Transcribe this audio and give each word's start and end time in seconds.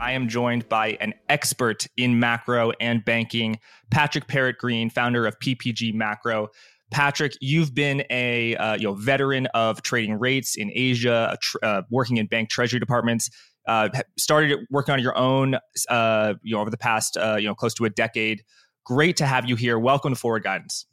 I 0.00 0.12
am 0.12 0.28
joined 0.28 0.66
by 0.66 0.96
an 1.00 1.12
expert 1.28 1.86
in 1.98 2.18
macro 2.18 2.72
and 2.80 3.04
banking, 3.04 3.58
Patrick 3.90 4.26
Perret-Green, 4.26 4.88
founder 4.88 5.26
of 5.26 5.38
PPG 5.38 5.92
Macro. 5.92 6.48
Patrick, 6.90 7.36
you've 7.42 7.74
been 7.74 8.04
a 8.08 8.56
uh, 8.56 8.74
you 8.76 8.84
know 8.84 8.94
veteran 8.94 9.46
of 9.48 9.82
trading 9.82 10.18
rates 10.18 10.56
in 10.56 10.72
Asia, 10.74 11.36
tr- 11.40 11.58
uh, 11.62 11.82
working 11.90 12.16
in 12.16 12.26
bank 12.26 12.48
treasury 12.48 12.80
departments. 12.80 13.28
Uh, 13.68 13.90
started 14.18 14.58
working 14.70 14.94
on 14.94 15.00
your 15.00 15.16
own, 15.18 15.56
uh, 15.90 16.34
you 16.42 16.56
know, 16.56 16.62
over 16.62 16.70
the 16.70 16.78
past 16.78 17.18
uh, 17.18 17.36
you 17.38 17.46
know 17.46 17.54
close 17.54 17.74
to 17.74 17.84
a 17.84 17.90
decade. 17.90 18.42
Great 18.86 19.18
to 19.18 19.26
have 19.26 19.46
you 19.46 19.54
here. 19.54 19.78
Welcome 19.78 20.14
to 20.14 20.18
Forward 20.18 20.42
Guidance. 20.42 20.86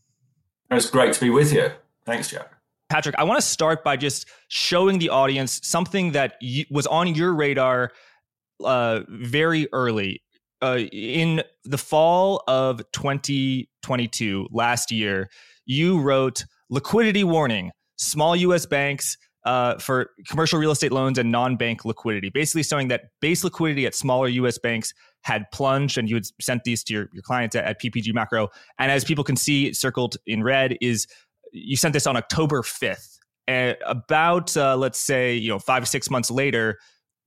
It's 0.70 0.90
great 0.90 1.14
to 1.14 1.20
be 1.22 1.30
with 1.30 1.54
you. 1.54 1.72
Thanks, 2.06 2.30
Jack. 2.30 2.52
Patrick, 2.90 3.16
I 3.18 3.24
want 3.24 3.40
to 3.40 3.46
start 3.46 3.84
by 3.84 3.98
just 3.98 4.28
showing 4.50 5.00
the 5.00 5.10
audience 5.10 5.62
something 5.64 6.12
that 6.12 6.36
was 6.70 6.88
on 6.88 7.16
your 7.16 7.34
radar 7.34 7.92
uh, 8.64 9.02
very 9.10 9.68
early 9.74 10.22
uh, 10.62 10.80
in 10.92 11.44
the 11.66 11.78
fall 11.78 12.44
of 12.48 12.82
2022 12.94 14.48
last 14.52 14.92
year 14.92 15.30
you 15.66 16.00
wrote 16.00 16.46
liquidity 16.70 17.24
warning 17.24 17.72
small 17.98 18.36
us 18.36 18.66
banks 18.66 19.18
uh, 19.48 19.78
for 19.78 20.10
commercial 20.28 20.60
real 20.60 20.72
estate 20.72 20.92
loans 20.92 21.18
and 21.18 21.32
non-bank 21.32 21.86
liquidity. 21.86 22.30
Basically 22.30 22.64
showing 22.64 22.90
that 22.90 23.04
base 23.22 23.46
liquidity 23.46 23.86
at 23.86 23.96
smaller 23.96 24.28
us 24.28 24.58
banks 24.58 24.94
had 25.22 25.50
plunged 25.54 25.98
and 25.98 26.10
you 26.10 26.16
had 26.16 26.26
sent 26.42 26.66
these 26.66 26.84
to 26.84 26.94
your, 26.94 27.10
your 27.14 27.24
clients 27.24 27.56
at, 27.56 27.64
at 27.64 27.82
ppg 27.82 28.14
macro. 28.14 28.50
And 28.78 28.92
as 28.92 29.06
people 29.06 29.24
can 29.24 29.38
see 29.38 29.72
circled 29.74 30.18
in 30.26 30.44
red 30.44 30.78
is 30.82 31.08
you 31.54 31.78
sent 31.78 31.94
this 31.94 32.06
on 32.06 32.18
october 32.18 32.62
5th 32.62 33.20
and 33.48 33.78
about 33.86 34.56
uh, 34.58 34.76
let's 34.76 35.00
say 35.00 35.34
you 35.34 35.50
know 35.50 35.60
five 35.60 35.84
or 35.84 35.86
six 35.86 36.10
months 36.10 36.30
later 36.30 36.78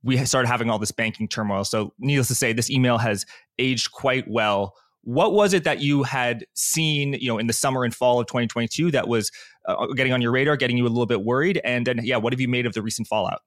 we 0.03 0.17
started 0.25 0.49
having 0.49 0.71
all 0.71 0.79
this 0.79 0.93
banking 0.93 1.29
turmoil. 1.29 1.65
So, 1.65 1.93
needless 1.99 2.29
to 2.29 2.35
say, 2.35 2.53
this 2.53 2.71
email 2.71 2.99
has 2.99 3.27
aged 3.59 3.93
quite 3.93 4.29
well. 4.29 4.75
What 5.03 5.33
was 5.33 5.55
it 5.55 5.65
that 5.65 5.81
you 5.81 6.03
had 6.03 6.45
seen, 6.55 7.15
you 7.15 7.29
know, 7.29 7.39
in 7.39 7.47
the 7.47 7.53
summer 7.53 7.85
and 7.85 7.95
fall 7.95 8.21
of 8.21 8.27
2022 8.27 8.91
that 8.91 9.09
was 9.09 9.31
uh, 9.67 9.87
getting 9.97 10.13
on 10.13 10.21
your 10.21 10.33
radar, 10.33 10.57
getting 10.57 10.77
you 10.77 10.87
a 10.87 10.89
little 10.89 11.07
bit 11.07 11.23
worried? 11.23 11.61
And 11.65 11.87
then, 11.87 12.01
yeah, 12.03 12.17
what 12.17 12.33
have 12.33 12.41
you 12.41 12.49
made 12.49 12.67
of 12.67 12.75
the 12.75 12.83
recent 12.83 13.09
fallout? 13.09 13.41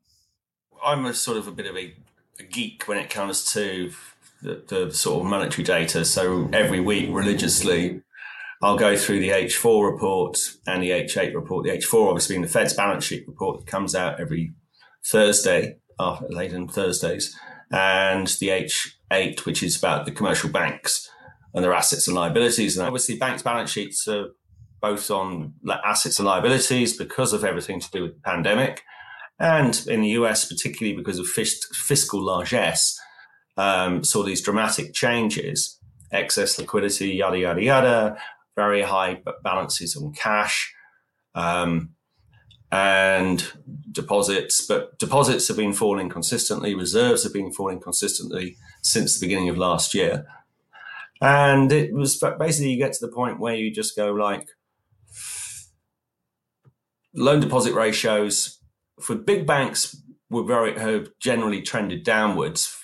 I'm 0.83 1.05
a 1.05 1.13
sort 1.13 1.37
of 1.37 1.47
a 1.47 1.51
bit 1.51 1.67
of 1.67 1.75
a, 1.77 1.93
a 2.39 2.43
geek 2.43 2.83
when 2.87 2.97
it 2.97 3.09
comes 3.09 3.51
to 3.53 3.91
the, 4.41 4.63
the, 4.67 4.91
sort 4.91 5.23
of 5.23 5.29
monetary 5.29 5.63
data. 5.63 6.03
So 6.05 6.49
every 6.51 6.79
week, 6.79 7.09
religiously, 7.11 8.01
I'll 8.61 8.77
go 8.77 8.97
through 8.97 9.19
the 9.19 9.29
H4 9.29 9.91
report 9.91 10.39
and 10.67 10.83
the 10.83 10.89
H8 10.89 11.33
report. 11.33 11.65
The 11.65 11.71
H4 11.71 12.09
obviously 12.09 12.33
being 12.33 12.41
the 12.41 12.51
Fed's 12.51 12.73
balance 12.73 13.05
sheet 13.05 13.27
report 13.27 13.59
that 13.59 13.67
comes 13.67 13.95
out 13.95 14.19
every 14.19 14.53
Thursday 15.05 15.77
uh, 15.99 16.19
late 16.29 16.53
on 16.53 16.67
Thursdays, 16.67 17.35
and 17.71 18.27
the 18.39 18.49
H8, 18.49 19.45
which 19.45 19.63
is 19.63 19.77
about 19.77 20.05
the 20.05 20.11
commercial 20.11 20.49
banks 20.49 21.09
and 21.53 21.63
their 21.63 21.73
assets 21.73 22.07
and 22.07 22.15
liabilities. 22.15 22.77
And 22.77 22.85
obviously, 22.85 23.17
banks' 23.17 23.43
balance 23.43 23.71
sheets 23.71 24.07
are 24.07 24.29
both 24.81 25.09
on 25.09 25.53
assets 25.85 26.19
and 26.19 26.27
liabilities 26.27 26.97
because 26.97 27.31
of 27.31 27.45
everything 27.45 27.79
to 27.79 27.91
do 27.91 28.03
with 28.03 28.15
the 28.15 28.21
pandemic. 28.21 28.83
And 29.39 29.81
in 29.87 30.01
the 30.01 30.09
US, 30.09 30.45
particularly 30.45 30.95
because 30.97 31.19
of 31.19 31.27
fiscal 31.27 32.21
largesse, 32.21 32.99
um, 33.57 34.03
saw 34.03 34.23
these 34.23 34.41
dramatic 34.41 34.93
changes, 34.93 35.79
excess 36.11 36.59
liquidity, 36.59 37.09
yada, 37.09 37.39
yada, 37.39 37.63
yada, 37.63 38.17
very 38.55 38.81
high 38.81 39.21
balances 39.43 39.95
on 39.95 40.13
cash. 40.13 40.73
Um, 41.35 41.91
and 42.73 43.53
deposits, 43.91 44.65
but 44.65 44.97
deposits 44.97 45.47
have 45.47 45.57
been 45.57 45.73
falling 45.73 46.09
consistently. 46.09 46.73
Reserves 46.73 47.23
have 47.23 47.31
been 47.31 47.51
falling 47.51 47.79
consistently 47.79 48.57
since 48.81 49.13
the 49.13 49.23
beginning 49.23 49.47
of 49.47 49.59
last 49.59 49.93
year. 49.93 50.25
And 51.21 51.71
it 51.71 51.93
was 51.93 52.17
basically 52.39 52.71
you 52.71 52.77
get 52.79 52.93
to 52.93 53.05
the 53.05 53.11
point 53.11 53.39
where 53.39 53.53
you 53.53 53.69
just 53.69 53.95
go 53.95 54.11
like 54.11 54.49
loan 57.13 57.41
deposit 57.41 57.75
ratios 57.75 58.57
for 58.99 59.13
big 59.13 59.45
banks 59.45 59.95
were 60.31 60.43
very 60.43 60.77
have 60.79 61.09
generally 61.19 61.61
trended 61.61 62.03
downwards 62.03 62.75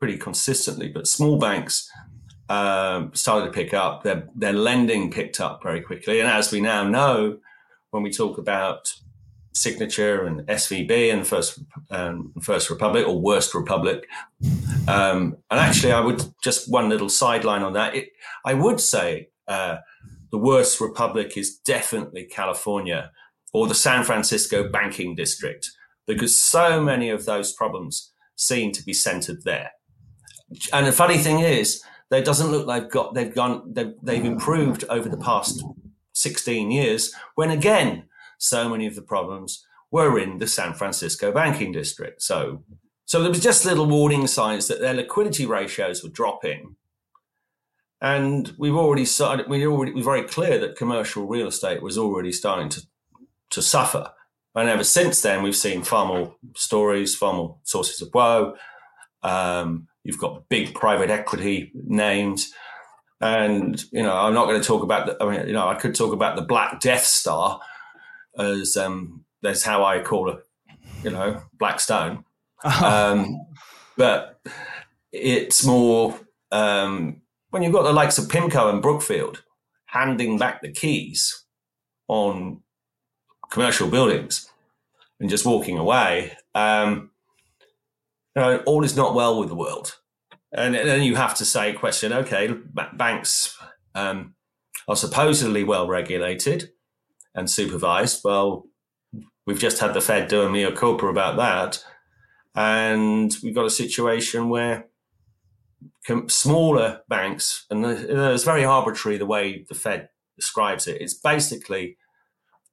pretty 0.00 0.18
consistently, 0.18 0.88
but 0.88 1.06
small 1.06 1.38
banks 1.38 1.88
um, 2.48 3.12
started 3.14 3.46
to 3.46 3.52
pick 3.52 3.72
up. 3.72 4.02
Their 4.02 4.28
their 4.34 4.52
lending 4.52 5.12
picked 5.12 5.40
up 5.40 5.62
very 5.62 5.80
quickly, 5.80 6.18
and 6.18 6.28
as 6.28 6.50
we 6.50 6.60
now 6.60 6.82
know, 6.82 7.38
when 7.90 8.02
we 8.02 8.10
talk 8.10 8.38
about 8.38 8.92
Signature 9.56 10.26
and 10.26 10.40
SVB 10.48 11.12
and 11.12 11.26
First 11.26 11.60
um, 11.90 12.32
First 12.42 12.68
Republic 12.68 13.08
or 13.08 13.18
Worst 13.18 13.54
Republic. 13.54 14.06
Um, 14.86 15.38
and 15.50 15.58
actually, 15.58 15.92
I 15.92 16.00
would 16.00 16.22
just 16.44 16.70
one 16.70 16.90
little 16.90 17.08
sideline 17.08 17.62
on 17.62 17.72
that. 17.72 17.94
It, 17.94 18.10
I 18.44 18.52
would 18.52 18.80
say 18.80 19.30
uh, 19.48 19.78
the 20.30 20.36
Worst 20.36 20.78
Republic 20.78 21.38
is 21.38 21.56
definitely 21.56 22.24
California 22.24 23.10
or 23.54 23.66
the 23.66 23.74
San 23.74 24.04
Francisco 24.04 24.68
banking 24.68 25.14
district 25.14 25.70
because 26.06 26.36
so 26.36 26.82
many 26.82 27.08
of 27.08 27.24
those 27.24 27.54
problems 27.54 28.12
seem 28.36 28.72
to 28.72 28.84
be 28.84 28.92
centered 28.92 29.42
there. 29.44 29.70
And 30.72 30.86
the 30.86 30.92
funny 30.92 31.16
thing 31.16 31.40
is, 31.40 31.82
it 32.10 32.26
doesn't 32.26 32.50
look 32.50 32.66
like 32.66 32.82
they've 32.82 32.92
got 32.92 33.14
they've 33.14 33.34
gone 33.34 33.72
they've, 33.72 33.94
they've 34.02 34.24
improved 34.24 34.84
over 34.90 35.08
the 35.08 35.16
past 35.16 35.64
16 36.12 36.70
years. 36.70 37.14
When 37.36 37.50
again 37.50 38.04
so 38.38 38.68
many 38.68 38.86
of 38.86 38.94
the 38.94 39.02
problems 39.02 39.64
were 39.90 40.18
in 40.18 40.38
the 40.38 40.46
San 40.46 40.74
Francisco 40.74 41.32
banking 41.32 41.72
district. 41.72 42.22
So, 42.22 42.64
so 43.04 43.20
there 43.20 43.30
was 43.30 43.40
just 43.40 43.64
little 43.64 43.86
warning 43.86 44.26
signs 44.26 44.68
that 44.68 44.80
their 44.80 44.94
liquidity 44.94 45.46
ratios 45.46 46.02
were 46.02 46.10
dropping. 46.10 46.76
And 48.00 48.52
we've 48.58 48.74
already 48.74 49.06
started, 49.06 49.48
we 49.48 49.66
already, 49.66 49.92
we're 49.92 50.04
very 50.04 50.24
clear 50.24 50.58
that 50.58 50.76
commercial 50.76 51.26
real 51.26 51.48
estate 51.48 51.82
was 51.82 51.96
already 51.96 52.32
starting 52.32 52.68
to, 52.70 52.82
to 53.50 53.62
suffer. 53.62 54.12
And 54.54 54.68
ever 54.68 54.84
since 54.84 55.22
then, 55.22 55.42
we've 55.42 55.56
seen 55.56 55.82
far 55.82 56.06
more 56.06 56.34
stories, 56.54 57.14
far 57.14 57.34
more 57.34 57.58
sources 57.62 58.00
of 58.02 58.08
woe. 58.12 58.56
Um, 59.22 59.88
you've 60.02 60.18
got 60.18 60.48
big 60.48 60.74
private 60.74 61.10
equity 61.10 61.72
names. 61.74 62.52
And, 63.20 63.82
you 63.92 64.02
know, 64.02 64.14
I'm 64.14 64.34
not 64.34 64.46
going 64.46 64.60
to 64.60 64.66
talk 64.66 64.82
about 64.82 65.06
the, 65.06 65.22
I 65.22 65.30
mean, 65.30 65.46
you 65.46 65.52
know, 65.52 65.68
I 65.68 65.74
could 65.74 65.94
talk 65.94 66.12
about 66.12 66.36
the 66.36 66.42
Black 66.42 66.80
Death 66.80 67.04
Star, 67.04 67.60
as 68.38 68.76
um, 68.76 69.24
that's 69.42 69.62
how 69.62 69.84
I 69.84 70.00
call 70.00 70.30
it, 70.30 70.38
you 71.02 71.10
know, 71.10 71.42
Blackstone. 71.58 72.24
Um, 72.82 73.46
but 73.96 74.40
it's 75.12 75.64
more 75.64 76.18
um, 76.50 77.20
when 77.50 77.62
you've 77.62 77.72
got 77.72 77.82
the 77.82 77.92
likes 77.92 78.18
of 78.18 78.26
PIMCO 78.26 78.70
and 78.70 78.82
Brookfield 78.82 79.42
handing 79.86 80.38
back 80.38 80.62
the 80.62 80.70
keys 80.72 81.44
on 82.08 82.60
commercial 83.50 83.88
buildings 83.88 84.50
and 85.20 85.30
just 85.30 85.46
walking 85.46 85.78
away. 85.78 86.32
Um, 86.54 87.10
you 88.34 88.42
know, 88.42 88.58
all 88.66 88.84
is 88.84 88.96
not 88.96 89.14
well 89.14 89.38
with 89.38 89.48
the 89.48 89.54
world. 89.54 89.96
And 90.52 90.74
then 90.74 91.02
you 91.02 91.16
have 91.16 91.34
to 91.36 91.44
say, 91.44 91.72
question, 91.72 92.12
okay, 92.12 92.54
banks 92.94 93.56
um, 93.94 94.34
are 94.88 94.96
supposedly 94.96 95.64
well 95.64 95.86
regulated 95.86 96.70
and 97.36 97.48
supervised. 97.48 98.22
Well, 98.24 98.66
we've 99.46 99.58
just 99.58 99.78
had 99.78 99.94
the 99.94 100.00
Fed 100.00 100.26
doing 100.26 100.52
mea 100.52 100.72
culpa 100.72 101.06
about 101.06 101.36
that. 101.36 101.84
And 102.56 103.32
we've 103.42 103.54
got 103.54 103.66
a 103.66 103.70
situation 103.70 104.48
where 104.48 104.88
smaller 106.28 107.02
banks, 107.08 107.66
and 107.68 107.84
it's 107.84 108.44
very 108.44 108.64
arbitrary 108.64 109.18
the 109.18 109.26
way 109.26 109.64
the 109.68 109.74
Fed 109.74 110.08
describes 110.36 110.86
it. 110.86 111.00
It's 111.00 111.14
basically 111.14 111.98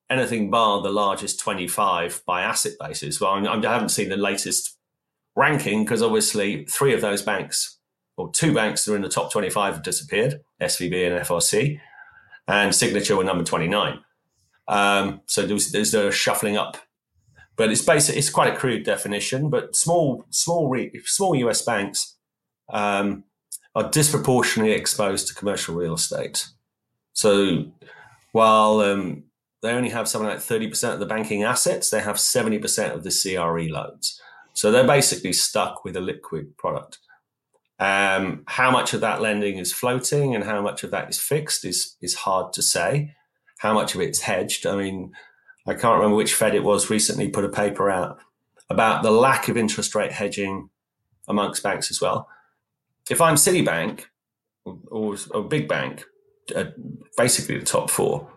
anything 0.10 0.50
bar 0.52 0.82
the 0.82 0.90
largest 0.90 1.40
25 1.40 2.24
by 2.26 2.44
asset 2.44 2.74
basis. 2.80 3.20
Well, 3.20 3.46
I 3.48 3.56
haven't 3.56 3.90
seen 3.90 4.10
the 4.10 4.18
latest 4.18 4.78
ranking 5.36 5.84
because 5.84 6.02
obviously 6.02 6.66
three 6.66 6.94
of 6.94 7.02
those 7.02 7.22
banks, 7.22 7.80
or 8.16 8.32
two 8.32 8.54
banks 8.54 8.86
that 8.86 8.94
are 8.94 8.96
in 8.96 9.02
the 9.02 9.10
top 9.10 9.32
25 9.32 9.74
have 9.74 9.84
disappeared, 9.84 10.42
SVB 10.62 11.08
and 11.08 11.26
FRC, 11.26 11.80
and 12.48 12.76
Signature 12.76 13.18
were 13.18 13.24
number 13.24 13.44
29. 13.44 14.00
Um, 14.68 15.22
so 15.26 15.46
there's, 15.46 15.72
there's 15.72 15.94
a 15.94 16.12
shuffling 16.12 16.58
up, 16.58 16.78
but 17.56 17.72
it's 17.72 17.82
basic. 17.82 18.16
It's 18.16 18.30
quite 18.30 18.54
a 18.54 18.58
crude 18.58 18.84
definition, 18.84 19.50
but 19.50 19.76
small, 19.76 20.26
small, 20.30 20.76
small 21.06 21.36
US 21.36 21.62
banks 21.62 22.16
um, 22.72 23.24
are 23.76 23.90
disproportionately 23.90 24.74
exposed 24.74 25.28
to 25.28 25.36
commercial 25.36 25.76
real 25.76 25.96
estate. 25.96 26.48
So 27.14 27.72
while 28.32 28.80
um, 28.80 29.24
they 29.62 29.72
only 29.72 29.90
have 29.90 30.08
something 30.08 30.30
like 30.30 30.40
30% 30.40 30.94
of 30.94 31.00
the 31.00 31.06
banking 31.06 31.44
assets, 31.44 31.90
they 31.90 32.02
have 32.02 32.18
70% 32.18 32.94
of 32.94 33.04
the 33.04 33.12
CRE 33.12 33.72
loans. 33.72 34.20
So 34.54 34.72
they're 34.72 34.86
basically 34.86 35.34
stuck 35.34 35.84
with 35.84 35.96
a 35.96 36.02
liquid 36.02 36.58
product. 36.58 37.00
Um, 37.80 38.44
how 38.48 38.72
much 38.72 38.94
of 38.94 39.02
that 39.02 39.22
lending 39.22 39.58
is 39.58 39.74
floating 39.74 40.36
and 40.36 40.44
how 40.44 40.62
much 40.62 40.84
of 40.84 40.92
that 40.92 41.10
is 41.10 41.20
fixed 41.20 41.66
is 41.66 41.98
is 42.02 42.14
hard 42.14 42.54
to 42.54 42.62
say 42.62 43.16
how 43.64 43.74
much 43.74 43.96
of 43.96 44.02
it's 44.02 44.20
hedged. 44.20 44.66
I 44.68 44.76
mean, 44.76 45.14
I 45.66 45.74
can't 45.74 45.96
remember 45.96 46.18
which 46.18 46.34
Fed 46.34 46.54
it 46.54 46.66
was 46.66 46.90
recently 46.90 47.30
put 47.30 47.46
a 47.46 47.50
paper 47.50 47.90
out 47.90 48.20
about 48.70 49.04
the 49.04 49.12
lack 49.12 49.48
of 49.48 49.56
interest 49.56 49.96
rate 49.96 50.12
hedging 50.12 50.70
amongst 51.30 51.64
banks 51.64 51.90
as 51.90 52.02
well. 52.02 52.28
If 53.10 53.22
I'm 53.22 53.36
Citibank 53.36 54.04
or, 54.66 55.16
a 55.34 55.42
big 55.42 55.70
bank, 55.70 56.04
uh, 56.54 56.66
basically 57.18 57.58
the 57.58 57.66
top 57.66 57.90
four, 57.90 58.30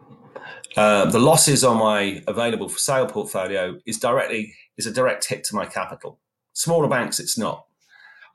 uh, 0.77 1.11
the 1.11 1.19
losses 1.19 1.65
on 1.65 1.79
my 1.79 2.23
available 2.29 2.69
for 2.69 2.79
sale 2.79 3.07
portfolio 3.07 3.81
is 3.85 3.99
directly 3.99 4.55
is 4.77 4.87
a 4.87 4.93
direct 4.93 5.27
hit 5.27 5.43
to 5.45 5.57
my 5.57 5.67
capital. 5.67 6.21
Smaller 6.53 6.89
banks, 6.89 7.19
it's 7.19 7.37
not. 7.37 7.67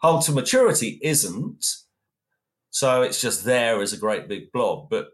Hold 0.02 0.24
to 0.26 0.34
maturity 0.34 1.00
isn't. 1.02 1.66
So 2.70 3.02
it's 3.02 3.22
just 3.22 3.46
there 3.46 3.82
as 3.82 3.94
a 3.94 3.98
great 3.98 4.28
big 4.28 4.52
blob. 4.52 4.90
But 4.90 5.12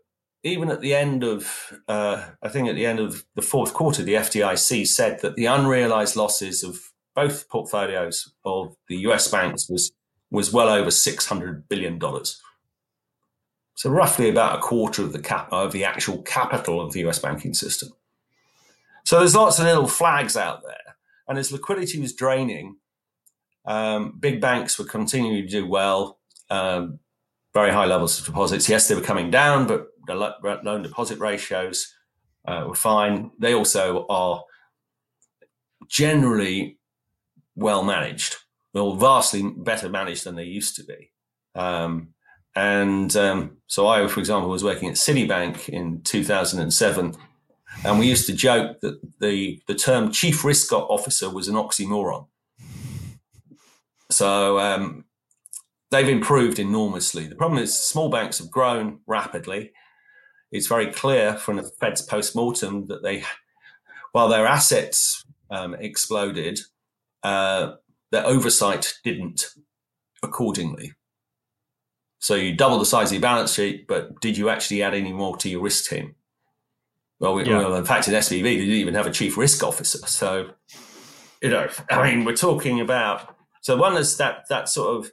even 0.47 0.69
at 0.69 0.81
the 0.81 0.95
end 0.95 1.23
of, 1.23 1.73
uh, 1.88 2.25
I 2.41 2.49
think 2.49 2.67
at 2.67 2.75
the 2.75 2.85
end 2.85 2.99
of 2.99 3.25
the 3.35 3.41
fourth 3.41 3.73
quarter, 3.73 4.03
the 4.03 4.15
FDIC 4.15 4.88
said 4.88 5.21
that 5.21 5.35
the 5.35 5.45
unrealized 5.45 6.15
losses 6.15 6.63
of 6.63 6.91
both 7.15 7.49
portfolios 7.49 8.31
of 8.45 8.75
the 8.88 8.97
US 9.07 9.27
banks 9.29 9.69
was 9.69 9.91
was 10.29 10.51
well 10.51 10.67
over 10.67 10.91
six 10.91 11.25
hundred 11.25 11.67
billion 11.69 11.97
dollars. 11.97 12.41
So 13.75 13.89
roughly 13.89 14.29
about 14.29 14.57
a 14.57 14.61
quarter 14.61 15.03
of 15.03 15.13
the 15.13 15.19
cap 15.19 15.47
of 15.51 15.71
the 15.71 15.85
actual 15.85 16.21
capital 16.23 16.81
of 16.81 16.94
the 16.94 17.07
US 17.07 17.19
banking 17.19 17.53
system. 17.53 17.89
So 19.05 19.19
there's 19.19 19.35
lots 19.35 19.59
of 19.59 19.65
little 19.65 19.88
flags 19.88 20.35
out 20.35 20.63
there, 20.63 20.95
and 21.27 21.38
as 21.38 21.51
liquidity 21.51 21.99
was 21.99 22.13
draining, 22.13 22.77
um, 23.65 24.17
big 24.19 24.39
banks 24.41 24.77
were 24.77 24.85
continuing 24.85 25.44
to 25.44 25.49
do 25.49 25.65
well. 25.67 26.19
Um, 26.49 26.99
very 27.53 27.71
high 27.71 27.85
levels 27.85 28.19
of 28.19 28.25
deposits. 28.25 28.69
Yes, 28.69 28.88
they 28.88 28.95
were 28.95 29.01
coming 29.01 29.31
down, 29.31 29.65
but 29.65 29.88
the 30.07 30.15
loan 30.63 30.81
deposit 30.81 31.19
ratios 31.19 31.94
uh, 32.48 32.65
were 32.68 32.75
fine. 32.75 33.31
They 33.39 33.54
also 33.54 34.06
are 34.09 34.44
generally 35.88 36.80
well 37.56 37.83
managed, 37.83 38.38
well, 38.74 38.95
vastly 38.95 39.44
better 39.56 39.89
managed 39.89 40.24
than 40.24 40.36
they 40.36 40.44
used 40.44 40.75
to 40.77 40.83
be. 40.83 41.12
Um, 41.56 42.09
and 42.56 43.15
um, 43.15 43.57
so 43.68 43.88
I, 43.88 44.07
for 44.07 44.19
example, 44.19 44.50
was 44.50 44.63
working 44.63 44.89
at 44.89 44.95
Citibank 44.95 45.69
in 45.69 46.01
2007. 46.01 47.15
And 47.86 48.00
we 48.00 48.07
used 48.07 48.25
to 48.27 48.33
joke 48.33 48.80
that 48.81 49.00
the, 49.19 49.62
the 49.68 49.75
term 49.75 50.12
chief 50.12 50.44
risk 50.44 50.74
officer 50.74 51.30
was 51.30 51.48
an 51.48 51.56
oxymoron. 51.56 52.27
So 54.09 54.57
um, 54.57 55.06
they've 55.92 56.09
improved 56.09 56.59
enormously. 56.59 57.27
The 57.27 57.36
problem 57.36 57.62
is 57.62 57.77
small 57.77 58.09
banks 58.09 58.39
have 58.39 58.50
grown 58.50 59.01
rapidly. 59.06 59.71
It's 60.51 60.67
very 60.67 60.91
clear 60.91 61.35
from 61.35 61.57
the 61.57 61.63
Fed's 61.63 62.01
post-mortem 62.01 62.88
that 62.88 63.03
they, 63.03 63.23
while 64.11 64.29
their 64.29 64.47
assets 64.47 65.25
um, 65.49 65.75
exploded, 65.75 66.59
uh, 67.23 67.73
their 68.11 68.25
oversight 68.25 68.99
didn't 69.03 69.47
accordingly. 70.23 70.94
So 72.19 72.35
you 72.35 72.55
double 72.55 72.79
the 72.79 72.85
size 72.85 73.09
of 73.09 73.13
your 73.13 73.21
balance 73.21 73.53
sheet, 73.53 73.88
but 73.88 74.19
did 74.21 74.38
you 74.38 74.49
actually 74.49 74.81
add 74.81 74.94
any 74.94 75.13
more 75.13 75.38
to 75.38 75.49
your 75.49 75.61
risk 75.61 75.89
team? 75.89 76.15
Well, 77.19 77.33
we, 77.33 77.45
yeah. 77.45 77.59
well 77.59 77.75
in 77.75 77.85
fact, 77.85 78.07
in 78.07 78.13
SVB, 78.13 78.44
they 78.44 78.57
didn't 78.57 78.73
even 78.73 78.94
have 78.94 79.07
a 79.07 79.11
chief 79.11 79.38
risk 79.38 79.63
officer. 79.63 79.99
So, 80.07 80.51
you 81.41 81.49
know, 81.49 81.67
I 81.89 82.09
mean, 82.09 82.25
we're 82.25 82.35
talking 82.35 82.79
about. 82.79 83.35
So 83.61 83.75
one 83.75 83.97
is 83.97 84.17
that 84.17 84.45
that 84.49 84.69
sort 84.69 84.97
of 84.97 85.11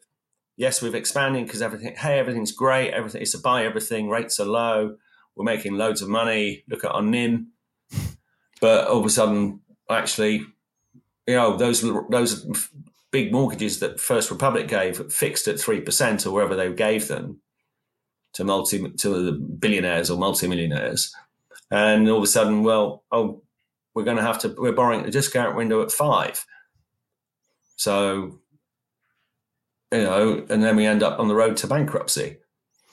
yes, 0.56 0.82
we're 0.82 0.94
expanding 0.94 1.44
because 1.44 1.62
everything. 1.62 1.94
Hey, 1.96 2.18
everything's 2.18 2.52
great. 2.52 2.90
Everything 2.90 3.22
it's 3.22 3.34
a 3.34 3.40
buy 3.40 3.64
everything. 3.64 4.08
Rates 4.08 4.38
are 4.38 4.46
low. 4.46 4.96
We're 5.36 5.44
making 5.44 5.74
loads 5.74 6.02
of 6.02 6.08
money. 6.08 6.64
Look 6.68 6.84
at 6.84 6.92
our 6.92 7.02
NIM. 7.02 7.48
But 8.60 8.88
all 8.88 9.00
of 9.00 9.06
a 9.06 9.10
sudden, 9.10 9.60
actually, 9.90 10.46
you 11.26 11.34
know, 11.34 11.56
those 11.56 11.82
those 12.10 12.46
big 13.10 13.32
mortgages 13.32 13.80
that 13.80 14.00
First 14.00 14.30
Republic 14.30 14.68
gave 14.68 15.12
fixed 15.12 15.48
at 15.48 15.60
three 15.60 15.80
percent 15.80 16.26
or 16.26 16.32
wherever 16.32 16.56
they 16.56 16.72
gave 16.72 17.08
them 17.08 17.40
to 18.34 18.44
multi 18.44 18.88
to 18.90 19.08
the 19.08 19.32
billionaires 19.32 20.10
or 20.10 20.18
multimillionaires, 20.18 21.14
and 21.70 22.08
all 22.08 22.18
of 22.18 22.24
a 22.24 22.28
sudden, 22.28 22.62
well, 22.62 23.04
oh, 23.12 23.42
we're 23.94 24.04
going 24.04 24.16
to 24.16 24.22
have 24.22 24.38
to 24.40 24.54
we're 24.58 24.72
borrowing 24.72 25.02
the 25.04 25.10
discount 25.10 25.56
window 25.56 25.82
at 25.82 25.92
five, 25.92 26.44
so 27.76 28.40
you 29.92 30.02
know, 30.02 30.44
and 30.48 30.62
then 30.62 30.76
we 30.76 30.86
end 30.86 31.02
up 31.02 31.18
on 31.18 31.28
the 31.28 31.34
road 31.34 31.56
to 31.58 31.66
bankruptcy, 31.66 32.38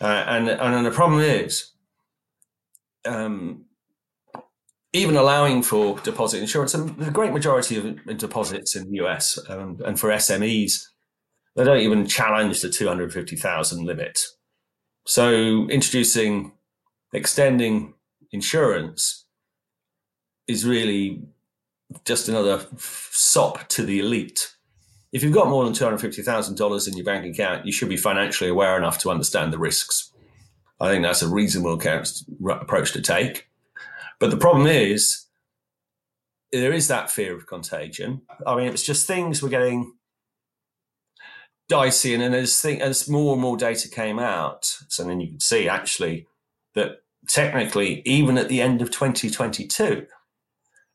uh, 0.01 0.25
and 0.27 0.49
and 0.49 0.85
the 0.85 0.91
problem 0.91 1.21
is. 1.21 1.67
Um, 3.05 3.65
even 4.93 5.15
allowing 5.15 5.63
for 5.63 5.97
deposit 5.99 6.41
insurance, 6.41 6.73
and 6.73 6.97
the 6.97 7.11
great 7.11 7.31
majority 7.31 7.77
of 7.77 8.17
deposits 8.17 8.75
in 8.75 8.91
the 8.91 8.97
US 9.03 9.39
um, 9.49 9.79
and 9.85 9.99
for 9.99 10.09
SMEs, 10.09 10.87
they 11.55 11.63
don't 11.63 11.79
even 11.79 12.07
challenge 12.07 12.61
the 12.61 12.69
250,000 12.69 13.85
limit. 13.85 14.19
So 15.05 15.67
introducing, 15.69 16.51
extending 17.13 17.93
insurance 18.31 19.25
is 20.47 20.65
really 20.65 21.23
just 22.05 22.29
another 22.29 22.65
sop 22.77 23.67
to 23.69 23.83
the 23.83 23.99
elite. 23.99 24.53
If 25.11 25.23
you've 25.23 25.33
got 25.33 25.49
more 25.49 25.65
than 25.65 25.73
$250,000 25.73 26.87
in 26.87 26.95
your 26.95 27.05
bank 27.05 27.25
account, 27.25 27.65
you 27.65 27.73
should 27.73 27.89
be 27.89 27.97
financially 27.97 28.49
aware 28.49 28.77
enough 28.77 28.97
to 28.99 29.09
understand 29.09 29.51
the 29.51 29.59
risks. 29.59 30.10
I 30.81 30.89
think 30.89 31.03
that's 31.03 31.21
a 31.21 31.27
reasonable 31.27 31.73
approach 31.73 32.91
to 32.93 33.01
take. 33.01 33.47
But 34.19 34.31
the 34.31 34.37
problem 34.37 34.65
is, 34.65 35.27
there 36.51 36.73
is 36.73 36.87
that 36.87 37.11
fear 37.11 37.35
of 37.35 37.45
contagion. 37.45 38.23
I 38.45 38.55
mean, 38.55 38.67
it's 38.67 38.83
just 38.83 39.05
things 39.05 39.41
were 39.41 39.49
getting 39.49 39.93
dicey, 41.69 42.13
and 42.15 42.23
then 42.23 42.33
as 42.33 42.65
as 42.65 43.07
more 43.07 43.33
and 43.33 43.41
more 43.41 43.57
data 43.57 43.87
came 43.87 44.17
out, 44.19 44.65
so 44.65 45.03
then 45.03 45.21
you 45.21 45.29
could 45.29 45.43
see 45.43 45.69
actually 45.69 46.27
that 46.73 47.03
technically, 47.27 48.01
even 48.05 48.37
at 48.37 48.49
the 48.49 48.59
end 48.61 48.81
of 48.81 48.89
2022, 48.89 50.07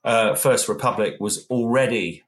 uh, 0.05 0.35
First 0.35 0.69
Republic 0.69 1.15
was 1.21 1.47
already 1.47 2.25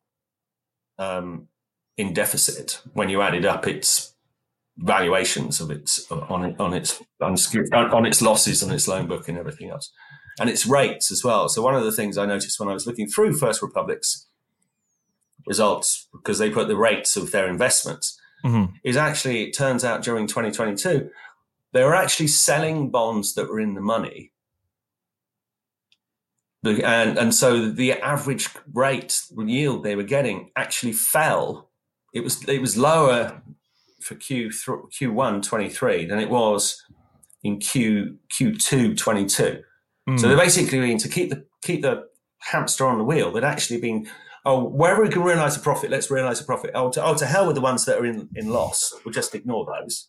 um, 0.98 1.48
in 1.96 2.12
deficit 2.12 2.80
when 2.92 3.08
you 3.08 3.20
added 3.20 3.44
up 3.44 3.66
its 3.66 4.14
valuations 4.78 5.60
of 5.60 5.70
its 5.70 6.10
on 6.10 6.54
on 6.58 6.74
its 6.74 7.00
on 7.20 7.34
its 8.06 8.22
losses 8.22 8.62
on 8.62 8.70
its 8.70 8.86
loan 8.86 9.06
book 9.06 9.28
and 9.28 9.36
everything 9.36 9.70
else 9.70 9.90
and 10.38 10.48
its 10.48 10.66
rates 10.66 11.10
as 11.10 11.24
well. 11.24 11.48
So 11.48 11.62
one 11.62 11.74
of 11.74 11.84
the 11.84 11.92
things 11.92 12.16
I 12.16 12.26
noticed 12.26 12.60
when 12.60 12.68
I 12.68 12.74
was 12.74 12.86
looking 12.86 13.08
through 13.08 13.36
First 13.36 13.60
Republic's 13.60 14.28
results, 15.46 16.08
because 16.12 16.38
they 16.38 16.50
put 16.50 16.68
the 16.68 16.76
rates 16.76 17.16
of 17.16 17.32
their 17.32 17.48
investments, 17.48 18.18
mm-hmm. 18.44 18.72
is 18.84 18.96
actually 18.96 19.44
it 19.44 19.56
turns 19.56 19.84
out 19.84 20.02
during 20.02 20.26
2022 20.26 21.10
they 21.72 21.84
were 21.84 21.94
actually 21.94 22.28
selling 22.28 22.90
bonds 22.90 23.34
that 23.34 23.48
were 23.48 23.60
in 23.60 23.74
the 23.74 23.80
money. 23.80 24.32
And, 26.64 27.18
and 27.18 27.34
so 27.34 27.70
the 27.70 27.92
average 27.92 28.48
rate 28.72 29.22
yield 29.36 29.84
they 29.84 29.96
were 29.96 30.02
getting 30.02 30.50
actually 30.56 30.92
fell. 30.92 31.70
It 32.12 32.20
was 32.20 32.46
it 32.48 32.60
was 32.60 32.76
lower 32.76 33.42
for 34.00 34.14
Q 34.14 34.48
Q1 34.48 35.42
23 35.42 36.06
than 36.06 36.18
it 36.18 36.30
was 36.30 36.84
in 37.42 37.58
Q 37.58 38.18
Q2 38.32 38.96
22. 38.96 39.62
Mm. 40.08 40.20
So 40.20 40.28
they're 40.28 40.36
basically 40.36 40.80
mean 40.80 40.98
to 40.98 41.08
keep 41.08 41.30
the 41.30 41.44
keep 41.62 41.82
the 41.82 42.06
hamster 42.40 42.86
on 42.86 42.98
the 42.98 43.04
wheel. 43.04 43.32
They'd 43.32 43.44
actually 43.44 43.80
been 43.80 44.08
oh 44.44 44.64
wherever 44.64 45.02
we 45.02 45.08
can 45.08 45.22
realise 45.22 45.56
a 45.56 45.60
profit, 45.60 45.90
let's 45.90 46.10
realise 46.10 46.40
a 46.40 46.44
profit. 46.44 46.70
Oh 46.74 46.90
to, 46.90 47.04
oh 47.04 47.16
to 47.16 47.26
hell 47.26 47.46
with 47.46 47.56
the 47.56 47.62
ones 47.62 47.84
that 47.84 47.98
are 47.98 48.06
in 48.06 48.28
in 48.34 48.48
loss. 48.48 48.94
We'll 49.04 49.12
just 49.12 49.34
ignore 49.34 49.66
those. 49.66 50.08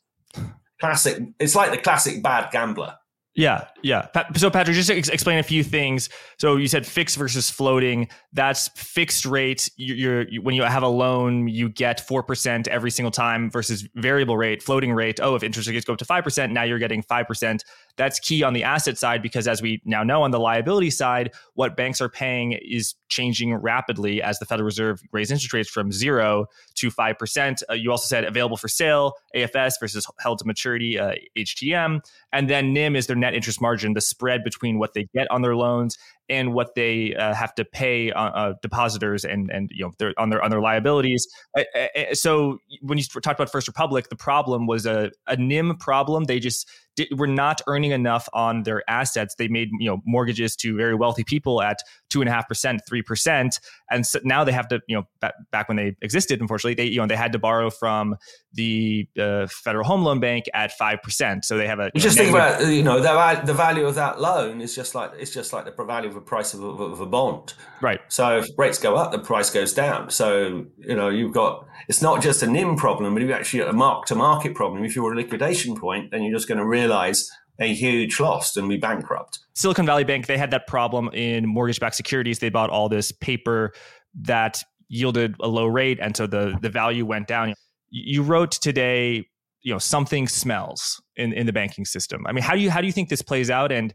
Classic. 0.80 1.22
It's 1.40 1.56
like 1.56 1.72
the 1.72 1.78
classic 1.78 2.24
bad 2.24 2.52
gambler. 2.52 2.96
Yeah, 3.36 3.68
yeah. 3.84 4.08
So, 4.36 4.50
Patrick, 4.50 4.76
just 4.76 4.90
ex- 4.90 5.08
explain 5.08 5.38
a 5.38 5.44
few 5.44 5.64
things. 5.64 6.10
So, 6.40 6.58
you 6.58 6.68
said 6.68 6.86
fixed 6.86 7.16
versus 7.16 7.50
floating. 7.50 8.10
That's 8.34 8.68
fixed 8.70 9.26
rate. 9.26 9.70
You're, 9.78 10.28
you're 10.28 10.42
when 10.42 10.56
you 10.56 10.64
have 10.64 10.84
a 10.84 10.88
loan, 10.88 11.48
you 11.48 11.70
get 11.70 12.02
four 12.02 12.24
percent 12.24 12.68
every 12.68 12.92
single 12.92 13.12
time 13.12 13.50
versus 13.50 13.88
variable 13.96 14.36
rate, 14.36 14.62
floating 14.62 14.92
rate. 14.92 15.20
Oh, 15.22 15.36
if 15.36 15.44
interest 15.44 15.70
rates 15.70 15.86
go 15.86 15.94
up 15.94 16.00
to 16.00 16.06
five 16.06 16.24
percent, 16.24 16.52
now 16.52 16.64
you're 16.64 16.80
getting 16.80 17.02
five 17.04 17.28
percent. 17.28 17.64
That's 18.00 18.18
key 18.18 18.44
on 18.44 18.54
the 18.54 18.64
asset 18.64 18.98
side 18.98 19.22
because, 19.22 19.46
as 19.46 19.62
we 19.62 19.82
now 19.84 20.04
know, 20.04 20.24
on 20.24 20.32
the 20.32 20.40
liability 20.40 20.90
side, 20.90 21.34
what 21.56 21.76
banks 21.76 22.00
are 22.00 22.08
paying 22.08 22.54
is 22.54 22.96
changing 23.10 23.54
rapidly 23.54 24.22
as 24.22 24.40
the 24.40 24.46
Federal 24.46 24.64
Reserve 24.64 25.02
raised 25.12 25.32
interest 25.32 25.52
rates 25.52 25.70
from 25.70 25.92
zero 25.92 26.46
to 26.76 26.90
five 26.90 27.18
percent. 27.20 27.62
Uh, 27.70 27.74
you 27.74 27.92
also 27.92 28.08
said 28.08 28.24
available 28.24 28.56
for 28.56 28.70
sale, 28.70 29.16
AFS 29.36 29.74
versus 29.82 30.08
held 30.22 30.40
to 30.40 30.46
maturity, 30.46 30.98
uh, 30.98 31.12
HTM, 31.38 32.00
and 32.32 32.50
then 32.50 32.72
NIM 32.72 32.96
is 32.96 33.08
their 33.08 33.18
net 33.18 33.34
interest 33.34 33.60
margin, 33.60 33.92
the 33.96 34.02
spread 34.02 34.46
between 34.46 34.80
what 34.80 34.94
they 34.94 35.06
get 35.14 35.30
on 35.30 35.42
their 35.42 35.58
loans 35.58 35.98
and 36.30 36.54
what 36.54 36.76
they 36.76 37.16
uh, 37.16 37.34
have 37.34 37.54
to 37.56 37.66
pay 37.66 38.12
uh, 38.12 38.22
uh, 38.22 38.54
depositors 38.62 39.26
and 39.26 39.50
and 39.50 39.72
you 39.74 39.92
know 40.00 40.12
on 40.18 40.30
their 40.30 40.42
on 40.42 40.52
their 40.52 40.62
liabilities. 40.62 41.28
Uh, 41.58 41.64
uh, 41.76 42.14
so 42.14 42.60
when 42.82 42.98
you 42.98 43.04
talked 43.04 43.40
about 43.40 43.52
First 43.52 43.68
Republic, 43.68 44.10
the 44.10 44.16
problem 44.16 44.68
was 44.68 44.86
a, 44.86 45.12
a 45.28 45.36
NIM 45.36 45.78
problem. 45.78 46.26
They 46.26 46.40
just 46.40 46.70
were 47.16 47.28
not 47.28 47.62
earning 47.68 47.92
enough 47.92 48.28
on 48.34 48.64
their 48.64 48.88
assets. 48.90 49.36
They 49.36 49.48
made 49.48 49.70
you 49.80 49.90
know 49.90 50.02
mortgages 50.06 50.56
to 50.58 50.76
very 50.76 50.96
wealthy 50.96 51.24
people 51.24 51.62
at 51.62 51.80
two 52.10 52.22
and 52.22 52.30
a 52.30 52.32
half 52.34 52.48
percent, 52.48 52.82
three 52.88 53.02
percent, 53.02 53.60
and 53.90 54.06
so 54.06 54.20
now 54.24 54.44
they 54.44 54.52
have 54.52 54.68
to, 54.70 54.82
you 54.88 54.96
know, 54.96 55.08
back, 55.20 55.34
back 55.52 55.68
when 55.68 55.78
they 55.78 55.96
existed, 56.02 56.42
unfortunately, 56.42 56.76
they 56.76 56.90
you 56.90 57.00
know 57.00 57.08
they 57.08 57.16
had 57.16 57.32
to 57.34 57.40
borrow 57.40 57.70
from 57.70 58.16
the 58.54 59.08
uh, 59.20 59.48
Federal 59.48 59.86
Home 59.86 60.04
Loan 60.04 60.20
Bank 60.20 60.46
at 60.54 60.72
five 60.72 61.02
percent. 61.02 61.46
So 61.46 61.58
they 61.58 61.68
have 61.68 61.80
a 61.80 61.92
you 61.94 62.02
just 62.02 62.18
think 62.18 62.30
about 62.30 62.66
you 62.66 62.84
know 62.84 63.00
the, 63.00 63.42
the 63.46 63.54
value 63.54 63.86
of 63.86 63.96
that 63.96 64.20
loan 64.20 64.62
is 64.62 64.76
just 64.76 64.96
like 64.96 65.12
it's 65.18 65.32
just 65.32 65.54
like 65.54 65.66
the 65.66 65.84
value 65.84 66.10
of 66.10 66.16
the 66.16 66.22
price 66.22 66.54
of 66.54 66.64
a, 66.64 66.68
of 66.68 67.00
a 67.00 67.06
bond, 67.06 67.54
right? 67.82 68.00
So 68.08 68.40
if 68.40 68.48
rates 68.58 68.80
go 68.80 68.96
up, 68.96 69.12
the 69.12 69.20
price 69.20 69.50
goes 69.50 69.74
down. 69.74 70.10
So 70.10 70.66
you 70.78 70.96
know 70.96 71.10
you've 71.10 71.34
got 71.34 71.68
it's 71.88 72.02
not 72.02 72.22
just 72.22 72.44
a 72.44 72.48
NIM 72.48 72.76
problem, 72.76 73.14
but 73.14 73.24
you 73.24 73.32
actually 73.32 73.60
got 73.60 73.70
a 73.70 73.74
mark 73.74 74.06
to 74.08 74.16
market 74.16 74.56
problem. 74.56 74.84
If 74.84 74.96
you're 74.96 75.14
a 75.14 75.16
liquidation 75.16 75.76
point, 75.76 76.12
then 76.12 76.24
you're 76.24 76.36
just 76.36 76.48
going 76.48 76.58
to 76.58 76.66
realize 76.66 77.30
a 77.60 77.74
huge 77.74 78.20
loss 78.20 78.56
and 78.56 78.70
be 78.70 78.78
bankrupt. 78.78 79.40
Silicon 79.54 79.86
Valley 79.86 80.04
Bank, 80.04 80.28
they 80.28 80.38
had 80.38 80.52
that 80.52 80.68
problem 80.68 81.10
in 81.10 81.46
mortgage 81.46 81.80
backed 81.80 81.96
securities. 81.96 82.40
They 82.40 82.50
bought 82.50 82.70
all 82.70 82.90
this 82.90 83.12
paper 83.12 83.74
that 84.22 84.64
yielded 84.88 85.36
a 85.42 85.48
low 85.48 85.68
rate. 85.68 86.00
And 86.02 86.16
so 86.16 86.26
the, 86.26 86.58
the 86.62 86.70
value 86.70 87.06
went 87.06 87.28
down. 87.28 87.54
You 87.90 88.24
wrote 88.24 88.52
today, 88.52 89.28
you 89.62 89.74
know, 89.74 89.78
something 89.78 90.28
smells 90.28 91.02
in, 91.18 91.34
in 91.34 91.46
the 91.46 91.54
banking 91.54 91.84
system. 91.86 92.26
I 92.26 92.32
mean, 92.32 92.44
how 92.44 92.54
do 92.54 92.62
you 92.62 92.72
how 92.72 92.80
do 92.80 92.88
you 92.88 92.94
think 92.94 93.10
this 93.10 93.22
plays 93.22 93.50
out? 93.50 93.72
And 93.74 93.94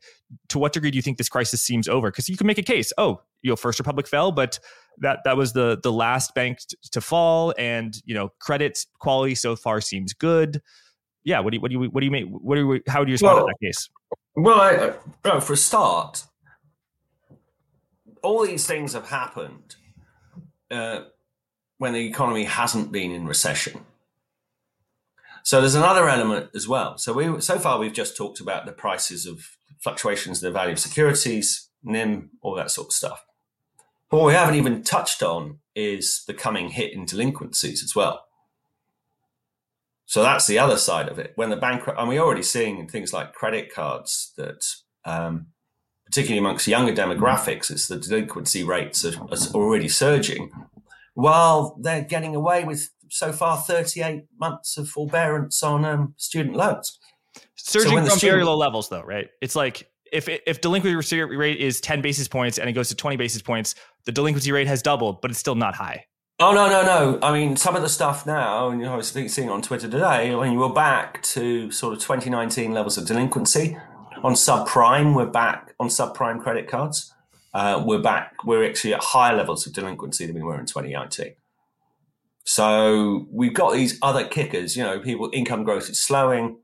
to 0.50 0.58
what 0.58 0.74
degree 0.74 0.90
do 0.90 0.96
you 0.96 1.02
think 1.02 1.16
this 1.16 1.30
crisis 1.30 1.62
seems 1.62 1.88
over? 1.88 2.10
Because 2.10 2.28
you 2.28 2.36
can 2.36 2.46
make 2.46 2.58
a 2.58 2.62
case, 2.62 2.92
oh, 2.98 3.22
you 3.40 3.50
know, 3.50 3.56
First 3.56 3.78
Republic 3.78 4.06
fell, 4.06 4.30
but 4.30 4.58
that 4.98 5.20
that 5.24 5.38
was 5.38 5.54
the 5.54 5.80
the 5.82 5.90
last 5.90 6.34
bank 6.34 6.58
to 6.92 7.00
fall, 7.00 7.54
and 7.56 7.96
you 8.04 8.14
know, 8.14 8.30
credit 8.40 8.84
quality 8.98 9.34
so 9.34 9.56
far 9.56 9.80
seems 9.80 10.12
good 10.12 10.60
yeah, 11.24 11.40
what 11.40 11.50
do 11.50 11.56
you 11.56 11.60
what 11.60 11.70
do 11.70 11.78
you 11.78 11.88
what 11.90 12.00
do 12.00 12.06
you 12.06 12.10
make? 12.12 12.26
What 12.26 12.56
do 12.56 12.60
you, 12.60 12.82
how 12.86 13.02
do 13.02 13.10
you 13.10 13.14
respond 13.14 13.36
well, 13.36 13.46
to 13.46 13.54
that 13.60 13.66
case? 13.66 13.88
Well, 14.36 14.60
I, 14.60 14.92
well, 15.24 15.40
for 15.40 15.54
a 15.54 15.56
start, 15.56 16.24
all 18.22 18.46
these 18.46 18.66
things 18.66 18.92
have 18.92 19.08
happened 19.08 19.76
uh, 20.70 21.02
when 21.78 21.92
the 21.92 22.06
economy 22.06 22.44
hasn't 22.44 22.92
been 22.92 23.10
in 23.10 23.26
recession. 23.26 23.80
So 25.44 25.60
there's 25.60 25.74
another 25.74 26.08
element 26.08 26.50
as 26.54 26.66
well. 26.66 26.98
So 26.98 27.12
we 27.12 27.40
so 27.40 27.58
far 27.58 27.78
we've 27.78 27.92
just 27.92 28.16
talked 28.16 28.40
about 28.40 28.66
the 28.66 28.72
prices 28.72 29.26
of 29.26 29.56
fluctuations 29.80 30.42
in 30.42 30.46
the 30.46 30.52
value 30.52 30.72
of 30.72 30.78
securities, 30.78 31.68
NIM, 31.82 32.30
all 32.40 32.54
that 32.56 32.70
sort 32.70 32.88
of 32.88 32.92
stuff. 32.92 33.24
But 34.10 34.18
what 34.18 34.26
we 34.26 34.32
haven't 34.34 34.54
even 34.54 34.82
touched 34.82 35.22
on 35.22 35.58
is 35.74 36.24
the 36.26 36.34
coming 36.34 36.70
hit 36.70 36.92
in 36.92 37.04
delinquencies 37.04 37.82
as 37.82 37.94
well. 37.94 38.23
So 40.06 40.22
that's 40.22 40.46
the 40.46 40.58
other 40.58 40.76
side 40.76 41.08
of 41.08 41.18
it. 41.18 41.32
When 41.36 41.50
the 41.50 41.56
bank, 41.56 41.84
and 41.86 42.08
we're 42.08 42.22
already 42.22 42.42
seeing 42.42 42.86
things 42.88 43.12
like 43.12 43.32
credit 43.32 43.72
cards 43.72 44.32
that, 44.36 44.64
um, 45.04 45.46
particularly 46.06 46.38
amongst 46.38 46.68
younger 46.68 46.92
demographics, 46.92 47.70
it's 47.70 47.88
the 47.88 47.96
delinquency 47.96 48.62
rates 48.62 49.04
are, 49.04 49.18
are 49.22 49.38
already 49.54 49.88
surging, 49.88 50.50
while 51.14 51.78
they're 51.80 52.04
getting 52.04 52.34
away 52.34 52.64
with 52.64 52.90
so 53.08 53.32
far 53.32 53.56
38 53.56 54.24
months 54.38 54.76
of 54.76 54.88
forbearance 54.88 55.62
on 55.62 55.84
um, 55.84 56.14
student 56.16 56.56
loans. 56.56 56.98
Surging 57.56 57.90
so 57.90 57.96
from 57.96 58.04
student, 58.10 58.32
very 58.32 58.44
low 58.44 58.56
levels, 58.56 58.88
though, 58.88 59.02
right? 59.02 59.28
It's 59.40 59.56
like 59.56 59.88
if 60.12 60.28
if 60.28 60.60
delinquency 60.60 61.22
rate 61.22 61.60
is 61.60 61.80
10 61.80 62.02
basis 62.02 62.28
points 62.28 62.58
and 62.58 62.68
it 62.68 62.72
goes 62.72 62.88
to 62.90 62.94
20 62.94 63.16
basis 63.16 63.42
points, 63.42 63.74
the 64.04 64.12
delinquency 64.12 64.52
rate 64.52 64.66
has 64.66 64.82
doubled, 64.82 65.20
but 65.22 65.30
it's 65.30 65.40
still 65.40 65.54
not 65.54 65.74
high. 65.74 66.04
Oh 66.40 66.52
no 66.52 66.68
no 66.68 66.82
no! 66.82 67.18
I 67.22 67.32
mean, 67.32 67.54
some 67.54 67.76
of 67.76 67.82
the 67.82 67.88
stuff 67.88 68.26
now, 68.26 68.68
and 68.68 68.80
you 68.80 68.86
know, 68.86 68.94
I 68.94 68.96
was 68.96 69.08
seeing 69.08 69.48
on 69.48 69.62
Twitter 69.62 69.88
today, 69.88 70.34
when 70.34 70.50
you 70.50 70.58
were 70.58 70.72
back 70.72 71.22
to 71.22 71.70
sort 71.70 71.92
of 71.92 72.00
2019 72.00 72.72
levels 72.72 72.98
of 72.98 73.06
delinquency 73.06 73.78
on 74.24 74.32
subprime, 74.32 75.14
we're 75.14 75.26
back 75.26 75.74
on 75.78 75.86
subprime 75.86 76.42
credit 76.42 76.66
cards. 76.66 77.14
Uh, 77.52 77.80
we're 77.86 78.02
back. 78.02 78.44
We're 78.44 78.68
actually 78.68 78.94
at 78.94 79.00
higher 79.04 79.36
levels 79.36 79.64
of 79.64 79.74
delinquency 79.74 80.26
than 80.26 80.34
we 80.34 80.42
were 80.42 80.58
in 80.58 80.66
2019. 80.66 81.34
So 82.42 83.28
we've 83.30 83.54
got 83.54 83.72
these 83.72 83.96
other 84.02 84.26
kickers. 84.26 84.76
You 84.76 84.82
know, 84.82 84.98
people 84.98 85.30
income 85.32 85.62
growth 85.62 85.88
is 85.88 86.02
slowing. 86.02 86.58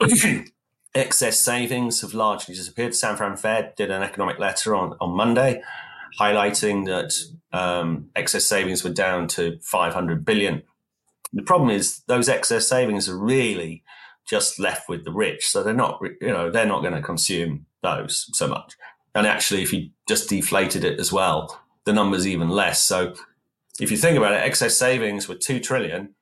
Excess 0.94 1.40
savings 1.40 2.02
have 2.02 2.14
largely 2.14 2.54
disappeared. 2.54 2.94
San 2.94 3.16
Fran 3.16 3.36
Fed 3.36 3.74
did 3.74 3.90
an 3.90 4.04
economic 4.04 4.38
letter 4.38 4.76
on 4.76 4.94
on 5.00 5.16
Monday, 5.16 5.60
highlighting 6.20 6.86
that 6.86 7.12
um, 7.52 8.10
excess 8.14 8.46
savings 8.46 8.84
were 8.84 8.90
down 8.90 9.28
to 9.28 9.58
500 9.62 10.24
billion. 10.24 10.62
The 11.32 11.42
problem 11.42 11.70
is 11.70 12.00
those 12.06 12.28
excess 12.28 12.68
savings 12.68 13.08
are 13.08 13.18
really 13.18 13.82
just 14.28 14.58
left 14.58 14.88
with 14.88 15.04
the 15.04 15.12
rich, 15.12 15.48
so 15.48 15.62
they're 15.62 15.74
not, 15.74 16.00
you 16.20 16.28
know, 16.28 16.50
they're 16.50 16.66
not 16.66 16.82
going 16.82 16.94
to 16.94 17.02
consume 17.02 17.66
those 17.82 18.28
so 18.32 18.46
much. 18.46 18.76
And 19.14 19.26
actually, 19.26 19.62
if 19.62 19.72
you 19.72 19.90
just 20.08 20.28
deflated 20.28 20.84
it 20.84 21.00
as 21.00 21.12
well, 21.12 21.60
the 21.84 21.92
number's 21.92 22.26
even 22.26 22.48
less. 22.48 22.82
So 22.84 23.14
if 23.80 23.90
you 23.90 23.96
think 23.96 24.16
about 24.16 24.32
it, 24.32 24.42
excess 24.42 24.76
savings 24.76 25.28
were 25.28 25.34
two 25.34 25.58
trillion, 25.58 26.14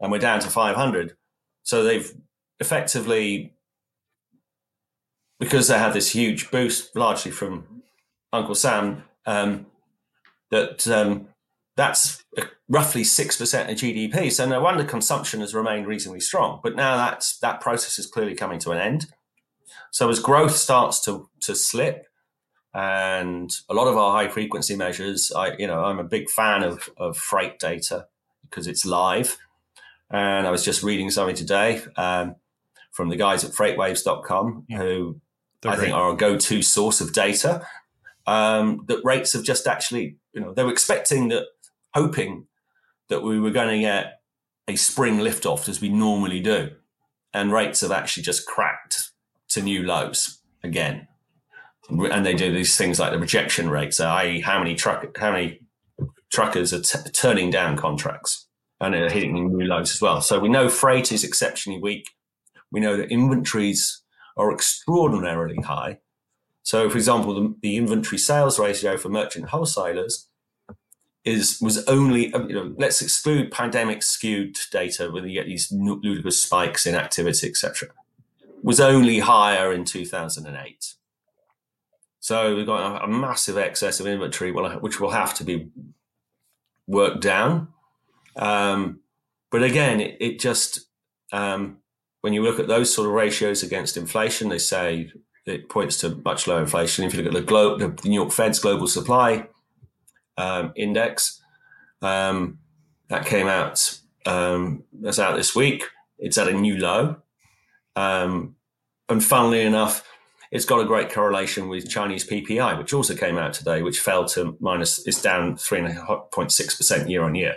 and 0.00 0.12
we're 0.12 0.18
down 0.18 0.40
to 0.40 0.50
500. 0.50 1.16
So 1.62 1.84
they've 1.84 2.12
effectively, 2.60 3.54
because 5.38 5.68
they 5.68 5.78
had 5.78 5.92
this 5.92 6.10
huge 6.10 6.50
boost, 6.50 6.94
largely 6.96 7.30
from 7.30 7.82
Uncle 8.32 8.54
Sam, 8.54 9.04
um, 9.26 9.66
that 10.52 10.86
um, 10.86 11.26
that's 11.76 12.22
roughly 12.68 13.02
6% 13.02 13.70
of 13.70 13.76
GDP. 13.76 14.30
So 14.30 14.46
no 14.46 14.60
wonder 14.60 14.84
consumption 14.84 15.40
has 15.40 15.54
remained 15.54 15.86
reasonably 15.86 16.20
strong. 16.20 16.60
But 16.62 16.76
now 16.76 16.96
that's, 16.96 17.38
that 17.38 17.60
process 17.60 17.98
is 17.98 18.06
clearly 18.06 18.34
coming 18.34 18.60
to 18.60 18.70
an 18.70 18.78
end. 18.78 19.06
So 19.90 20.08
as 20.08 20.20
growth 20.20 20.54
starts 20.54 21.04
to, 21.06 21.28
to 21.40 21.54
slip, 21.56 22.06
and 22.74 23.50
a 23.68 23.74
lot 23.74 23.88
of 23.88 23.96
our 23.98 24.12
high 24.12 24.28
frequency 24.28 24.76
measures, 24.76 25.30
I, 25.34 25.56
you 25.58 25.66
know, 25.66 25.84
I'm 25.84 25.98
a 25.98 26.04
big 26.04 26.30
fan 26.30 26.62
of, 26.62 26.88
of 26.96 27.18
freight 27.18 27.58
data 27.58 28.06
because 28.48 28.66
it's 28.66 28.86
live. 28.86 29.36
And 30.10 30.46
I 30.46 30.50
was 30.50 30.64
just 30.64 30.82
reading 30.82 31.10
something 31.10 31.36
today 31.36 31.82
um, 31.96 32.36
from 32.90 33.08
the 33.08 33.16
guys 33.16 33.44
at 33.44 33.52
freightwaves.com 33.52 34.66
yeah. 34.68 34.78
who 34.78 35.20
They're 35.60 35.72
I 35.72 35.76
great. 35.76 35.84
think 35.86 35.96
are 35.96 36.12
a 36.12 36.16
go-to 36.16 36.62
source 36.62 37.00
of 37.00 37.12
data 37.12 37.66
um, 38.26 38.84
that 38.88 39.04
rates 39.04 39.32
have 39.34 39.44
just 39.44 39.66
actually, 39.66 40.16
you 40.32 40.40
know, 40.40 40.52
they 40.52 40.64
were 40.64 40.72
expecting 40.72 41.28
that, 41.28 41.46
hoping 41.94 42.46
that 43.08 43.22
we 43.22 43.38
were 43.38 43.50
going 43.50 43.68
to 43.68 43.80
get 43.80 44.20
a 44.68 44.76
spring 44.76 45.18
liftoff 45.18 45.68
as 45.68 45.80
we 45.80 45.88
normally 45.88 46.40
do. 46.40 46.70
And 47.34 47.52
rates 47.52 47.80
have 47.80 47.92
actually 47.92 48.22
just 48.22 48.46
cracked 48.46 49.10
to 49.50 49.62
new 49.62 49.82
lows 49.82 50.40
again. 50.62 51.08
And 51.88 52.24
they 52.24 52.34
do 52.34 52.52
these 52.52 52.76
things 52.76 52.98
like 52.98 53.12
the 53.12 53.18
rejection 53.18 53.68
rates, 53.68 54.00
i.e., 54.00 54.40
how 54.40 54.58
many 54.58 54.74
truck, 54.74 55.16
how 55.18 55.32
many 55.32 55.60
truckers 56.30 56.72
are 56.72 56.80
t- 56.80 57.10
turning 57.10 57.50
down 57.50 57.76
contracts 57.76 58.46
and 58.80 58.94
are 58.94 59.10
hitting 59.10 59.34
new 59.34 59.66
lows 59.66 59.92
as 59.92 60.00
well. 60.00 60.20
So 60.20 60.38
we 60.38 60.48
know 60.48 60.68
freight 60.68 61.12
is 61.12 61.24
exceptionally 61.24 61.80
weak. 61.80 62.10
We 62.70 62.80
know 62.80 62.96
that 62.96 63.10
inventories 63.10 64.02
are 64.36 64.52
extraordinarily 64.52 65.60
high. 65.62 65.98
So, 66.62 66.88
for 66.88 66.96
example, 66.96 67.34
the, 67.34 67.54
the 67.60 67.76
inventory 67.76 68.18
sales 68.18 68.58
ratio 68.58 68.96
for 68.96 69.08
merchant 69.08 69.48
wholesalers 69.48 70.28
is 71.24 71.60
was 71.60 71.86
only 71.86 72.32
uh, 72.34 72.46
you 72.46 72.54
know 72.54 72.74
let's 72.78 73.00
exclude 73.00 73.52
pandemic 73.52 74.02
skewed 74.02 74.56
data 74.72 75.08
where 75.10 75.24
you 75.24 75.40
get 75.40 75.46
these 75.46 75.70
ludicrous 75.70 76.42
spikes 76.42 76.84
in 76.84 76.96
activity 76.96 77.48
etc 77.48 77.88
was 78.60 78.80
only 78.80 79.20
higher 79.20 79.72
in 79.72 79.84
2008 79.84 80.94
so 82.22 82.54
we've 82.54 82.66
got 82.66 83.02
a, 83.02 83.08
massive 83.08 83.58
excess 83.58 83.98
of 83.98 84.06
inventory 84.06 84.52
which 84.52 85.00
will 85.00 85.10
have 85.10 85.34
to 85.34 85.44
be 85.44 85.70
worked 86.86 87.20
down. 87.20 87.66
Um, 88.36 89.00
but 89.50 89.64
again 89.64 90.00
it, 90.00 90.16
it 90.20 90.38
just 90.38 90.86
um, 91.32 91.78
when 92.20 92.32
you 92.32 92.44
look 92.44 92.60
at 92.60 92.68
those 92.68 92.94
sort 92.94 93.08
of 93.08 93.14
ratios 93.14 93.64
against 93.64 93.96
inflation 93.96 94.48
they 94.48 94.58
say 94.58 95.10
it 95.46 95.68
points 95.68 95.98
to 95.98 96.20
much 96.24 96.46
lower 96.46 96.60
inflation. 96.60 97.04
If 97.04 97.14
you 97.14 97.22
look 97.22 97.34
at 97.34 97.40
the, 97.40 97.46
glo- 97.46 97.78
the 97.78 98.08
New 98.08 98.14
York 98.14 98.32
Fed's 98.32 98.58
global 98.58 98.86
supply 98.86 99.48
um, 100.36 100.72
index, 100.76 101.40
um, 102.00 102.58
that 103.08 103.26
came 103.26 103.46
out 103.46 103.98
um, 104.26 104.84
that's 104.92 105.18
out 105.18 105.36
this 105.36 105.54
week. 105.54 105.84
It's 106.18 106.38
at 106.38 106.48
a 106.48 106.52
new 106.52 106.76
low, 106.78 107.16
um, 107.96 108.56
and 109.08 109.22
funnily 109.22 109.62
enough, 109.62 110.06
it's 110.50 110.64
got 110.64 110.80
a 110.80 110.84
great 110.84 111.12
correlation 111.12 111.68
with 111.68 111.88
Chinese 111.88 112.28
PPI, 112.28 112.78
which 112.78 112.92
also 112.92 113.14
came 113.14 113.38
out 113.38 113.52
today, 113.52 113.82
which 113.82 113.98
fell 113.98 114.24
to 114.28 114.56
minus. 114.60 115.06
It's 115.06 115.20
down 115.20 115.56
three 115.56 115.84
point 116.32 116.52
six 116.52 116.76
percent 116.76 117.10
year 117.10 117.22
on 117.22 117.34
year, 117.34 117.56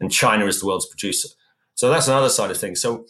and 0.00 0.10
China 0.10 0.46
is 0.46 0.60
the 0.60 0.66
world's 0.66 0.86
producer. 0.86 1.28
So 1.74 1.88
that's 1.88 2.08
another 2.08 2.28
side 2.28 2.50
of 2.50 2.58
things. 2.58 2.82
So, 2.82 3.06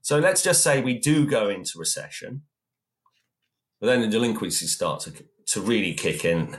so 0.00 0.18
let's 0.18 0.42
just 0.42 0.62
say 0.62 0.80
we 0.80 0.98
do 0.98 1.26
go 1.26 1.48
into 1.48 1.78
recession 1.78 2.42
but 3.86 3.92
then 3.92 4.00
the 4.00 4.08
delinquencies 4.08 4.72
start 4.72 4.98
to, 4.98 5.12
to 5.46 5.60
really 5.60 5.94
kick 5.94 6.24
in. 6.24 6.58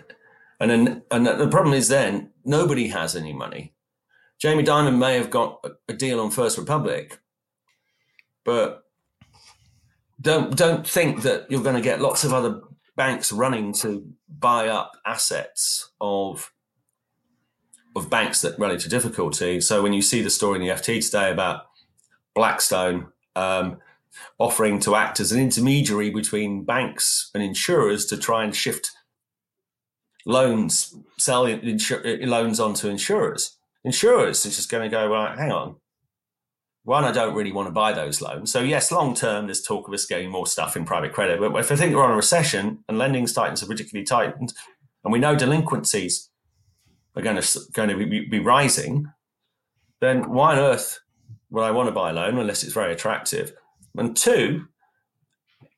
And 0.62 0.72
then, 0.72 1.04
and 1.12 1.28
the 1.28 1.50
problem 1.50 1.74
is 1.74 1.90
then 1.90 2.32
nobody 2.46 2.88
has 2.88 3.18
any 3.18 3.34
money. 3.34 3.74
Jamie 4.40 4.64
Dimon 4.64 4.98
may 4.98 5.18
have 5.18 5.30
got 5.30 5.62
a 5.90 5.94
deal 5.94 6.22
on 6.22 6.32
First 6.32 6.58
Republic, 6.58 7.20
but 8.46 8.86
don't 10.22 10.56
don't 10.56 10.88
think 10.88 11.24
that 11.24 11.52
you're 11.52 11.62
going 11.64 11.76
to 11.76 11.82
get 11.82 12.00
lots 12.00 12.24
of 12.24 12.34
other 12.34 12.62
banks 12.96 13.34
running 13.34 13.74
to 13.74 14.08
buy 14.30 14.70
up 14.70 14.94
assets 15.06 15.92
of 16.00 16.54
of 17.94 18.10
banks 18.10 18.40
that 18.40 18.58
run 18.58 18.72
into 18.72 18.88
difficulty. 18.88 19.60
So 19.60 19.84
when 19.84 19.92
you 19.92 20.02
see 20.02 20.22
the 20.22 20.30
story 20.30 20.62
in 20.62 20.66
the 20.66 20.74
FT 20.74 21.04
today 21.04 21.30
about 21.30 21.66
Blackstone 22.36 23.08
um, 23.36 23.80
offering 24.40 24.80
to 24.82 24.96
act 24.96 25.20
as 25.20 25.32
an 25.32 25.40
intermediary 25.40 26.10
between 26.10 26.64
banks 26.64 27.30
and 27.34 27.44
insurers 27.44 28.06
to 28.08 28.18
try 28.18 28.44
and 28.44 28.56
shift 28.56 28.92
loans, 30.26 30.96
sell 31.18 31.46
insur- 31.46 32.24
uh, 32.24 32.28
loans 32.28 32.60
onto 32.60 32.90
insurers. 32.90 33.58
Insurers 33.84 34.46
is 34.46 34.58
just 34.58 34.70
going 34.70 34.84
to 34.84 34.90
go, 34.90 35.10
well, 35.10 35.36
hang 35.36 35.52
on. 35.52 35.78
One, 36.84 37.04
I 37.04 37.12
don't 37.12 37.36
really 37.36 37.52
want 37.52 37.68
to 37.68 37.74
buy 37.74 37.92
those 37.92 38.22
loans. 38.22 38.52
So, 38.52 38.62
yes, 38.62 38.92
long 38.92 39.14
term, 39.14 39.48
there's 39.48 39.62
talk 39.62 39.88
of 39.88 39.94
us 39.94 40.06
getting 40.06 40.30
more 40.30 40.48
stuff 40.48 40.78
in 40.78 40.86
private 40.86 41.14
credit. 41.14 41.40
But 41.40 41.54
if 41.58 41.72
I 41.72 41.76
think 41.76 41.96
we're 41.96 42.04
on 42.04 42.12
a 42.12 42.16
recession 42.16 42.84
and 42.88 42.98
lending 42.98 43.26
tightens 43.26 43.62
are 43.64 43.68
particularly 43.68 44.06
tightened, 44.06 44.54
and 45.04 45.12
we 45.12 45.20
know 45.20 45.36
delinquencies 45.36 46.30
are 47.16 47.22
going 47.22 47.42
to, 47.42 47.60
going 47.74 47.90
to 47.90 47.98
be, 47.98 48.26
be 48.26 48.40
rising, 48.40 49.12
then 50.00 50.30
why 50.30 50.54
on 50.54 50.60
earth 50.60 51.00
would 51.50 51.64
I 51.64 51.72
want 51.72 51.88
to 51.88 51.94
buy 51.94 52.12
a 52.12 52.14
loan 52.14 52.38
unless 52.38 52.64
it's 52.64 52.74
very 52.74 52.94
attractive? 52.94 53.54
And 53.98 54.16
two, 54.16 54.68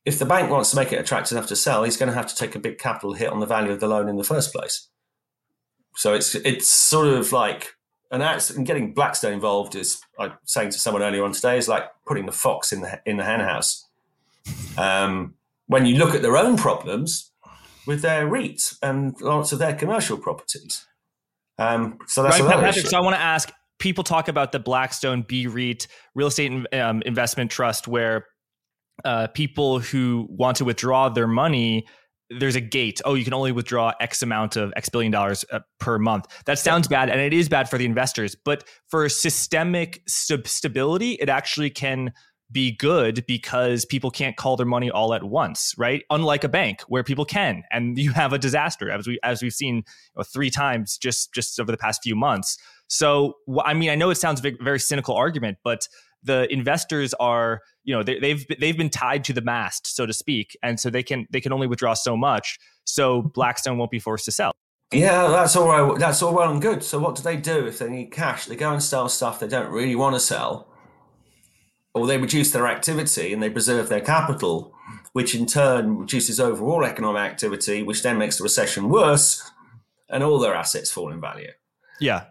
if 0.05 0.19
the 0.19 0.25
bank 0.25 0.49
wants 0.49 0.71
to 0.71 0.75
make 0.75 0.91
it 0.91 0.99
attractive 0.99 1.37
enough 1.37 1.47
to 1.49 1.55
sell, 1.55 1.83
he's 1.83 1.97
going 1.97 2.09
to 2.09 2.15
have 2.15 2.27
to 2.27 2.35
take 2.35 2.55
a 2.55 2.59
big 2.59 2.77
capital 2.77 3.13
hit 3.13 3.29
on 3.29 3.39
the 3.39 3.45
value 3.45 3.71
of 3.71 3.79
the 3.79 3.87
loan 3.87 4.09
in 4.09 4.17
the 4.17 4.23
first 4.23 4.53
place. 4.53 4.87
So 5.95 6.13
it's 6.13 6.35
it's 6.35 6.67
sort 6.67 7.07
of 7.07 7.31
like 7.31 7.75
and 8.11 8.21
that's 8.21 8.49
and 8.49 8.65
getting 8.65 8.93
Blackstone 8.93 9.33
involved 9.33 9.75
is 9.75 10.01
like 10.17 10.33
saying 10.45 10.71
to 10.71 10.79
someone 10.79 11.03
earlier 11.03 11.23
on 11.23 11.31
today 11.31 11.57
is 11.57 11.67
like 11.67 11.83
putting 12.05 12.25
the 12.25 12.31
fox 12.31 12.71
in 12.71 12.81
the 12.81 13.01
in 13.05 13.17
the 13.17 13.23
henhouse. 13.23 13.87
Um, 14.77 15.35
when 15.67 15.85
you 15.85 15.97
look 15.97 16.15
at 16.15 16.21
their 16.21 16.37
own 16.37 16.57
problems 16.57 17.31
with 17.85 18.01
their 18.01 18.27
REIT 18.27 18.73
and 18.81 19.19
lots 19.21 19.51
of 19.51 19.59
their 19.59 19.75
commercial 19.75 20.17
properties. 20.17 20.85
Um, 21.59 21.99
so 22.07 22.23
that's 22.23 22.39
right, 22.39 22.59
Patrick, 22.59 22.87
so 22.87 22.97
I 22.97 23.01
want 23.01 23.15
to 23.15 23.21
ask 23.21 23.51
people 23.79 24.03
talk 24.03 24.27
about 24.27 24.51
the 24.51 24.59
Blackstone 24.59 25.23
BREIT 25.23 25.87
real 26.15 26.27
estate 26.27 26.51
um, 26.73 27.01
investment 27.05 27.49
trust, 27.49 27.87
where 27.87 28.25
uh, 29.05 29.27
people 29.27 29.79
who 29.79 30.27
want 30.29 30.57
to 30.57 30.65
withdraw 30.65 31.09
their 31.09 31.27
money, 31.27 31.87
there's 32.29 32.55
a 32.55 32.61
gate. 32.61 33.01
Oh, 33.05 33.15
you 33.15 33.23
can 33.23 33.33
only 33.33 33.51
withdraw 33.51 33.93
X 33.99 34.21
amount 34.21 34.55
of 34.55 34.71
X 34.75 34.89
billion 34.89 35.11
dollars 35.11 35.45
uh, 35.51 35.59
per 35.79 35.97
month. 35.97 36.25
That 36.45 36.59
sounds 36.59 36.87
bad, 36.87 37.09
and 37.09 37.19
it 37.19 37.33
is 37.33 37.49
bad 37.49 37.69
for 37.69 37.77
the 37.77 37.85
investors. 37.85 38.35
But 38.35 38.65
for 38.87 39.07
systemic 39.09 40.01
st- 40.07 40.47
stability, 40.47 41.13
it 41.13 41.29
actually 41.29 41.69
can 41.69 42.13
be 42.51 42.71
good 42.71 43.25
because 43.27 43.85
people 43.85 44.09
can't 44.09 44.35
call 44.35 44.57
their 44.57 44.65
money 44.65 44.89
all 44.89 45.13
at 45.13 45.23
once, 45.23 45.75
right? 45.77 46.03
Unlike 46.09 46.43
a 46.43 46.49
bank 46.49 46.81
where 46.87 47.03
people 47.03 47.25
can, 47.25 47.63
and 47.71 47.97
you 47.97 48.11
have 48.11 48.33
a 48.33 48.39
disaster 48.39 48.89
as 48.89 49.07
we 49.07 49.19
as 49.23 49.41
we've 49.41 49.53
seen 49.53 49.77
you 49.77 49.83
know, 50.17 50.23
three 50.23 50.49
times 50.49 50.97
just 50.97 51.33
just 51.33 51.59
over 51.59 51.71
the 51.71 51.77
past 51.77 52.01
few 52.03 52.15
months. 52.15 52.57
So, 52.89 53.35
I 53.63 53.73
mean, 53.73 53.89
I 53.89 53.95
know 53.95 54.09
it 54.09 54.15
sounds 54.15 54.43
a 54.43 54.51
very 54.61 54.79
cynical 54.79 55.15
argument, 55.15 55.59
but 55.63 55.87
the 56.23 56.51
investors 56.51 57.13
are, 57.19 57.61
you 57.83 57.95
know, 57.95 58.03
they, 58.03 58.19
they've 58.19 58.45
they've 58.59 58.77
been 58.77 58.89
tied 58.89 59.23
to 59.25 59.33
the 59.33 59.41
mast, 59.41 59.95
so 59.95 60.05
to 60.05 60.13
speak, 60.13 60.57
and 60.61 60.79
so 60.79 60.89
they 60.89 61.03
can 61.03 61.27
they 61.29 61.39
can 61.39 61.53
only 61.53 61.67
withdraw 61.67 61.93
so 61.93 62.17
much. 62.17 62.59
So 62.83 63.21
mm-hmm. 63.21 63.29
Blackstone 63.29 63.77
won't 63.77 63.91
be 63.91 63.99
forced 63.99 64.25
to 64.25 64.31
sell. 64.31 64.51
Yeah, 64.91 65.27
that's 65.27 65.55
all 65.55 65.67
right. 65.67 65.99
That's 65.99 66.21
all 66.23 66.33
well 66.33 66.51
and 66.51 66.61
good. 66.61 66.83
So 66.83 66.99
what 66.99 67.15
do 67.15 67.21
they 67.21 67.37
do 67.37 67.67
if 67.67 67.77
they 67.77 67.89
need 67.89 68.11
cash? 68.11 68.45
They 68.45 68.55
go 68.55 68.73
and 68.73 68.81
sell 68.81 69.07
stuff 69.07 69.39
they 69.39 69.47
don't 69.47 69.71
really 69.71 69.95
want 69.95 70.15
to 70.15 70.19
sell, 70.19 70.67
or 71.93 72.07
they 72.07 72.17
reduce 72.17 72.51
their 72.51 72.67
activity 72.67 73.31
and 73.31 73.41
they 73.41 73.51
preserve 73.51 73.87
their 73.89 74.01
capital, 74.01 74.73
which 75.13 75.35
in 75.35 75.45
turn 75.45 75.99
reduces 75.99 76.39
overall 76.39 76.83
economic 76.83 77.21
activity, 77.21 77.83
which 77.83 78.01
then 78.01 78.17
makes 78.17 78.37
the 78.37 78.43
recession 78.43 78.89
worse, 78.89 79.51
and 80.09 80.23
all 80.23 80.39
their 80.39 80.55
assets 80.55 80.91
fall 80.91 81.11
in 81.11 81.21
value. 81.21 81.51
Yeah, 82.01 82.25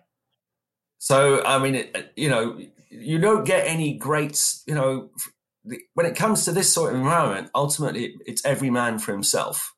so, 0.99 1.45
I 1.45 1.59
mean, 1.59 1.77
it, 1.77 2.13
you 2.17 2.29
know, 2.29 2.59
you 2.91 3.19
don't 3.19 3.45
get 3.45 3.67
any 3.67 3.95
great, 3.95 4.43
you 4.67 4.75
know, 4.75 5.11
when 5.95 6.07
it 6.07 6.17
comes 6.17 6.45
to 6.45 6.53
this 6.53 6.73
sort 6.73 6.93
of 6.93 7.01
environment, 7.01 7.51
ultimately 7.55 8.17
it's 8.27 8.45
every 8.45 8.71
man 8.71 8.99
for 8.99 9.13
himself. 9.13 9.75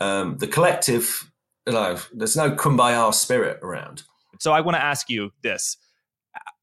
Um, 0.00 0.38
the 0.38 0.46
collective, 0.46 1.30
you 1.66 1.74
know, 1.74 1.98
there's 2.12 2.36
no 2.36 2.52
kumbaya 2.52 3.12
spirit 3.14 3.58
around. 3.62 4.02
So 4.40 4.52
I 4.52 4.60
want 4.60 4.76
to 4.76 4.82
ask 4.82 5.08
you 5.08 5.30
this. 5.42 5.76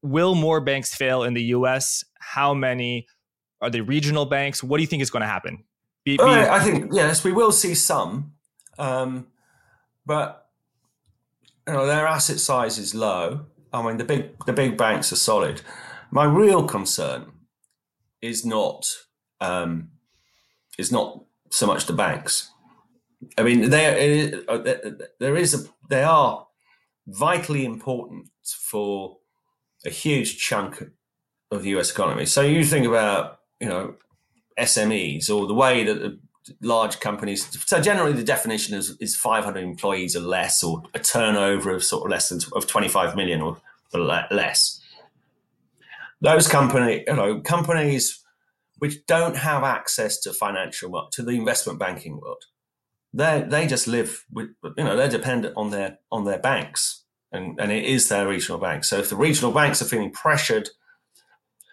Will 0.02 0.34
more 0.34 0.60
banks 0.60 0.94
fail 0.94 1.22
in 1.22 1.34
the 1.34 1.42
US? 1.44 2.04
How 2.18 2.54
many? 2.54 3.06
Are 3.62 3.70
they 3.70 3.82
regional 3.82 4.26
banks? 4.26 4.62
What 4.62 4.78
do 4.78 4.82
you 4.82 4.86
think 4.86 5.02
is 5.02 5.10
going 5.10 5.22
to 5.22 5.26
happen? 5.26 5.64
Be, 6.04 6.16
be- 6.16 6.22
I 6.22 6.60
think, 6.60 6.92
yes, 6.94 7.22
we 7.22 7.32
will 7.32 7.52
see 7.52 7.74
some. 7.74 8.32
Um, 8.78 9.26
but, 10.06 10.48
you 11.66 11.74
know, 11.74 11.86
their 11.86 12.06
asset 12.06 12.40
size 12.40 12.78
is 12.78 12.94
low. 12.94 13.46
I 13.72 13.82
mean, 13.82 13.98
the 13.98 14.04
big 14.04 14.44
the 14.46 14.52
big 14.52 14.76
banks 14.76 15.12
are 15.12 15.16
solid. 15.16 15.62
My 16.10 16.24
real 16.24 16.66
concern 16.66 17.32
is 18.20 18.44
not 18.44 18.88
um, 19.40 19.90
is 20.78 20.90
not 20.90 21.24
so 21.50 21.66
much 21.66 21.86
the 21.86 21.92
banks. 21.92 22.50
I 23.36 23.42
mean, 23.42 23.70
there 23.70 24.42
uh, 24.48 24.58
there 25.18 25.36
is 25.36 25.54
a 25.54 25.68
they 25.88 26.02
are 26.02 26.46
vitally 27.06 27.64
important 27.64 28.28
for 28.44 29.18
a 29.84 29.90
huge 29.90 30.38
chunk 30.38 30.90
of 31.50 31.62
the 31.62 31.70
U.S. 31.70 31.90
economy. 31.90 32.26
So 32.26 32.42
you 32.42 32.64
think 32.64 32.86
about 32.86 33.40
you 33.60 33.68
know 33.68 33.94
SMEs 34.58 35.30
or 35.30 35.46
the 35.46 35.54
way 35.54 35.84
that 35.84 36.18
large 36.60 37.00
companies. 37.00 37.46
So 37.66 37.80
generally, 37.80 38.12
the 38.12 38.24
definition 38.24 38.76
is, 38.76 38.96
is 39.00 39.16
500 39.16 39.62
employees 39.62 40.16
or 40.16 40.20
less, 40.20 40.62
or 40.62 40.82
a 40.94 40.98
turnover 40.98 41.70
of 41.70 41.84
sort 41.84 42.04
of 42.04 42.10
less 42.10 42.28
than 42.28 42.40
of 42.54 42.66
25 42.66 43.16
million 43.16 43.40
or 43.40 43.58
less. 44.30 44.80
Those 46.20 46.48
company, 46.48 47.04
you 47.06 47.14
know, 47.14 47.40
companies 47.40 48.22
which 48.78 49.04
don't 49.06 49.36
have 49.36 49.62
access 49.62 50.18
to 50.20 50.32
financial 50.32 51.08
to 51.12 51.22
the 51.22 51.32
investment 51.32 51.78
banking 51.78 52.18
world, 52.18 52.44
they 53.12 53.44
they 53.46 53.66
just 53.66 53.86
live 53.86 54.24
with 54.30 54.48
you 54.76 54.84
know 54.84 54.96
they're 54.96 55.08
dependent 55.08 55.54
on 55.56 55.70
their 55.70 55.98
on 56.10 56.24
their 56.24 56.38
banks, 56.38 57.04
and 57.32 57.58
and 57.60 57.72
it 57.72 57.84
is 57.84 58.08
their 58.08 58.28
regional 58.28 58.58
bank. 58.58 58.84
So 58.84 58.98
if 58.98 59.08
the 59.08 59.16
regional 59.16 59.52
banks 59.52 59.80
are 59.82 59.86
feeling 59.86 60.10
pressured, 60.10 60.70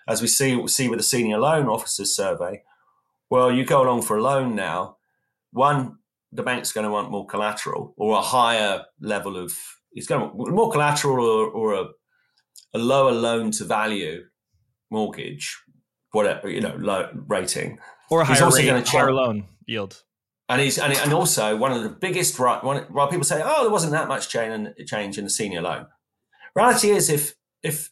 as 0.08 0.22
we 0.22 0.28
see 0.28 0.66
see 0.68 0.88
with 0.88 1.00
the 1.00 1.04
senior 1.04 1.40
loan 1.40 1.68
officers 1.68 2.16
survey, 2.16 2.64
well, 3.30 3.52
you 3.52 3.66
go 3.66 3.84
along 3.84 4.04
for 4.04 4.18
a 4.18 4.22
loan 4.22 4.56
now. 4.56 4.98
One, 5.52 5.98
the 6.32 6.44
bank's 6.44 6.72
going 6.72 6.86
to 6.86 6.92
want 6.92 7.12
more 7.12 7.26
collateral 7.26 7.94
or 7.98 8.18
a 8.18 8.22
higher 8.22 8.86
level 9.00 9.38
of. 9.38 9.58
It's 9.94 10.08
going 10.08 10.22
to 10.22 10.36
want 10.36 10.54
more 10.54 10.72
collateral 10.72 11.26
or, 11.26 11.48
or 11.50 11.74
a, 11.74 11.88
a 12.74 12.78
lower 12.80 13.12
loan 13.12 13.52
to 13.52 13.64
value 13.64 14.26
mortgage, 14.92 15.58
whatever 16.12 16.50
you 16.50 16.62
know, 16.62 16.76
low 16.78 17.10
rating, 17.28 17.80
or 18.10 18.22
a 18.22 18.26
higher, 18.26 18.44
also 18.44 18.62
rate, 18.62 18.86
ch- 18.86 18.90
higher 18.90 19.14
loan 19.14 19.46
yield. 19.66 20.04
And 20.50 20.62
he's 20.62 20.78
and, 20.78 20.94
and 20.94 21.14
also 21.14 21.58
one 21.58 21.72
of 21.72 21.84
the 21.84 21.90
biggest 21.90 22.40
right. 22.40 22.64
One, 22.64 22.84
while 22.90 23.08
people 23.08 23.26
say, 23.26 23.42
"Oh, 23.44 23.64
there 23.64 23.72
wasn't 23.72 23.92
that 23.94 24.08
much 24.08 24.30
change 24.30 24.54
in, 24.78 24.86
change 24.86 25.18
in 25.18 25.26
the 25.26 25.30
senior 25.30 25.62
loan," 25.62 25.88
reality 26.56 26.90
is 26.90 27.10
if 27.10 27.36
if 27.64 27.90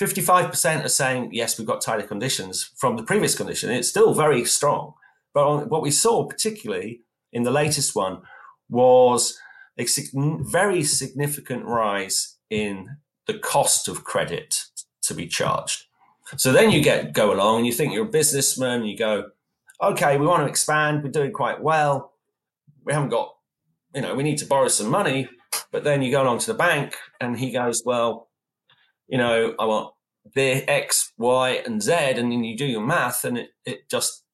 55% 0.00 0.84
are 0.84 0.88
saying, 0.88 1.30
yes, 1.32 1.58
we've 1.58 1.66
got 1.66 1.80
tighter 1.80 2.06
conditions 2.06 2.70
from 2.76 2.96
the 2.96 3.02
previous 3.02 3.34
condition. 3.34 3.70
It's 3.70 3.88
still 3.88 4.14
very 4.14 4.44
strong. 4.44 4.94
But 5.34 5.68
what 5.70 5.82
we 5.82 5.90
saw, 5.90 6.26
particularly 6.26 7.02
in 7.32 7.42
the 7.42 7.50
latest 7.50 7.96
one, 7.96 8.22
was 8.68 9.38
a 9.78 9.86
very 10.14 10.82
significant 10.84 11.64
rise 11.64 12.36
in 12.50 12.96
the 13.26 13.38
cost 13.38 13.88
of 13.88 14.04
credit 14.04 14.64
to 15.02 15.14
be 15.14 15.26
charged. 15.26 15.84
So 16.36 16.52
then 16.52 16.70
you 16.70 16.82
get 16.82 17.12
go 17.12 17.32
along 17.32 17.58
and 17.58 17.66
you 17.66 17.72
think 17.72 17.92
you're 17.92 18.06
a 18.06 18.10
businessman, 18.10 18.84
you 18.84 18.96
go, 18.96 19.30
okay, 19.82 20.16
we 20.16 20.26
want 20.26 20.42
to 20.42 20.48
expand, 20.48 21.02
we're 21.02 21.10
doing 21.10 21.32
quite 21.32 21.62
well. 21.62 22.12
We 22.84 22.92
haven't 22.92 23.10
got, 23.10 23.34
you 23.94 24.02
know, 24.02 24.14
we 24.14 24.22
need 24.22 24.38
to 24.38 24.46
borrow 24.46 24.68
some 24.68 24.90
money. 24.90 25.28
But 25.72 25.84
then 25.84 26.02
you 26.02 26.10
go 26.10 26.22
along 26.22 26.38
to 26.40 26.46
the 26.46 26.58
bank 26.58 26.96
and 27.20 27.38
he 27.38 27.50
goes, 27.50 27.82
well, 27.84 28.27
you 29.08 29.18
know, 29.18 29.54
I 29.58 29.64
want 29.64 29.94
the 30.34 30.68
X, 30.70 31.12
Y, 31.18 31.62
and 31.64 31.82
Z, 31.82 31.92
and 31.92 32.30
then 32.30 32.44
you 32.44 32.56
do 32.56 32.66
your 32.66 32.86
math, 32.86 33.24
and 33.24 33.38
it, 33.38 33.50
it 33.64 33.90
just 33.90 34.24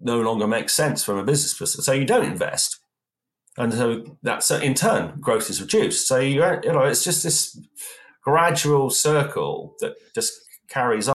no 0.00 0.20
longer 0.20 0.46
makes 0.46 0.72
sense 0.72 1.04
from 1.04 1.18
a 1.18 1.24
business 1.24 1.54
perspective. 1.54 1.84
So 1.84 1.92
you 1.92 2.04
don't 2.04 2.24
invest. 2.24 2.80
And 3.56 3.72
so 3.72 4.16
that's 4.22 4.50
in 4.50 4.74
turn 4.74 5.18
growth 5.20 5.50
is 5.50 5.60
reduced. 5.60 6.08
So 6.08 6.18
you, 6.18 6.42
you 6.64 6.72
know 6.72 6.82
it's 6.82 7.04
just 7.04 7.22
this 7.22 7.58
gradual 8.22 8.90
circle 8.90 9.74
that 9.80 9.94
just 10.14 10.32
carries 10.68 11.08
on. 11.08 11.14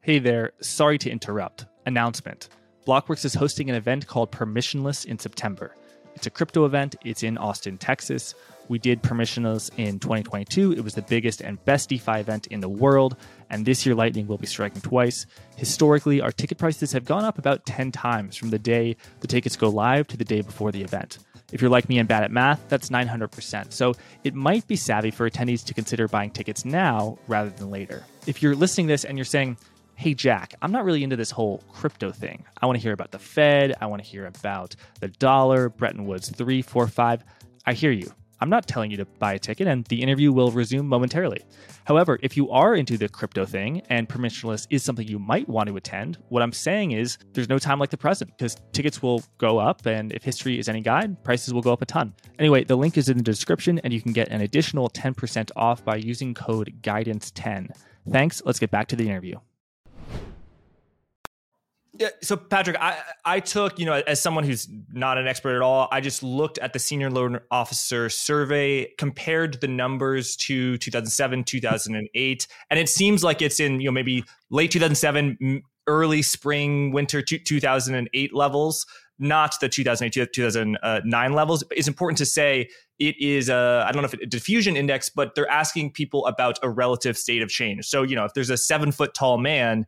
Hey 0.00 0.18
there, 0.18 0.52
sorry 0.60 0.98
to 0.98 1.10
interrupt. 1.10 1.66
Announcement. 1.86 2.48
Blockworks 2.86 3.24
is 3.24 3.34
hosting 3.34 3.68
an 3.70 3.76
event 3.76 4.06
called 4.06 4.30
Permissionless 4.32 5.06
in 5.06 5.18
September. 5.18 5.74
It's 6.14 6.26
a 6.26 6.30
crypto 6.30 6.64
event, 6.64 6.96
it's 7.04 7.22
in 7.22 7.36
Austin, 7.38 7.76
Texas. 7.76 8.34
We 8.68 8.78
did 8.78 9.02
permissionless 9.02 9.70
in 9.76 9.98
2022. 9.98 10.72
It 10.72 10.82
was 10.82 10.94
the 10.94 11.02
biggest 11.02 11.40
and 11.40 11.62
best 11.64 11.88
DeFi 11.88 12.20
event 12.20 12.46
in 12.48 12.60
the 12.60 12.68
world. 12.68 13.16
And 13.50 13.66
this 13.66 13.84
year, 13.84 13.94
Lightning 13.94 14.26
will 14.26 14.38
be 14.38 14.46
striking 14.46 14.80
twice. 14.80 15.26
Historically, 15.56 16.20
our 16.20 16.32
ticket 16.32 16.58
prices 16.58 16.92
have 16.92 17.04
gone 17.04 17.24
up 17.24 17.38
about 17.38 17.66
10 17.66 17.92
times 17.92 18.36
from 18.36 18.50
the 18.50 18.58
day 18.58 18.96
the 19.20 19.26
tickets 19.26 19.56
go 19.56 19.68
live 19.68 20.06
to 20.08 20.16
the 20.16 20.24
day 20.24 20.40
before 20.40 20.72
the 20.72 20.82
event. 20.82 21.18
If 21.52 21.60
you're 21.60 21.70
like 21.70 21.88
me 21.88 21.98
and 21.98 22.08
bad 22.08 22.24
at 22.24 22.32
math, 22.32 22.68
that's 22.68 22.88
900%. 22.88 23.72
So 23.72 23.94
it 24.24 24.34
might 24.34 24.66
be 24.66 24.76
savvy 24.76 25.10
for 25.10 25.28
attendees 25.28 25.64
to 25.66 25.74
consider 25.74 26.08
buying 26.08 26.30
tickets 26.30 26.64
now 26.64 27.18
rather 27.28 27.50
than 27.50 27.70
later. 27.70 28.02
If 28.26 28.42
you're 28.42 28.56
listening 28.56 28.88
to 28.88 28.94
this 28.94 29.04
and 29.04 29.18
you're 29.18 29.24
saying, 29.24 29.58
hey, 29.94 30.14
Jack, 30.14 30.54
I'm 30.62 30.72
not 30.72 30.84
really 30.84 31.04
into 31.04 31.16
this 31.16 31.30
whole 31.30 31.62
crypto 31.72 32.10
thing. 32.10 32.44
I 32.60 32.66
want 32.66 32.78
to 32.78 32.82
hear 32.82 32.92
about 32.92 33.12
the 33.12 33.18
Fed. 33.18 33.74
I 33.80 33.86
want 33.86 34.02
to 34.02 34.08
hear 34.08 34.26
about 34.26 34.74
the 35.00 35.08
dollar, 35.08 35.68
Bretton 35.68 36.06
Woods 36.06 36.28
345. 36.30 37.22
I 37.66 37.72
hear 37.72 37.92
you. 37.92 38.12
I'm 38.40 38.50
not 38.50 38.66
telling 38.66 38.90
you 38.90 38.96
to 38.98 39.04
buy 39.04 39.34
a 39.34 39.38
ticket, 39.38 39.66
and 39.66 39.84
the 39.86 40.02
interview 40.02 40.32
will 40.32 40.50
resume 40.50 40.86
momentarily. 40.86 41.42
However, 41.84 42.18
if 42.22 42.36
you 42.36 42.50
are 42.50 42.74
into 42.74 42.98
the 42.98 43.08
crypto 43.08 43.44
thing 43.44 43.82
and 43.90 44.08
permissionless 44.08 44.66
is 44.70 44.82
something 44.82 45.06
you 45.06 45.18
might 45.18 45.48
want 45.48 45.68
to 45.68 45.76
attend, 45.76 46.18
what 46.28 46.42
I'm 46.42 46.52
saying 46.52 46.92
is 46.92 47.18
there's 47.32 47.48
no 47.48 47.58
time 47.58 47.78
like 47.78 47.90
the 47.90 47.96
present 47.96 48.30
because 48.36 48.56
tickets 48.72 49.02
will 49.02 49.22
go 49.38 49.58
up, 49.58 49.86
and 49.86 50.12
if 50.12 50.22
history 50.22 50.58
is 50.58 50.68
any 50.68 50.80
guide, 50.80 51.22
prices 51.24 51.54
will 51.54 51.62
go 51.62 51.72
up 51.72 51.82
a 51.82 51.86
ton. 51.86 52.14
Anyway, 52.38 52.64
the 52.64 52.76
link 52.76 52.96
is 52.98 53.08
in 53.08 53.16
the 53.16 53.22
description, 53.22 53.78
and 53.80 53.92
you 53.92 54.00
can 54.00 54.12
get 54.12 54.28
an 54.28 54.40
additional 54.40 54.90
10% 54.90 55.50
off 55.56 55.84
by 55.84 55.96
using 55.96 56.34
code 56.34 56.74
GUIDANCE10. 56.82 57.70
Thanks. 58.10 58.42
Let's 58.44 58.58
get 58.58 58.70
back 58.70 58.88
to 58.88 58.96
the 58.96 59.08
interview. 59.08 59.36
Yeah, 61.96 62.08
so 62.22 62.36
Patrick, 62.36 62.76
I 62.80 62.98
I 63.24 63.38
took 63.38 63.78
you 63.78 63.86
know 63.86 64.02
as 64.06 64.20
someone 64.20 64.42
who's 64.42 64.68
not 64.92 65.16
an 65.16 65.28
expert 65.28 65.54
at 65.54 65.62
all, 65.62 65.88
I 65.92 66.00
just 66.00 66.24
looked 66.24 66.58
at 66.58 66.72
the 66.72 66.80
senior 66.80 67.08
loan 67.08 67.38
officer 67.52 68.08
survey, 68.08 68.92
compared 68.98 69.60
the 69.60 69.68
numbers 69.68 70.34
to 70.36 70.76
2007, 70.78 71.44
2008, 71.44 72.48
and 72.70 72.80
it 72.80 72.88
seems 72.88 73.22
like 73.22 73.42
it's 73.42 73.60
in 73.60 73.80
you 73.80 73.86
know 73.86 73.92
maybe 73.92 74.24
late 74.50 74.72
2007, 74.72 75.62
early 75.86 76.22
spring, 76.22 76.90
winter 76.90 77.22
2008 77.22 78.34
levels, 78.34 78.86
not 79.20 79.54
the 79.60 79.68
2008 79.68 80.32
2009 80.32 81.32
levels. 81.32 81.62
It's 81.70 81.86
important 81.86 82.18
to 82.18 82.26
say 82.26 82.68
it 82.98 83.16
is 83.20 83.48
a 83.48 83.84
I 83.86 83.92
don't 83.92 84.02
know 84.02 84.06
if 84.06 84.14
it's 84.14 84.24
a 84.24 84.26
diffusion 84.26 84.76
index, 84.76 85.10
but 85.10 85.36
they're 85.36 85.48
asking 85.48 85.92
people 85.92 86.26
about 86.26 86.58
a 86.64 86.68
relative 86.68 87.16
state 87.16 87.40
of 87.40 87.50
change. 87.50 87.86
So 87.86 88.02
you 88.02 88.16
know 88.16 88.24
if 88.24 88.34
there's 88.34 88.50
a 88.50 88.56
seven 88.56 88.90
foot 88.90 89.14
tall 89.14 89.38
man 89.38 89.86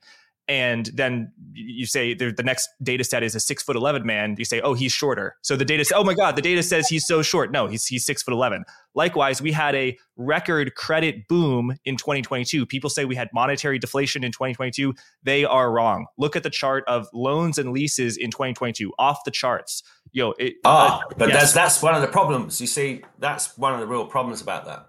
and 0.49 0.87
then 0.95 1.33
you 1.55 1.87
say 1.87 2.15
the 2.15 2.33
next 2.45 2.69
data 2.83 3.03
set 3.03 3.23
is 3.23 3.35
a 3.35 3.41
six 3.41 3.63
foot 3.63 3.77
11 3.77 4.07
man. 4.07 4.37
You 4.39 4.45
say 4.45 4.61
oh 4.61 4.75
he's 4.75 4.93
shorter. 4.93 5.37
So 5.43 5.57
the 5.57 5.65
data 5.65 5.85
says 5.85 5.97
oh 5.97 6.05
my 6.05 6.15
god 6.15 6.37
the 6.37 6.43
data 6.43 6.63
says 6.63 6.89
he's 6.89 7.07
so 7.07 7.23
short. 7.23 7.51
No 7.51 7.67
he's, 7.67 7.87
he's 7.87 8.05
six 8.05 8.23
foot 8.23 8.33
11 8.33 8.65
likewise 8.95 9.43
we 9.43 9.53
had 9.53 9.75
a 9.75 9.97
record 10.17 10.75
credit 10.75 11.27
boom 11.29 11.77
in 11.85 11.97
2022 11.97 12.65
people 12.65 12.89
say 12.89 13.05
we 13.05 13.15
had 13.15 13.29
monetary 13.35 13.79
deflation 13.79 14.25
in 14.25 14.33
2022 14.33 14.95
they 15.23 15.45
are 15.45 15.71
wrong. 15.71 16.07
Look 16.17 16.37
at 16.37 16.43
the 16.43 16.51
chart 16.51 16.85
of 16.87 17.09
loans 17.13 17.59
and 17.59 17.73
leases 17.73 18.17
in 18.17 18.31
2022 18.31 18.93
off 18.99 19.25
the 19.25 19.31
charts. 19.31 19.83
Yo 20.13 20.33
it, 20.39 20.55
ah 20.65 21.01
uh, 21.01 21.15
but 21.17 21.29
yes. 21.29 21.41
that's 21.41 21.53
that's 21.53 21.83
one 21.83 21.95
of 21.95 22.03
the 22.03 22.09
problems. 22.09 22.61
You 22.61 22.67
see 22.67 23.03
that's 23.19 23.57
one 23.59 23.75
of 23.75 23.81
the 23.81 23.87
real 23.87 24.07
problems 24.07 24.41
about 24.41 24.67
that. 24.67 24.89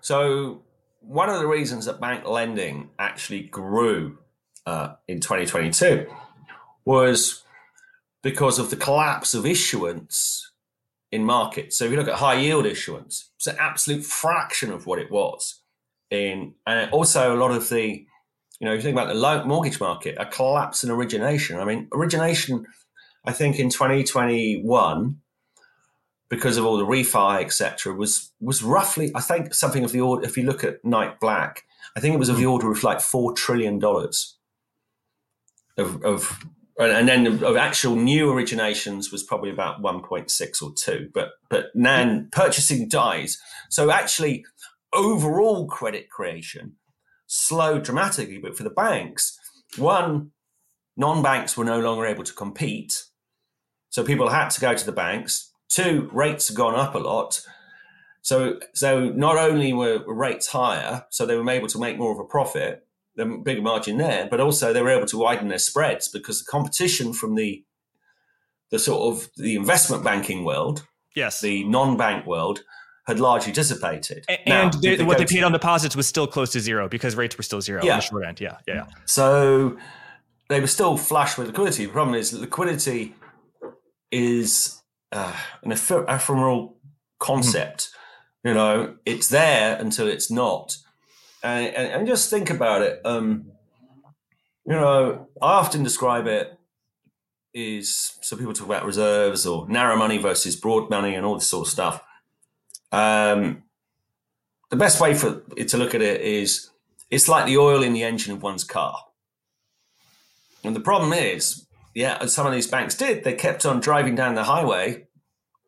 So 0.00 0.62
one 1.00 1.28
of 1.28 1.38
the 1.40 1.46
reasons 1.46 1.86
that 1.86 2.00
bank 2.00 2.26
lending 2.26 2.90
actually 2.98 3.42
grew 3.42 4.18
uh, 4.66 4.94
in 5.08 5.20
2022 5.20 6.06
was 6.84 7.42
because 8.22 8.58
of 8.58 8.70
the 8.70 8.76
collapse 8.76 9.34
of 9.34 9.46
issuance 9.46 10.50
in 11.10 11.24
markets. 11.24 11.76
So 11.76 11.84
if 11.84 11.90
you 11.90 11.96
look 11.96 12.08
at 12.08 12.14
high 12.14 12.34
yield 12.34 12.66
issuance, 12.66 13.30
it's 13.36 13.46
an 13.46 13.56
absolute 13.60 14.04
fraction 14.04 14.72
of 14.72 14.86
what 14.86 14.98
it 14.98 15.10
was 15.10 15.60
in, 16.10 16.54
and 16.66 16.90
also 16.90 17.34
a 17.34 17.38
lot 17.38 17.50
of 17.50 17.68
the, 17.68 18.06
you 18.60 18.66
know, 18.66 18.72
if 18.72 18.78
you 18.78 18.82
think 18.82 18.96
about 18.96 19.08
the 19.08 19.14
low 19.14 19.44
mortgage 19.44 19.80
market, 19.80 20.16
a 20.18 20.26
collapse 20.26 20.84
in 20.84 20.90
origination. 20.90 21.58
I 21.58 21.64
mean, 21.64 21.88
origination, 21.92 22.66
I 23.24 23.32
think 23.32 23.58
in 23.58 23.68
2021, 23.68 25.18
because 26.28 26.56
of 26.56 26.64
all 26.64 26.78
the 26.78 26.86
refi, 26.86 27.42
etc., 27.42 27.92
was 27.94 28.32
was 28.40 28.62
roughly, 28.62 29.10
I 29.14 29.20
think, 29.20 29.52
something 29.54 29.84
of 29.84 29.92
the 29.92 30.00
order. 30.00 30.24
If 30.24 30.36
you 30.36 30.44
look 30.44 30.64
at 30.64 30.84
Knight 30.84 31.20
Black, 31.20 31.64
I 31.94 32.00
think 32.00 32.14
it 32.14 32.18
was 32.18 32.30
of 32.30 32.38
the 32.38 32.46
order 32.46 32.70
of 32.70 32.82
like 32.82 33.00
four 33.00 33.34
trillion 33.34 33.78
dollars 33.78 34.38
of, 35.76 36.02
of 36.04 36.44
and 36.78 37.08
then 37.08 37.26
of 37.44 37.56
actual 37.56 37.96
new 37.96 38.28
originations 38.28 39.12
was 39.12 39.22
probably 39.22 39.50
about 39.50 39.82
1.6 39.82 40.62
or 40.62 40.72
2 40.74 41.10
but 41.12 41.30
but 41.50 41.66
then 41.74 42.28
purchasing 42.32 42.88
dies. 42.88 43.38
So 43.70 43.90
actually 43.90 44.44
overall 44.92 45.66
credit 45.66 46.10
creation 46.10 46.76
slowed 47.26 47.82
dramatically 47.84 48.38
but 48.38 48.56
for 48.56 48.62
the 48.62 48.70
banks 48.70 49.38
one 49.76 50.30
non-banks 50.96 51.56
were 51.56 51.64
no 51.64 51.80
longer 51.80 52.04
able 52.06 52.24
to 52.24 52.34
compete. 52.34 53.04
So 53.88 54.04
people 54.04 54.28
had 54.28 54.50
to 54.50 54.60
go 54.60 54.74
to 54.74 54.84
the 54.84 54.92
banks. 54.92 55.50
Two 55.68 56.10
rates 56.12 56.48
had 56.48 56.56
gone 56.56 56.74
up 56.74 56.94
a 56.94 56.98
lot. 56.98 57.40
So 58.22 58.60
so 58.74 59.10
not 59.10 59.36
only 59.36 59.72
were 59.72 60.02
rates 60.06 60.48
higher 60.48 61.04
so 61.10 61.26
they 61.26 61.36
were 61.36 61.48
able 61.50 61.68
to 61.68 61.78
make 61.78 61.98
more 61.98 62.12
of 62.12 62.18
a 62.18 62.24
profit 62.24 62.86
the 63.16 63.26
bigger 63.26 63.62
margin 63.62 63.98
there, 63.98 64.26
but 64.30 64.40
also 64.40 64.72
they 64.72 64.82
were 64.82 64.90
able 64.90 65.06
to 65.06 65.18
widen 65.18 65.48
their 65.48 65.58
spreads 65.58 66.08
because 66.08 66.40
the 66.40 66.50
competition 66.50 67.12
from 67.12 67.34
the 67.34 67.64
the 68.70 68.78
sort 68.78 69.14
of 69.14 69.28
the 69.36 69.54
investment 69.54 70.02
banking 70.02 70.44
world, 70.44 70.86
yes, 71.14 71.40
the 71.42 71.64
non-bank 71.64 72.26
world, 72.26 72.60
had 73.06 73.20
largely 73.20 73.52
dissipated. 73.52 74.24
And, 74.28 74.40
now, 74.46 74.70
they, 74.70 74.96
they 74.96 75.04
what 75.04 75.18
they 75.18 75.26
paid 75.26 75.40
to, 75.40 75.46
on 75.46 75.52
deposits 75.52 75.94
was 75.94 76.06
still 76.06 76.26
close 76.26 76.52
to 76.52 76.60
zero 76.60 76.88
because 76.88 77.14
rates 77.14 77.36
were 77.36 77.42
still 77.42 77.60
zero 77.60 77.84
yeah. 77.84 77.92
on 77.92 77.98
the 77.98 78.02
short 78.02 78.24
end. 78.24 78.40
Yeah, 78.40 78.56
yeah. 78.66 78.86
So 79.04 79.76
they 80.48 80.60
were 80.60 80.66
still 80.66 80.96
flush 80.96 81.36
with 81.36 81.48
liquidity. 81.48 81.86
The 81.86 81.92
problem 81.92 82.14
is 82.14 82.32
liquidity 82.32 83.14
is 84.10 84.82
uh, 85.10 85.36
an 85.62 85.72
ephemeral 85.72 86.78
concept. 87.18 87.88
Mm-hmm. 87.88 88.48
You 88.48 88.54
know, 88.54 88.96
it's 89.04 89.28
there 89.28 89.76
until 89.78 90.08
it's 90.08 90.30
not 90.30 90.76
and, 91.42 91.74
and, 91.74 91.92
and 91.92 92.06
just 92.06 92.30
think 92.30 92.50
about 92.50 92.82
it. 92.82 93.00
Um, 93.04 93.46
you 94.66 94.74
know, 94.74 95.28
I 95.40 95.52
often 95.54 95.82
describe 95.82 96.26
it 96.26 96.58
is 97.54 98.16
so 98.22 98.36
people 98.36 98.52
talk 98.52 98.66
about 98.66 98.86
reserves 98.86 99.44
or 99.46 99.68
narrow 99.68 99.96
money 99.96 100.18
versus 100.18 100.56
broad 100.56 100.88
money 100.88 101.14
and 101.14 101.26
all 101.26 101.34
this 101.34 101.48
sort 101.48 101.66
of 101.66 101.72
stuff. 101.72 102.02
Um, 102.90 103.64
the 104.70 104.76
best 104.76 105.00
way 105.00 105.14
for 105.14 105.40
to 105.40 105.76
look 105.76 105.94
at 105.94 106.00
it 106.00 106.20
is 106.22 106.70
it's 107.10 107.28
like 107.28 107.46
the 107.46 107.58
oil 107.58 107.82
in 107.82 107.92
the 107.92 108.04
engine 108.04 108.32
of 108.32 108.42
one's 108.42 108.64
car. 108.64 108.96
And 110.64 110.74
the 110.74 110.80
problem 110.80 111.12
is, 111.12 111.66
yeah, 111.94 112.24
some 112.26 112.46
of 112.46 112.52
these 112.52 112.66
banks 112.66 112.94
did. 112.94 113.24
They 113.24 113.34
kept 113.34 113.66
on 113.66 113.80
driving 113.80 114.14
down 114.14 114.34
the 114.34 114.44
highway, 114.44 115.08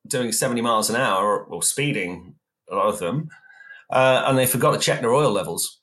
doing 0.07 0.33
70 0.33 0.61
miles 0.63 0.89
an 0.89 0.97
hour 0.97 1.25
or, 1.25 1.45
or 1.45 1.63
speeding, 1.63 2.37
a 2.71 2.77
lot 2.77 2.87
of 2.87 2.99
them, 2.99 3.29
uh, 3.91 4.25
and 4.27 4.39
they 4.39 4.47
forgot 4.47 4.73
to 4.73 4.81
check 4.81 5.01
their 5.01 5.13
oil 5.13 5.31
levels. 5.31 5.81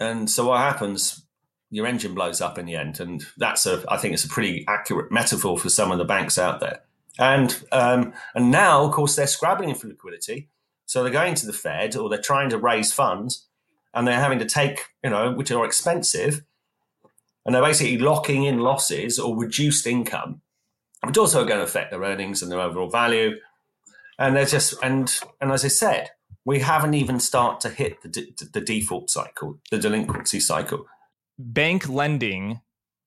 And 0.00 0.30
so 0.30 0.48
what 0.48 0.60
happens? 0.60 1.24
Your 1.70 1.86
engine 1.86 2.14
blows 2.14 2.40
up 2.40 2.58
in 2.58 2.66
the 2.66 2.76
end, 2.76 3.00
and 3.00 3.24
that's 3.36 3.66
a 3.66 3.84
I 3.88 3.98
think 3.98 4.14
it's 4.14 4.24
a 4.24 4.28
pretty 4.28 4.64
accurate 4.68 5.12
metaphor 5.12 5.58
for 5.58 5.68
some 5.68 5.92
of 5.92 5.98
the 5.98 6.04
banks 6.04 6.38
out 6.38 6.60
there. 6.60 6.80
And 7.18 7.62
um, 7.72 8.14
and 8.34 8.50
now, 8.50 8.84
of 8.84 8.92
course, 8.92 9.16
they're 9.16 9.26
scrabbling 9.26 9.74
for 9.74 9.88
liquidity, 9.88 10.48
so 10.86 11.02
they're 11.02 11.12
going 11.12 11.34
to 11.34 11.46
the 11.46 11.52
Fed 11.52 11.96
or 11.96 12.08
they're 12.08 12.20
trying 12.20 12.48
to 12.50 12.58
raise 12.58 12.92
funds, 12.92 13.46
and 13.92 14.06
they're 14.06 14.20
having 14.20 14.38
to 14.38 14.46
take 14.46 14.86
you 15.04 15.10
know 15.10 15.32
which 15.32 15.50
are 15.50 15.64
expensive, 15.66 16.42
and 17.44 17.54
they're 17.54 17.62
basically 17.62 17.98
locking 17.98 18.44
in 18.44 18.60
losses 18.60 19.18
or 19.18 19.36
reduced 19.36 19.86
income, 19.86 20.40
which 21.04 21.18
also 21.18 21.42
are 21.42 21.46
going 21.46 21.58
to 21.58 21.64
affect 21.64 21.90
their 21.90 22.02
earnings 22.02 22.40
and 22.40 22.50
their 22.50 22.60
overall 22.60 22.88
value. 22.88 23.36
And 24.18 24.34
they're 24.34 24.46
just 24.46 24.74
and 24.82 25.12
and 25.40 25.52
as 25.52 25.64
I 25.64 25.68
said, 25.68 26.10
we 26.48 26.60
haven't 26.60 26.94
even 26.94 27.20
started 27.20 27.60
to 27.60 27.68
hit 27.68 28.00
the, 28.00 28.48
the 28.54 28.62
default 28.62 29.10
cycle, 29.10 29.60
the 29.70 29.76
delinquency 29.76 30.40
cycle. 30.40 30.86
Bank 31.38 31.86
lending, 31.90 32.62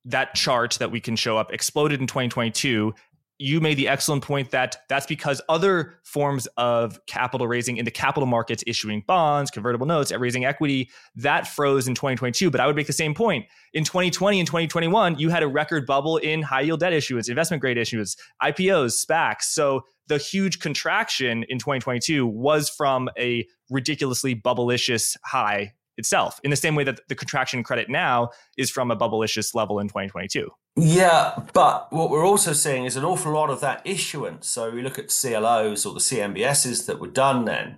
that 0.06 0.36
chart 0.36 0.74
that 0.74 0.92
we 0.92 1.00
can 1.00 1.16
show 1.16 1.40
up, 1.40 1.52
exploded 1.52 2.00
in 2.00 2.06
2022 2.06 2.94
you 3.42 3.60
made 3.60 3.76
the 3.76 3.88
excellent 3.88 4.24
point 4.24 4.52
that 4.52 4.78
that's 4.88 5.08
because 5.08 5.42
other 5.50 5.96
forms 6.04 6.48
of 6.58 7.04
capital 7.08 7.48
raising 7.48 7.78
in 7.78 7.86
the 7.86 7.92
capital 7.92 8.28
markets, 8.28 8.64
issuing 8.68 9.04
bonds, 9.08 9.50
convertible 9.50 9.88
notes, 9.88 10.12
raising 10.12 10.46
equity, 10.46 10.92
that 11.16 11.48
froze 11.48 11.88
in 11.88 11.96
2022. 11.96 12.52
But 12.52 12.62
I 12.62 12.68
would 12.68 12.76
make 12.76 12.86
the 12.86 12.94
same 12.94 13.16
point. 13.16 13.48
In 13.74 13.84
2020 13.84 14.40
and 14.40 14.46
2021, 14.46 15.18
you 15.18 15.30
had 15.30 15.42
a 15.42 15.48
record 15.48 15.88
bubble 15.88 16.18
in 16.18 16.44
high 16.44 16.62
yield 16.62 16.82
debt 16.82 16.94
issuance, 16.94 17.30
investment 17.30 17.62
grade 17.62 17.80
issuance, 17.80 18.16
IPOs, 18.44 19.04
SPACs. 19.04 19.44
So 19.44 19.86
the 20.08 20.20
huge 20.20 20.60
contraction 20.60 21.44
in 21.50 21.58
2022 21.58 22.28
was 22.28 22.70
from 22.70 23.10
a 23.18 23.48
ridiculously 23.72 24.36
bubblicious 24.36 25.18
high 25.26 25.74
itself 26.02 26.40
in 26.44 26.50
the 26.50 26.58
same 26.58 26.76
way 26.76 26.84
that 26.84 27.00
the 27.08 27.16
contraction 27.16 27.64
credit 27.64 27.90
now 27.90 28.30
is 28.58 28.70
from 28.70 28.92
a 28.92 28.98
bubblicious 28.98 29.56
level 29.56 29.80
in 29.80 29.88
2022. 29.88 30.50
Yeah, 30.76 31.40
but 31.54 31.92
what 31.92 32.10
we're 32.10 32.26
also 32.26 32.54
seeing 32.54 32.86
is 32.86 32.96
an 32.96 33.06
awful 33.06 33.34
lot 33.34 33.50
of 33.50 33.62
that 33.62 33.82
issuance. 33.86 34.48
So 34.48 34.70
we 34.70 34.82
look 34.82 35.00
at 35.00 35.08
CLOs 35.10 35.86
or 35.86 35.94
the 35.94 36.00
CMBSs 36.00 36.86
that 36.88 37.00
were 37.00 37.08
done 37.08 37.46
then, 37.46 37.78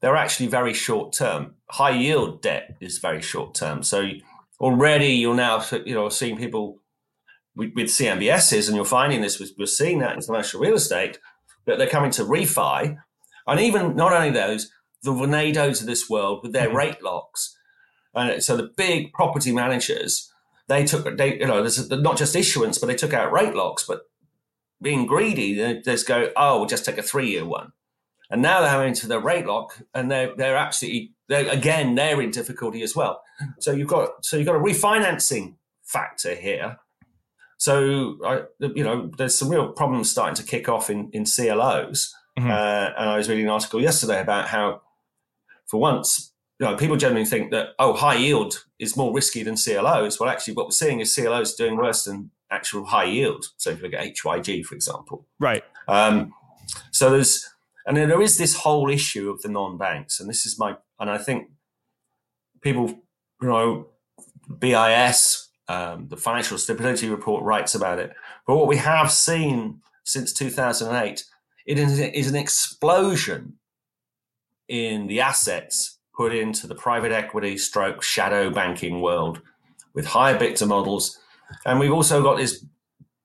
they're 0.00 0.16
actually 0.16 0.48
very 0.48 0.74
short 0.74 1.14
term. 1.14 1.54
High 1.70 1.96
yield 1.98 2.42
debt 2.42 2.76
is 2.80 2.98
very 2.98 3.22
short 3.22 3.54
term. 3.54 3.82
So 3.82 4.10
already 4.60 5.08
you're 5.08 5.34
now 5.34 5.64
you 5.86 5.94
know 5.94 6.08
seeing 6.08 6.36
people 6.36 6.80
with, 7.56 7.72
with 7.74 7.86
CMBSs, 7.86 8.66
and 8.66 8.76
you're 8.76 8.84
finding 8.84 9.20
this. 9.20 9.40
We're 9.58 9.66
seeing 9.66 10.00
that 10.00 10.14
in 10.14 10.20
commercial 10.20 10.60
real 10.60 10.74
estate 10.74 11.18
that 11.66 11.78
they're 11.78 11.88
coming 11.88 12.10
to 12.12 12.22
refi, 12.22 12.96
and 13.46 13.60
even 13.60 13.96
not 13.96 14.12
only 14.12 14.30
those, 14.30 14.70
the 15.04 15.12
Vornados 15.12 15.80
of 15.80 15.86
this 15.86 16.08
world 16.08 16.40
with 16.42 16.52
their 16.52 16.68
mm-hmm. 16.68 16.76
rate 16.76 17.02
locks. 17.02 17.56
And 18.14 18.42
so 18.42 18.56
the 18.56 18.70
big 18.76 19.12
property 19.12 19.52
managers, 19.52 20.32
they 20.68 20.84
took 20.84 21.16
they 21.16 21.38
you 21.38 21.46
know 21.46 21.60
there's 21.60 21.90
not 21.90 22.16
just 22.16 22.36
issuance, 22.36 22.78
but 22.78 22.86
they 22.86 22.94
took 22.94 23.12
out 23.12 23.32
rate 23.32 23.54
locks. 23.54 23.84
But 23.86 24.02
being 24.80 25.06
greedy, 25.06 25.54
they 25.54 25.80
just 25.80 26.06
go, 26.06 26.30
oh, 26.36 26.58
we'll 26.58 26.68
just 26.68 26.84
take 26.84 26.98
a 26.98 27.02
three 27.02 27.30
year 27.30 27.44
one. 27.44 27.72
And 28.30 28.40
now 28.40 28.60
they're 28.60 28.70
having 28.70 28.94
to 28.94 29.06
the 29.06 29.20
rate 29.20 29.46
lock, 29.46 29.82
and 29.92 30.10
they're 30.10 30.34
they're 30.34 30.56
absolutely 30.56 31.12
they're, 31.28 31.48
again 31.48 31.94
they're 31.94 32.20
in 32.20 32.30
difficulty 32.30 32.82
as 32.82 32.96
well. 32.96 33.22
So 33.58 33.72
you've 33.72 33.88
got 33.88 34.24
so 34.24 34.36
you've 34.36 34.46
got 34.46 34.56
a 34.56 34.60
refinancing 34.60 35.56
factor 35.82 36.34
here. 36.34 36.78
So 37.58 38.18
I, 38.24 38.42
you 38.60 38.84
know, 38.84 39.10
there's 39.18 39.36
some 39.36 39.48
real 39.48 39.72
problems 39.72 40.10
starting 40.10 40.34
to 40.36 40.42
kick 40.42 40.68
off 40.68 40.88
in 40.88 41.10
in 41.12 41.24
CLOs. 41.24 42.14
Mm-hmm. 42.38 42.50
Uh, 42.50 42.90
and 42.98 43.10
I 43.10 43.16
was 43.16 43.28
reading 43.28 43.44
an 43.44 43.50
article 43.50 43.80
yesterday 43.80 44.20
about 44.20 44.48
how, 44.48 44.82
for 45.66 45.80
once, 45.80 46.32
you 46.58 46.66
know, 46.66 46.76
people 46.76 46.96
generally 46.96 47.24
think 47.24 47.50
that 47.50 47.70
oh, 47.78 47.94
high 47.94 48.16
yield 48.16 48.64
is 48.78 48.96
more 48.96 49.12
risky 49.12 49.42
than 49.42 49.56
CLOs. 49.56 50.20
Well, 50.20 50.28
actually, 50.28 50.54
what 50.54 50.66
we're 50.66 50.72
seeing 50.72 51.00
is 51.00 51.14
CLOs 51.14 51.54
doing 51.54 51.76
worse 51.76 52.04
than 52.04 52.30
actual 52.50 52.84
high 52.84 53.04
yield. 53.04 53.46
So 53.56 53.70
if 53.70 53.78
you 53.78 53.84
look 53.84 53.94
at 53.94 54.14
HYG, 54.14 54.64
for 54.64 54.74
example, 54.74 55.26
right. 55.40 55.64
Um, 55.88 56.32
so 56.92 57.10
there's 57.10 57.48
and 57.86 57.96
then 57.96 58.08
there 58.08 58.22
is 58.22 58.38
this 58.38 58.56
whole 58.56 58.88
issue 58.88 59.30
of 59.30 59.42
the 59.42 59.48
non-banks, 59.48 60.20
and 60.20 60.28
this 60.28 60.46
is 60.46 60.58
my 60.58 60.76
and 61.00 61.10
I 61.10 61.18
think 61.18 61.50
people, 62.60 62.88
you 63.42 63.48
know, 63.48 63.86
BIS, 64.58 65.48
um, 65.68 66.08
the 66.08 66.16
Financial 66.16 66.56
Stability 66.56 67.08
Report 67.08 67.42
writes 67.42 67.74
about 67.74 67.98
it. 67.98 68.12
But 68.46 68.56
what 68.56 68.68
we 68.68 68.76
have 68.76 69.10
seen 69.10 69.80
since 70.04 70.32
2008 70.32 71.24
it 71.66 71.78
is 71.78 72.28
an 72.28 72.36
explosion 72.36 73.54
in 74.68 75.06
the 75.06 75.20
assets 75.20 75.98
put 76.16 76.34
into 76.34 76.66
the 76.66 76.74
private 76.74 77.12
equity 77.12 77.58
stroke 77.58 78.02
shadow 78.02 78.50
banking 78.50 79.00
world 79.00 79.40
with 79.94 80.06
higher 80.06 80.38
beta 80.38 80.66
models. 80.66 81.18
And 81.66 81.78
we've 81.78 81.92
also 81.92 82.22
got 82.22 82.36
this 82.36 82.64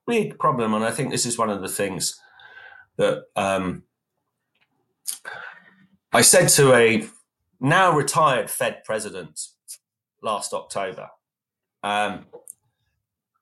big 0.07 0.37
problem, 0.39 0.73
and 0.73 0.83
I 0.83 0.91
think 0.91 1.11
this 1.11 1.25
is 1.25 1.37
one 1.37 1.49
of 1.49 1.61
the 1.61 1.67
things 1.67 2.19
that 2.97 3.23
um, 3.35 3.83
I 6.11 6.21
said 6.21 6.47
to 6.49 6.73
a 6.73 7.07
now 7.59 7.91
retired 7.91 8.49
Fed 8.49 8.83
president 8.83 9.39
last 10.21 10.53
October. 10.53 11.09
Um, 11.83 12.25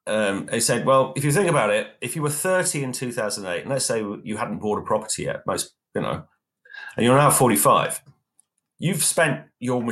um, 0.06 0.48
he 0.50 0.60
said, 0.60 0.86
"Well, 0.86 1.14
if 1.16 1.26
you 1.26 1.32
think 1.32 1.50
about 1.50 1.70
it, 1.70 1.88
if 2.02 2.16
you 2.16 2.22
were 2.22 2.30
30 2.30 2.84
in 2.84 2.92
2008, 2.92 3.62
and 3.62 3.70
let's 3.70 3.86
say 3.86 4.00
you 4.24 4.38
hadn't 4.38 4.60
bought 4.60 4.80
a 4.80 4.84
property 4.84 5.24
yet, 5.24 5.46
most 5.46 5.74
you 5.96 6.02
know, 6.02 6.26
and 6.98 7.06
you're 7.06 7.16
now 7.16 7.30
45, 7.30 8.02
you've 8.80 9.04
spent 9.04 9.46
your 9.60 9.88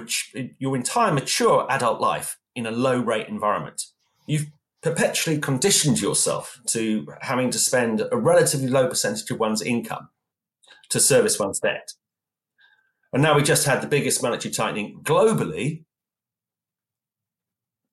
your 0.57 0.75
entire 0.75 1.13
mature 1.13 1.67
adult 1.69 2.01
life 2.01 2.39
in 2.55 2.65
a 2.65 2.71
low 2.71 2.99
rate 2.99 3.27
environment. 3.27 3.83
You've 4.25 4.47
perpetually 4.81 5.39
conditioned 5.39 6.01
yourself 6.01 6.59
to 6.67 7.07
having 7.21 7.51
to 7.51 7.59
spend 7.59 8.03
a 8.11 8.17
relatively 8.17 8.67
low 8.67 8.87
percentage 8.87 9.29
of 9.29 9.39
one's 9.39 9.61
income 9.61 10.09
to 10.89 10.99
service 10.99 11.39
one's 11.39 11.59
debt. 11.59 11.93
And 13.13 13.21
now 13.21 13.35
we 13.35 13.43
just 13.43 13.65
had 13.65 13.81
the 13.81 13.87
biggest 13.87 14.21
monetary 14.21 14.53
tightening 14.53 14.99
globally. 15.03 15.83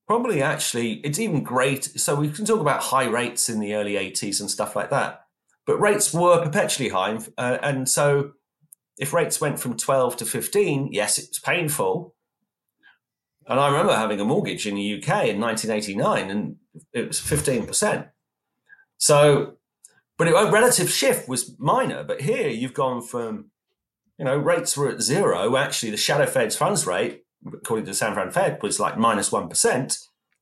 Probably 0.07 0.42
actually, 0.42 0.94
it's 1.05 1.18
even 1.18 1.42
great. 1.42 1.85
So 1.85 2.14
we 2.14 2.31
can 2.31 2.44
talk 2.44 2.61
about 2.61 2.83
high 2.83 3.07
rates 3.07 3.48
in 3.48 3.61
the 3.61 3.75
early 3.75 3.94
80s 3.94 4.40
and 4.40 4.51
stuff 4.51 4.75
like 4.75 4.90
that. 4.90 5.25
But 5.64 5.81
rates 5.81 6.12
were 6.12 6.42
perpetually 6.42 6.88
high. 6.88 7.18
Uh, 7.38 7.59
and 7.62 7.88
so 7.88 8.33
if 9.03 9.12
rates 9.12 9.41
went 9.41 9.59
from 9.59 9.77
12 9.77 10.19
to 10.19 10.25
15, 10.25 10.91
yes, 10.93 11.19
it 11.19 11.27
was 11.31 11.38
painful. 11.41 12.15
And 13.49 13.59
I 13.59 13.69
remember 13.69 13.97
having 13.97 14.21
a 14.21 14.25
mortgage 14.25 14.67
in 14.67 14.77
the 14.77 14.95
UK 14.95 15.27
in 15.27 15.41
1989 15.41 16.31
and 16.31 16.57
it 16.93 17.09
was 17.09 17.21
15%. 17.21 18.09
So 18.99 19.57
but 20.19 20.29
it, 20.29 20.35
a 20.35 20.53
relative 20.53 20.88
shift 20.88 21.29
was 21.29 21.59
minor. 21.59 22.05
But 22.05 22.21
here 22.21 22.49
you've 22.49 22.75
gone 22.75 23.03
from, 23.03 23.51
you 24.19 24.25
know, 24.25 24.37
rates 24.37 24.77
were 24.77 24.88
at 24.88 25.03
zero. 25.03 25.57
Actually, 25.57 25.91
the 25.91 25.97
shadow 25.97 26.27
Fed's 26.27 26.55
funds 26.55 26.87
rate, 26.87 27.25
according 27.53 27.87
to 27.87 27.91
the 27.91 27.97
San 27.97 28.15
Fran 28.15 28.31
Fed, 28.31 28.62
was 28.62 28.79
like 28.79 28.97
minus 28.97 29.33
1. 29.33 29.51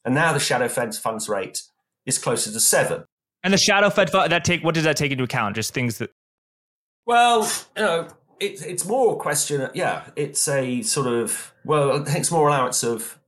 And 0.05 0.14
now 0.14 0.35
the 0.35 0.38
shadow 0.38 0.68
Fed's 0.68 0.99
funds 0.99 1.31
rate 1.31 1.62
is 2.05 2.18
closer 2.18 2.53
to 2.53 2.61
seven. 2.61 3.05
And 3.42 3.55
the 3.55 3.59
shadow 3.59 3.88
Fed 3.88 4.11
that 4.12 4.44
take 4.44 4.62
what 4.62 4.75
does 4.75 4.85
that 4.85 4.99
take 4.99 5.12
into 5.12 5.25
account? 5.25 5.55
Just 5.55 5.73
things 5.73 5.96
that. 5.96 6.11
Well, 7.07 7.51
you 7.75 7.83
know, 7.83 8.09
it, 8.40 8.66
it's 8.66 8.87
more 8.87 9.14
a 9.14 9.16
question. 9.16 9.68
Yeah, 9.74 10.05
it's 10.16 10.48
a 10.48 10.83
sort 10.83 11.07
of 11.07 11.55
well, 11.64 12.03
it 12.03 12.07
takes 12.07 12.31
more 12.31 12.48
allowance 12.48 12.83
of 12.83 13.18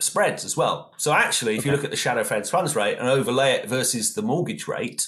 spreads 0.00 0.44
as 0.44 0.56
well. 0.56 0.92
So 0.96 1.12
actually, 1.12 1.54
if 1.54 1.60
okay. 1.60 1.70
you 1.70 1.76
look 1.76 1.84
at 1.84 1.90
the 1.90 1.96
shadow 1.96 2.24
Fed's 2.24 2.50
funds 2.50 2.76
rate 2.76 2.98
and 2.98 3.08
overlay 3.08 3.52
it 3.52 3.68
versus 3.68 4.14
the 4.14 4.22
mortgage 4.22 4.66
rate, 4.66 5.06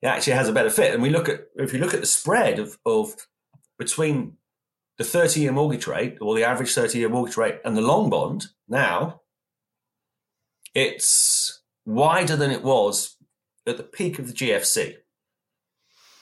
it 0.00 0.06
actually 0.06 0.34
has 0.34 0.48
a 0.48 0.52
better 0.52 0.70
fit. 0.70 0.94
And 0.94 1.02
we 1.02 1.10
look 1.10 1.28
at 1.28 1.48
if 1.56 1.72
you 1.72 1.80
look 1.80 1.94
at 1.94 2.00
the 2.00 2.06
spread 2.06 2.58
of, 2.58 2.78
of 2.86 3.14
between 3.78 4.36
the 4.96 5.04
30 5.04 5.40
year 5.40 5.52
mortgage 5.52 5.86
rate 5.86 6.18
or 6.20 6.34
the 6.34 6.44
average 6.44 6.72
30 6.72 6.98
year 6.98 7.08
mortgage 7.08 7.36
rate 7.36 7.58
and 7.64 7.76
the 7.76 7.82
long 7.82 8.08
bond 8.08 8.46
now, 8.68 9.22
it's 10.74 11.62
wider 11.84 12.36
than 12.36 12.50
it 12.50 12.62
was 12.62 13.16
at 13.66 13.76
the 13.76 13.82
peak 13.82 14.18
of 14.18 14.28
the 14.28 14.32
GFC. 14.32 14.96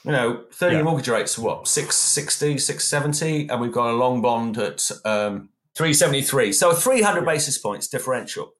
You 0.05 0.11
know, 0.11 0.43
30 0.51 0.71
year 0.71 0.79
yeah. 0.79 0.83
mortgage 0.83 1.07
rates 1.07 1.37
are 1.39 1.41
what, 1.41 1.67
660, 1.67 2.59
670, 2.59 3.49
and 3.49 3.59
we've 3.59 3.71
got 3.71 3.89
a 3.89 3.93
long 3.93 4.21
bond 4.21 4.57
at 4.57 4.89
um, 5.03 5.49
373. 5.75 6.53
So 6.53 6.73
300 6.73 7.25
basis 7.25 7.57
points 7.57 7.87
differential. 7.87 8.53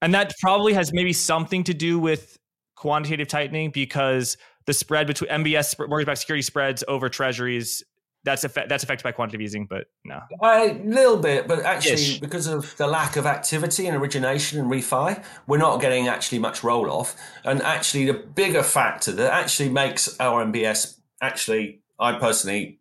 And 0.00 0.12
that 0.14 0.34
probably 0.40 0.72
has 0.72 0.92
maybe 0.92 1.12
something 1.12 1.62
to 1.64 1.74
do 1.74 2.00
with 2.00 2.36
quantitative 2.74 3.28
tightening 3.28 3.70
because 3.70 4.36
the 4.66 4.72
spread 4.72 5.06
between 5.06 5.30
MBS 5.30 5.78
mortgage-backed 5.88 6.18
security 6.18 6.42
spreads 6.42 6.82
over 6.88 7.08
treasuries 7.08 7.84
that's 8.24 8.44
effect, 8.44 8.68
that's 8.68 8.84
affected 8.84 9.04
by 9.04 9.12
quantitative 9.12 9.44
easing, 9.44 9.66
but 9.66 9.86
no, 10.04 10.20
a 10.42 10.74
little 10.84 11.16
bit. 11.16 11.48
But 11.48 11.64
actually, 11.64 11.94
Ish. 11.94 12.20
because 12.20 12.46
of 12.46 12.76
the 12.76 12.86
lack 12.86 13.16
of 13.16 13.26
activity 13.26 13.86
and 13.86 13.96
origination 13.96 14.60
and 14.60 14.70
refi, 14.70 15.22
we're 15.46 15.58
not 15.58 15.80
getting 15.80 16.08
actually 16.08 16.38
much 16.38 16.62
roll 16.62 16.90
off. 16.90 17.16
And 17.44 17.62
actually, 17.62 18.06
the 18.06 18.14
bigger 18.14 18.62
factor 18.62 19.12
that 19.12 19.32
actually 19.32 19.70
makes 19.70 20.18
our 20.20 20.44
MBS 20.44 20.98
actually, 21.20 21.80
I 21.98 22.18
personally 22.18 22.80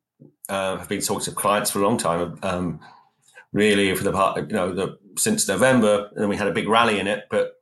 uh, 0.50 0.78
have 0.78 0.90
been 0.90 1.02
talking 1.02 1.26
to 1.26 1.32
clients 1.32 1.72
for 1.72 1.80
a 1.80 1.84
long 1.84 1.98
time. 1.98 2.38
Um, 2.44 2.80
really, 3.52 3.96
for 3.96 4.04
the 4.04 4.12
part, 4.12 4.38
you 4.50 4.56
know, 4.56 4.74
the, 4.74 4.98
since 5.18 5.48
November, 5.48 6.10
and 6.16 6.30
we 6.30 6.38
had 6.38 6.48
a 6.48 6.54
big 6.54 6.68
rally 6.68 7.00
in 7.00 7.08
it, 7.08 7.26
but 7.30 7.54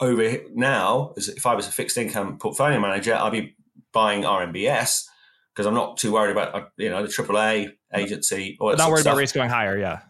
over 0.00 0.38
now, 0.54 1.14
if 1.16 1.46
I 1.46 1.54
was 1.54 1.68
a 1.68 1.72
fixed 1.72 1.96
income 1.96 2.38
portfolio 2.38 2.80
manager, 2.80 3.14
I'd 3.14 3.32
be 3.32 3.56
buying 3.92 4.22
RMBS 4.22 5.06
because 5.54 5.66
I'm 5.66 5.74
not 5.74 5.96
too 5.96 6.12
worried 6.12 6.32
about 6.32 6.54
uh, 6.54 6.64
you 6.76 6.90
know 6.90 7.02
the 7.02 7.08
AAA 7.08 7.72
agency 7.94 8.56
or 8.60 8.74
not 8.76 8.90
worried 8.90 9.02
about 9.02 9.16
rates 9.16 9.32
going 9.32 9.50
higher. 9.50 9.78
Yeah. 9.78 10.00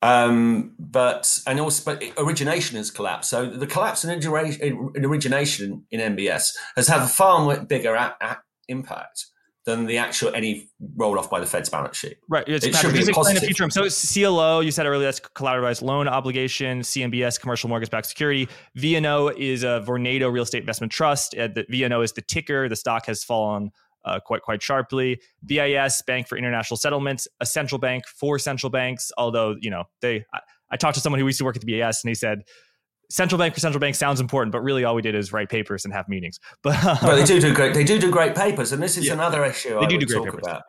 Um, 0.00 0.74
but 0.78 1.40
and 1.46 1.58
also, 1.58 1.82
but 1.84 2.02
origination 2.18 2.76
has 2.76 2.90
collapsed. 2.90 3.30
So 3.30 3.46
the 3.46 3.66
collapse 3.66 4.04
in, 4.04 4.10
in 4.10 5.04
origination 5.04 5.84
in 5.90 6.16
MBS 6.16 6.56
has 6.76 6.86
had 6.86 7.02
a 7.02 7.08
far 7.08 7.64
bigger 7.64 7.94
a- 7.94 8.16
a- 8.20 8.38
impact 8.68 9.26
than 9.64 9.86
the 9.86 9.98
actual 9.98 10.32
any 10.34 10.68
roll 10.96 11.18
off 11.18 11.28
by 11.28 11.40
the 11.40 11.46
Fed's 11.46 11.68
balance 11.68 11.96
sheet. 11.96 12.16
Right. 12.28 12.44
It's 12.46 12.64
it 12.64 12.76
should 12.76 12.92
be 12.92 13.02
the 13.02 13.40
future. 13.44 13.68
So 13.70 13.88
CLO, 13.88 14.60
you 14.60 14.70
said 14.70 14.86
earlier, 14.86 15.04
that's 15.04 15.20
collateralized 15.20 15.82
loan 15.82 16.08
obligation. 16.08 16.80
CMBS, 16.80 17.38
commercial 17.38 17.68
mortgage-backed 17.68 18.06
security. 18.06 18.48
VNO 18.78 19.36
is 19.36 19.64
a 19.64 19.84
Vornado 19.86 20.32
real 20.32 20.44
estate 20.44 20.60
investment 20.60 20.92
trust. 20.92 21.36
Uh, 21.36 21.48
the 21.48 21.64
VNO 21.64 22.02
is 22.02 22.12
the 22.12 22.22
ticker. 22.22 22.68
The 22.68 22.76
stock 22.76 23.06
has 23.06 23.24
fallen 23.24 23.72
uh, 24.04 24.20
quite 24.20 24.42
quite 24.42 24.62
sharply. 24.62 25.20
BIS, 25.44 26.02
Bank 26.06 26.28
for 26.28 26.36
International 26.36 26.76
Settlements, 26.76 27.28
a 27.40 27.46
central 27.46 27.78
bank 27.78 28.04
for 28.06 28.38
central 28.38 28.70
banks. 28.70 29.12
Although 29.18 29.56
you 29.60 29.70
know 29.70 29.84
they, 30.00 30.24
I, 30.32 30.40
I 30.70 30.76
talked 30.76 30.94
to 30.94 31.00
someone 31.00 31.20
who 31.20 31.26
used 31.26 31.38
to 31.38 31.44
work 31.44 31.56
at 31.56 31.62
the 31.62 31.66
BIS, 31.66 32.02
and 32.02 32.08
he 32.08 32.14
said 32.14 32.42
central 33.10 33.38
bank 33.38 33.54
for 33.54 33.60
central 33.60 33.80
bank 33.80 33.94
sounds 33.94 34.20
important, 34.20 34.52
but 34.52 34.60
really 34.60 34.84
all 34.84 34.94
we 34.94 35.02
did 35.02 35.14
is 35.14 35.32
write 35.32 35.48
papers 35.48 35.84
and 35.84 35.94
have 35.94 36.08
meetings. 36.08 36.38
But, 36.62 37.00
they 37.00 37.24
do 37.24 37.40
do 37.40 37.54
great. 37.54 37.74
They 37.74 37.84
do 37.84 37.98
do 37.98 38.10
great 38.10 38.34
papers, 38.34 38.72
and 38.72 38.82
this 38.82 38.96
is 38.96 39.06
yeah. 39.06 39.14
another 39.14 39.44
issue 39.44 39.70
they 39.70 39.86
I 39.86 39.88
do 39.88 39.98
do 39.98 40.06
great 40.06 40.16
talk 40.16 40.24
papers. 40.26 40.44
about. 40.44 40.62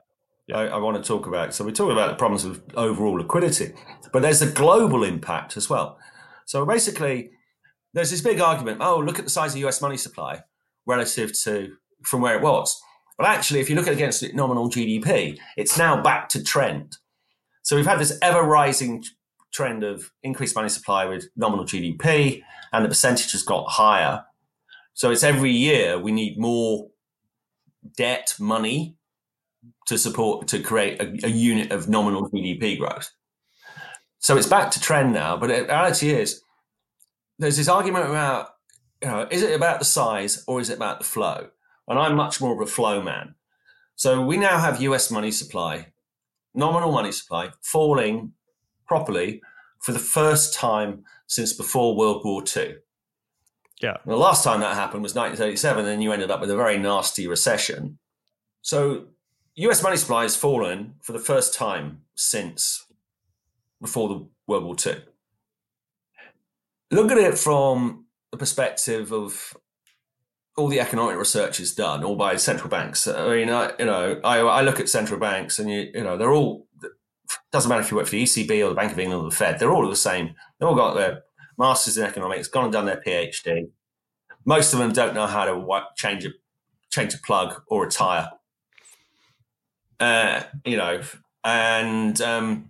yeah. 0.48 0.58
I, 0.58 0.65
I, 0.68 0.78
want 0.78 0.98
to 0.98 1.08
talk 1.08 1.28
about. 1.28 1.54
So 1.54 1.65
we're 1.65 1.72
talking 1.72 1.94
about 1.94 2.12
the 2.12 2.15
problems 2.15 2.46
of 2.46 2.62
overall 2.76 3.13
liquidity, 3.13 3.74
but 4.13 4.22
there's 4.22 4.42
a 4.42 4.52
global 4.52 5.04
impact 5.04 5.58
as 5.58 5.70
well. 5.70 5.98
So 6.46 6.65
basically, 6.65 7.32
there's 7.94 8.12
this 8.12 8.22
big 8.22 8.39
argument. 8.39 8.80
Oh, 8.82 9.00
look 9.00 9.20
at 9.20 9.26
the 9.26 9.32
size 9.32 9.54
of 9.54 9.60
U.S. 9.60 9.82
money 9.82 9.98
supply 9.98 10.44
relative 10.86 11.38
to 11.44 11.74
from 12.04 12.22
where 12.22 12.36
it 12.38 12.42
was. 12.42 12.80
But 13.19 13.27
actually, 13.27 13.60
if 13.60 13.69
you 13.69 13.75
look 13.75 13.88
at 13.88 13.93
against 13.93 14.23
nominal 14.34 14.69
GDP, 14.69 15.38
it's 15.58 15.77
now 15.77 16.01
back 16.01 16.29
to 16.29 16.41
trend. 16.41 16.97
So 17.63 17.75
we've 17.75 17.86
had 17.86 17.99
this 17.99 18.17
ever 18.21 18.41
rising 18.41 19.03
trend 19.51 19.84
of 19.84 20.10
increased 20.23 20.55
money 20.55 20.69
supply 20.69 21.03
with 21.03 21.27
nominal 21.36 21.65
GDP, 21.65 22.41
and 22.71 22.86
the 22.86 22.89
percentage 22.89 23.34
has 23.34 23.43
got 23.43 23.65
higher. 23.67 24.23
So 24.93 25.12
it's 25.12 25.23
every 25.23 25.51
year 25.51 25.99
we 25.99 26.13
need 26.13 26.39
more 26.39 26.91
debt 27.97 28.36
money 28.39 28.95
to 29.88 29.97
support 29.97 30.47
to 30.47 30.62
create 30.62 31.01
a, 31.01 31.27
a 31.27 31.29
unit 31.29 31.73
of 31.73 31.89
nominal 31.89 32.29
GDP 32.29 32.79
growth. 32.79 33.12
So 34.19 34.38
it's 34.38 34.47
back 34.47 34.71
to 34.71 34.79
trend 34.79 35.12
now. 35.12 35.36
But 35.36 35.47
the 35.47 35.63
reality 35.63 36.12
is, 36.12 36.41
there's 37.38 37.58
this 37.58 37.67
argument 37.67 38.05
about 38.05 38.51
you 39.01 39.10
know, 39.10 39.27
is 39.29 39.43
it 39.43 39.53
about 39.53 39.79
the 39.79 39.86
size 39.86 40.43
or 40.47 40.62
is 40.62 40.69
it 40.69 40.77
about 40.77 40.99
the 40.99 41.05
flow? 41.05 41.49
And 41.89 41.99
I'm 41.99 42.15
much 42.15 42.39
more 42.39 42.54
of 42.54 42.62
a 42.62 42.71
flow 42.71 43.02
man. 43.02 43.36
So 43.95 44.23
we 44.23 44.38
now 44.38 44.60
have 44.60 44.82
US 44.82 45.12
money 45.12 45.32
supply, 45.32 45.88
nominal 46.54 46.91
money 46.91 47.12
supply, 47.12 47.49
falling 47.62 48.34
properly 48.88 49.41
for 49.82 49.91
the 49.91 49.99
first 49.99 50.54
time 50.54 51.04
since 51.28 51.52
before 51.52 51.97
World 51.97 52.23
War 52.23 52.43
II. 52.56 52.75
Yeah. 53.82 53.97
The 54.06 54.15
last 54.15 54.43
time 54.43 54.60
that 54.60 54.75
happened 54.75 55.04
was 55.04 55.15
1937, 55.15 55.86
and 55.86 56.04
you 56.04 56.12
ended 56.12 56.32
up 56.32 56.41
with 56.41 56.52
a 56.52 56.56
very 56.56 56.78
nasty 56.78 57.28
recession. 57.28 57.97
So 58.62 59.08
US 59.56 59.82
money 59.84 59.97
supply 59.97 60.23
has 60.23 60.36
fallen 60.36 60.95
for 61.02 61.13
the 61.13 61.19
first 61.19 61.54
time 61.54 62.02
since 62.15 62.86
before 63.82 64.10
the 64.10 64.28
World 64.47 64.63
War 64.63 64.75
II. 64.86 65.02
Look 66.91 67.12
at 67.12 67.17
it 67.17 67.38
from 67.38 68.06
the 68.32 68.38
perspective 68.38 69.12
of 69.12 69.56
all 70.60 70.67
the 70.67 70.80
economic 70.80 71.17
research 71.17 71.60
is 71.60 71.74
done, 71.74 72.04
all 72.04 72.15
by 72.15 72.36
central 72.36 72.69
banks. 72.69 73.08
I 73.08 73.30
mean, 73.30 73.50
I, 73.50 73.72
you 73.80 73.86
know, 73.86 74.19
I, 74.24 74.39
I 74.39 74.62
look 74.62 74.80
at 74.80 74.89
central 74.89 75.19
banks, 75.19 75.58
and 75.58 75.69
you, 75.69 75.89
you 75.93 76.04
know, 76.04 76.17
they're 76.17 76.34
all. 76.34 76.67
Doesn't 77.52 77.69
matter 77.69 77.82
if 77.82 77.91
you 77.91 77.98
work 77.98 78.08
for 78.08 78.12
the 78.12 78.24
ECB 78.24 78.65
or 78.65 78.69
the 78.69 78.76
Bank 78.76 78.91
of 78.91 79.00
England 79.00 79.24
or 79.24 79.30
the 79.30 79.36
Fed; 79.36 79.60
they're 79.60 79.72
all 79.72 79.88
the 79.88 79.95
same. 79.95 80.36
They've 80.60 80.67
all 80.67 80.76
got 80.76 80.93
their 80.93 81.24
masters 81.58 81.98
in 81.98 82.06
economics, 82.06 82.48
gone 82.48 82.65
and 82.65 82.74
done 82.74 82.86
their 82.86 83.02
PhD. 83.06 83.69
Most 84.45 84.74
of 84.74 84.80
them 84.80 84.91
don't 84.91 85.13
know 85.13 85.28
how 85.28 85.45
to 85.45 85.84
change 85.95 86.26
a 86.26 86.30
change 86.91 87.13
a 87.13 87.19
plug 87.19 87.62
or 87.67 87.86
a 87.86 87.89
tire. 87.89 88.30
Uh, 90.00 90.43
you 90.65 90.78
know, 90.78 91.02
and 91.43 92.19
um, 92.22 92.69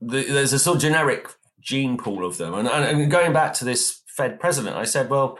the, 0.00 0.24
there's 0.24 0.52
a 0.52 0.58
sort 0.58 0.76
of 0.76 0.82
generic 0.82 1.28
gene 1.60 1.96
pool 1.96 2.26
of 2.26 2.38
them. 2.38 2.54
And, 2.54 2.68
and, 2.68 3.10
going 3.10 3.32
back 3.32 3.54
to 3.54 3.64
this 3.64 4.02
Fed 4.08 4.40
president, 4.40 4.76
I 4.76 4.84
said, 4.84 5.08
well, 5.08 5.38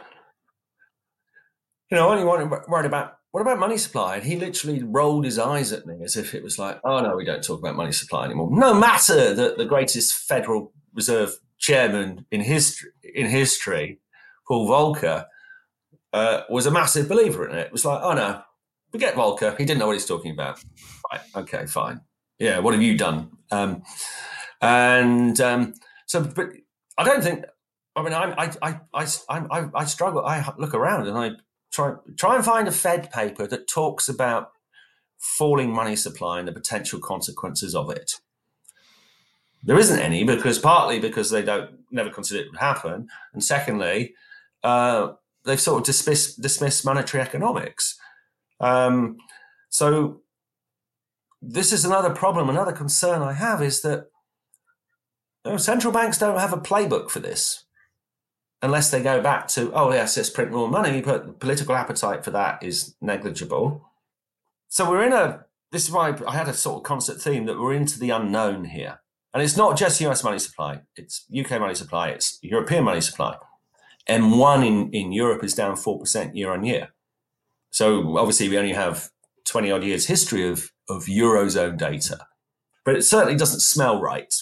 you 1.93 1.99
know, 1.99 2.09
only 2.09 2.23
worried 2.23 2.87
about 2.87 3.19
what 3.29 3.41
about 3.41 3.59
money 3.59 3.77
supply? 3.77 4.15
And 4.15 4.25
he 4.25 4.35
literally 4.35 4.81
rolled 4.81 5.25
his 5.25 5.37
eyes 5.37 5.71
at 5.71 5.85
me 5.85 6.03
as 6.03 6.17
if 6.17 6.33
it 6.33 6.41
was 6.41 6.57
like, 6.57 6.81
oh 6.83 7.01
no, 7.01 7.15
we 7.15 7.23
don't 7.23 7.43
talk 7.43 7.59
about 7.59 7.75
money 7.75 7.91
supply 7.91 8.25
anymore. 8.25 8.49
No 8.51 8.73
matter 8.73 9.35
that 9.35 9.59
the 9.59 9.65
greatest 9.65 10.11
Federal 10.27 10.73
Reserve 10.95 11.35
chairman 11.59 12.25
in 12.31 12.41
history, 12.41 12.89
in 13.03 13.27
history, 13.27 13.99
Paul 14.47 14.67
Volcker, 14.67 15.25
uh, 16.13 16.41
was 16.49 16.65
a 16.65 16.71
massive 16.71 17.07
believer 17.07 17.47
in 17.47 17.55
it. 17.55 17.67
It 17.67 17.71
was 17.71 17.85
like, 17.85 17.99
oh 18.01 18.13
no, 18.13 18.41
forget 18.91 19.13
Volcker. 19.13 19.55
He 19.59 19.63
didn't 19.63 19.77
know 19.77 19.85
what 19.85 19.93
he's 19.93 20.07
talking 20.07 20.31
about. 20.31 20.63
Right, 21.11 21.21
okay, 21.35 21.67
fine. 21.67 22.01
Yeah, 22.39 22.57
what 22.57 22.73
have 22.73 22.81
you 22.81 22.97
done? 22.97 23.29
Um, 23.51 23.83
and 24.61 25.39
um, 25.39 25.75
so, 26.07 26.23
but 26.23 26.47
I 26.97 27.03
don't 27.03 27.23
think. 27.23 27.45
I 27.95 28.01
mean, 28.01 28.13
I, 28.13 28.49
I, 28.63 28.79
I, 28.99 29.07
I, 29.29 29.69
I 29.75 29.85
struggle. 29.85 30.25
I 30.25 30.51
look 30.57 30.73
around 30.73 31.07
and 31.07 31.15
I 31.15 31.33
try 31.73 31.95
try 32.15 32.35
and 32.35 32.45
find 32.45 32.67
a 32.67 32.71
Fed 32.71 33.11
paper 33.11 33.47
that 33.47 33.67
talks 33.67 34.07
about 34.07 34.51
falling 35.17 35.73
money 35.73 35.95
supply 35.95 36.39
and 36.39 36.47
the 36.47 36.53
potential 36.53 36.99
consequences 36.99 37.73
of 37.75 37.89
it. 37.89 38.19
There 39.63 39.79
isn't 39.79 39.99
any 39.99 40.23
because 40.23 40.59
partly 40.59 40.99
because 40.99 41.29
they 41.29 41.41
don't 41.41 41.71
never 41.91 42.09
consider 42.09 42.41
it 42.41 42.51
would 42.51 42.59
happen, 42.59 43.07
and 43.33 43.43
secondly, 43.43 44.13
uh, 44.63 45.13
they've 45.45 45.59
sort 45.59 45.79
of 45.79 45.85
dismissed 45.85 46.41
dismissed 46.41 46.85
monetary 46.85 47.23
economics. 47.23 47.97
Um, 48.59 49.17
so 49.69 50.21
this 51.41 51.73
is 51.73 51.83
another 51.83 52.11
problem. 52.11 52.49
Another 52.49 52.71
concern 52.71 53.21
I 53.21 53.33
have 53.33 53.61
is 53.61 53.81
that 53.81 54.09
no, 55.45 55.57
central 55.57 55.91
banks 55.91 56.17
don't 56.17 56.39
have 56.39 56.53
a 56.53 56.57
playbook 56.57 57.09
for 57.09 57.19
this 57.19 57.65
unless 58.63 58.89
they 58.89 59.03
go 59.03 59.21
back 59.21 59.47
to, 59.49 59.71
oh, 59.73 59.91
yes, 59.91 60.15
let's 60.15 60.29
print 60.29 60.51
more 60.51 60.69
money, 60.69 61.01
but 61.01 61.39
political 61.39 61.75
appetite 61.75 62.23
for 62.23 62.31
that 62.31 62.63
is 62.63 62.95
negligible. 63.01 63.89
So 64.69 64.89
we're 64.89 65.03
in 65.03 65.11
a, 65.11 65.45
this 65.73 65.83
is 65.83 65.91
why 65.91 66.17
I 66.25 66.33
had 66.33 66.47
a 66.47 66.53
sort 66.53 66.77
of 66.77 66.83
concert 66.83 67.21
theme 67.21 67.45
that 67.45 67.59
we're 67.59 67.73
into 67.73 67.99
the 67.99 68.09
unknown 68.09 68.65
here. 68.65 69.01
And 69.33 69.43
it's 69.43 69.57
not 69.57 69.77
just 69.77 69.99
US 70.01 70.23
money 70.23 70.39
supply, 70.39 70.79
it's 70.95 71.25
UK 71.37 71.59
money 71.59 71.75
supply, 71.75 72.09
it's 72.09 72.39
European 72.41 72.85
money 72.85 73.01
supply. 73.01 73.35
M1 74.07 74.65
in, 74.65 74.91
in 74.91 75.11
Europe 75.11 75.43
is 75.43 75.53
down 75.53 75.75
4% 75.75 76.35
year 76.35 76.51
on 76.51 76.63
year. 76.63 76.89
So 77.71 78.17
obviously 78.17 78.47
we 78.47 78.57
only 78.57 78.73
have 78.73 79.09
20 79.45 79.71
odd 79.71 79.83
years 79.83 80.07
history 80.07 80.47
of, 80.47 80.71
of 80.89 81.05
Eurozone 81.05 81.77
data, 81.77 82.25
but 82.85 82.95
it 82.95 83.03
certainly 83.03 83.35
doesn't 83.35 83.59
smell 83.59 83.99
right. 83.99 84.33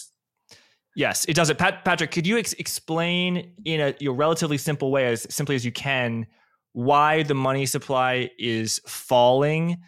Yes, 0.94 1.24
it 1.26 1.34
does. 1.34 1.48
It, 1.48 1.58
Pat, 1.58 1.84
Patrick, 1.84 2.10
could 2.10 2.26
you 2.26 2.38
ex- 2.38 2.52
explain 2.54 3.52
in 3.64 3.80
a 3.80 3.94
your 3.98 4.14
relatively 4.14 4.58
simple 4.58 4.90
way, 4.90 5.06
as 5.06 5.26
simply 5.34 5.54
as 5.54 5.64
you 5.64 5.72
can, 5.72 6.26
why 6.72 7.22
the 7.22 7.34
money 7.34 7.64
supply 7.66 8.30
is 8.38 8.80
falling? 8.86 9.78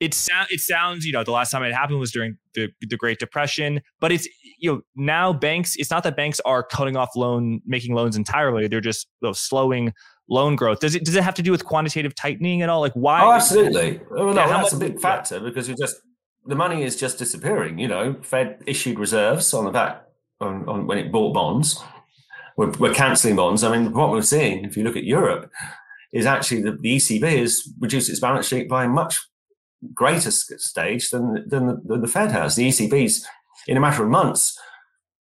It 0.00 0.14
sounds 0.14 0.48
it 0.50 0.60
sounds 0.60 1.04
you 1.04 1.12
know 1.12 1.22
the 1.22 1.30
last 1.30 1.50
time 1.50 1.62
it 1.62 1.72
happened 1.72 2.00
was 2.00 2.10
during 2.10 2.36
the 2.54 2.68
the 2.80 2.96
Great 2.96 3.18
Depression, 3.18 3.80
but 4.00 4.10
it's 4.10 4.26
you 4.58 4.72
know 4.72 4.80
now 4.96 5.32
banks. 5.32 5.76
It's 5.76 5.90
not 5.90 6.02
that 6.02 6.16
banks 6.16 6.40
are 6.40 6.64
cutting 6.64 6.96
off 6.96 7.10
loan 7.14 7.60
making 7.64 7.94
loans 7.94 8.16
entirely; 8.16 8.66
they're 8.66 8.80
just 8.80 9.06
you 9.20 9.28
know, 9.28 9.32
slowing 9.32 9.92
loan 10.28 10.56
growth. 10.56 10.80
Does 10.80 10.96
it 10.96 11.04
does 11.04 11.14
it 11.14 11.22
have 11.22 11.34
to 11.34 11.42
do 11.42 11.52
with 11.52 11.64
quantitative 11.64 12.14
tightening 12.16 12.62
at 12.62 12.68
all? 12.68 12.80
Like 12.80 12.94
why? 12.94 13.20
Oh, 13.22 13.32
absolutely. 13.32 14.00
Well, 14.10 14.32
no, 14.34 14.46
yeah, 14.46 14.48
that's 14.48 14.72
a 14.72 14.78
big 14.78 14.98
factor 14.98 15.36
yeah. 15.36 15.44
because 15.44 15.68
you 15.68 15.76
just 15.76 15.96
the 16.46 16.56
money 16.56 16.82
is 16.82 16.96
just 16.96 17.18
disappearing. 17.18 17.78
You 17.78 17.86
know, 17.86 18.16
Fed 18.22 18.64
issued 18.66 18.98
reserves 18.98 19.54
on 19.54 19.64
the 19.64 19.70
back 19.70 20.06
on, 20.40 20.68
on 20.68 20.86
when 20.86 20.98
it 20.98 21.12
bought 21.12 21.34
bonds. 21.34 21.82
We're, 22.56 22.70
we're 22.72 22.94
cancelling 22.94 23.36
bonds. 23.36 23.64
I 23.64 23.76
mean, 23.76 23.92
what 23.92 24.10
we're 24.10 24.22
seeing, 24.22 24.64
if 24.64 24.76
you 24.76 24.84
look 24.84 24.96
at 24.96 25.04
Europe, 25.04 25.50
is 26.12 26.26
actually 26.26 26.62
the, 26.62 26.72
the 26.72 26.96
ECB 26.96 27.38
has 27.38 27.68
reduced 27.78 28.10
its 28.10 28.20
balance 28.20 28.46
sheet 28.46 28.68
by 28.68 28.84
a 28.84 28.88
much 28.88 29.20
greater 29.94 30.30
stage 30.30 31.10
than 31.10 31.48
than 31.48 31.66
the, 31.66 31.80
than 31.84 32.00
the 32.00 32.08
Fed 32.08 32.32
has. 32.32 32.56
The 32.56 32.68
ECB's, 32.68 33.26
in 33.66 33.76
a 33.76 33.80
matter 33.80 34.02
of 34.02 34.10
months, 34.10 34.58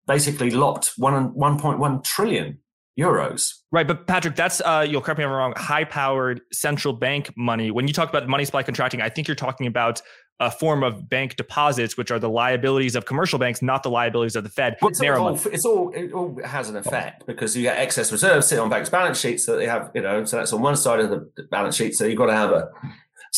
basically 0.07 0.51
locked 0.51 0.93
one 0.97 1.33
1.1 1.35 2.05
trillion 2.05 2.59
euros. 2.99 3.53
Right, 3.71 3.87
but 3.87 4.07
Patrick, 4.07 4.35
that's 4.35 4.61
uh, 4.63 4.85
you'll 4.89 5.01
correct 5.01 5.19
me 5.19 5.25
if 5.25 5.29
I'm 5.29 5.37
wrong. 5.37 5.53
High-powered 5.57 6.41
central 6.53 6.95
bank 6.95 7.33
money. 7.37 7.71
When 7.71 7.87
you 7.87 7.95
talk 7.95 8.09
about 8.09 8.27
money 8.27 8.45
supply 8.45 8.63
contracting, 8.63 9.01
I 9.01 9.09
think 9.09 9.29
you're 9.29 9.37
talking 9.37 9.67
about 9.67 10.03
a 10.41 10.51
form 10.51 10.85
of 10.85 11.09
bank 11.09 11.37
deposits, 11.37 11.97
which 11.97 12.11
are 12.11 12.19
the 12.19 12.31
liabilities 12.31 12.95
of 12.95 13.05
commercial 13.05 13.39
banks, 13.39 13.61
not 13.61 13.83
the 13.83 13.91
liabilities 13.91 14.37
of 14.37 14.45
the 14.45 14.51
Fed. 14.51 14.77
Well, 14.81 14.91
it's, 14.91 15.01
all, 15.03 15.35
it's 15.53 15.65
all 15.65 15.91
it 15.91 16.13
all 16.13 16.41
has 16.45 16.69
an 16.69 16.77
effect 16.77 17.27
because 17.27 17.57
you 17.57 17.63
get 17.63 17.79
excess 17.79 18.13
reserves 18.13 18.47
sitting 18.47 18.63
on 18.63 18.71
banks' 18.71 18.89
balance 18.89 19.19
sheets 19.19 19.47
that 19.47 19.57
they 19.57 19.67
have, 19.67 19.91
you 19.95 20.03
know, 20.03 20.25
so 20.25 20.37
that's 20.37 20.53
on 20.53 20.63
one 20.63 20.77
side 20.77 21.01
of 21.01 21.11
the 21.11 21.29
balance 21.51 21.77
sheet. 21.77 21.97
So 21.97 22.05
you've 22.05 22.19
got 22.19 22.27
to 22.27 22.35
have 22.35 22.51
a 22.53 22.71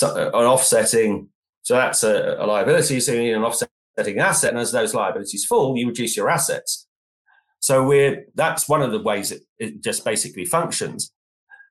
an 0.02 0.44
offsetting. 0.44 1.28
So 1.62 1.74
that's 1.74 2.02
a, 2.04 2.36
a 2.38 2.46
liability. 2.46 3.00
So 3.00 3.12
you 3.12 3.20
need 3.20 3.32
an 3.32 3.42
offsetting 3.42 4.18
asset, 4.18 4.50
and 4.50 4.58
as 4.58 4.72
those 4.72 4.94
liabilities 4.94 5.44
fall, 5.44 5.76
you 5.76 5.88
reduce 5.88 6.16
your 6.16 6.28
assets. 6.28 6.86
So 7.60 7.84
we're 7.84 8.26
that's 8.34 8.68
one 8.68 8.82
of 8.82 8.92
the 8.92 9.00
ways 9.00 9.32
it, 9.32 9.42
it 9.58 9.82
just 9.82 10.04
basically 10.04 10.44
functions. 10.44 11.12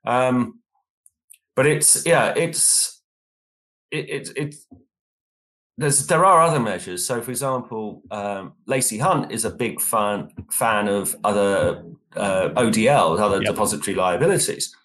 Um, 0.08 0.60
but 1.56 1.66
it's 1.66 2.06
yeah, 2.06 2.34
it's 2.36 3.02
it, 3.92 4.10
it, 4.10 4.30
it 4.36 4.56
there's 5.80 6.08
there 6.08 6.26
are 6.26 6.42
other 6.42 6.60
measures. 6.60 7.06
So, 7.06 7.22
for 7.22 7.32
example, 7.32 8.04
um, 8.12 8.54
Lacy 8.68 8.98
Hunt 8.98 9.32
is 9.32 9.46
a 9.46 9.50
big 9.50 9.80
fan 9.80 10.30
fan 10.52 10.90
of 10.90 11.16
other 11.24 11.84
uh, 12.18 12.50
ODL, 12.50 13.18
other 13.18 13.42
yep. 13.42 13.54
depository 13.54 13.96
liabilities. 13.96 14.76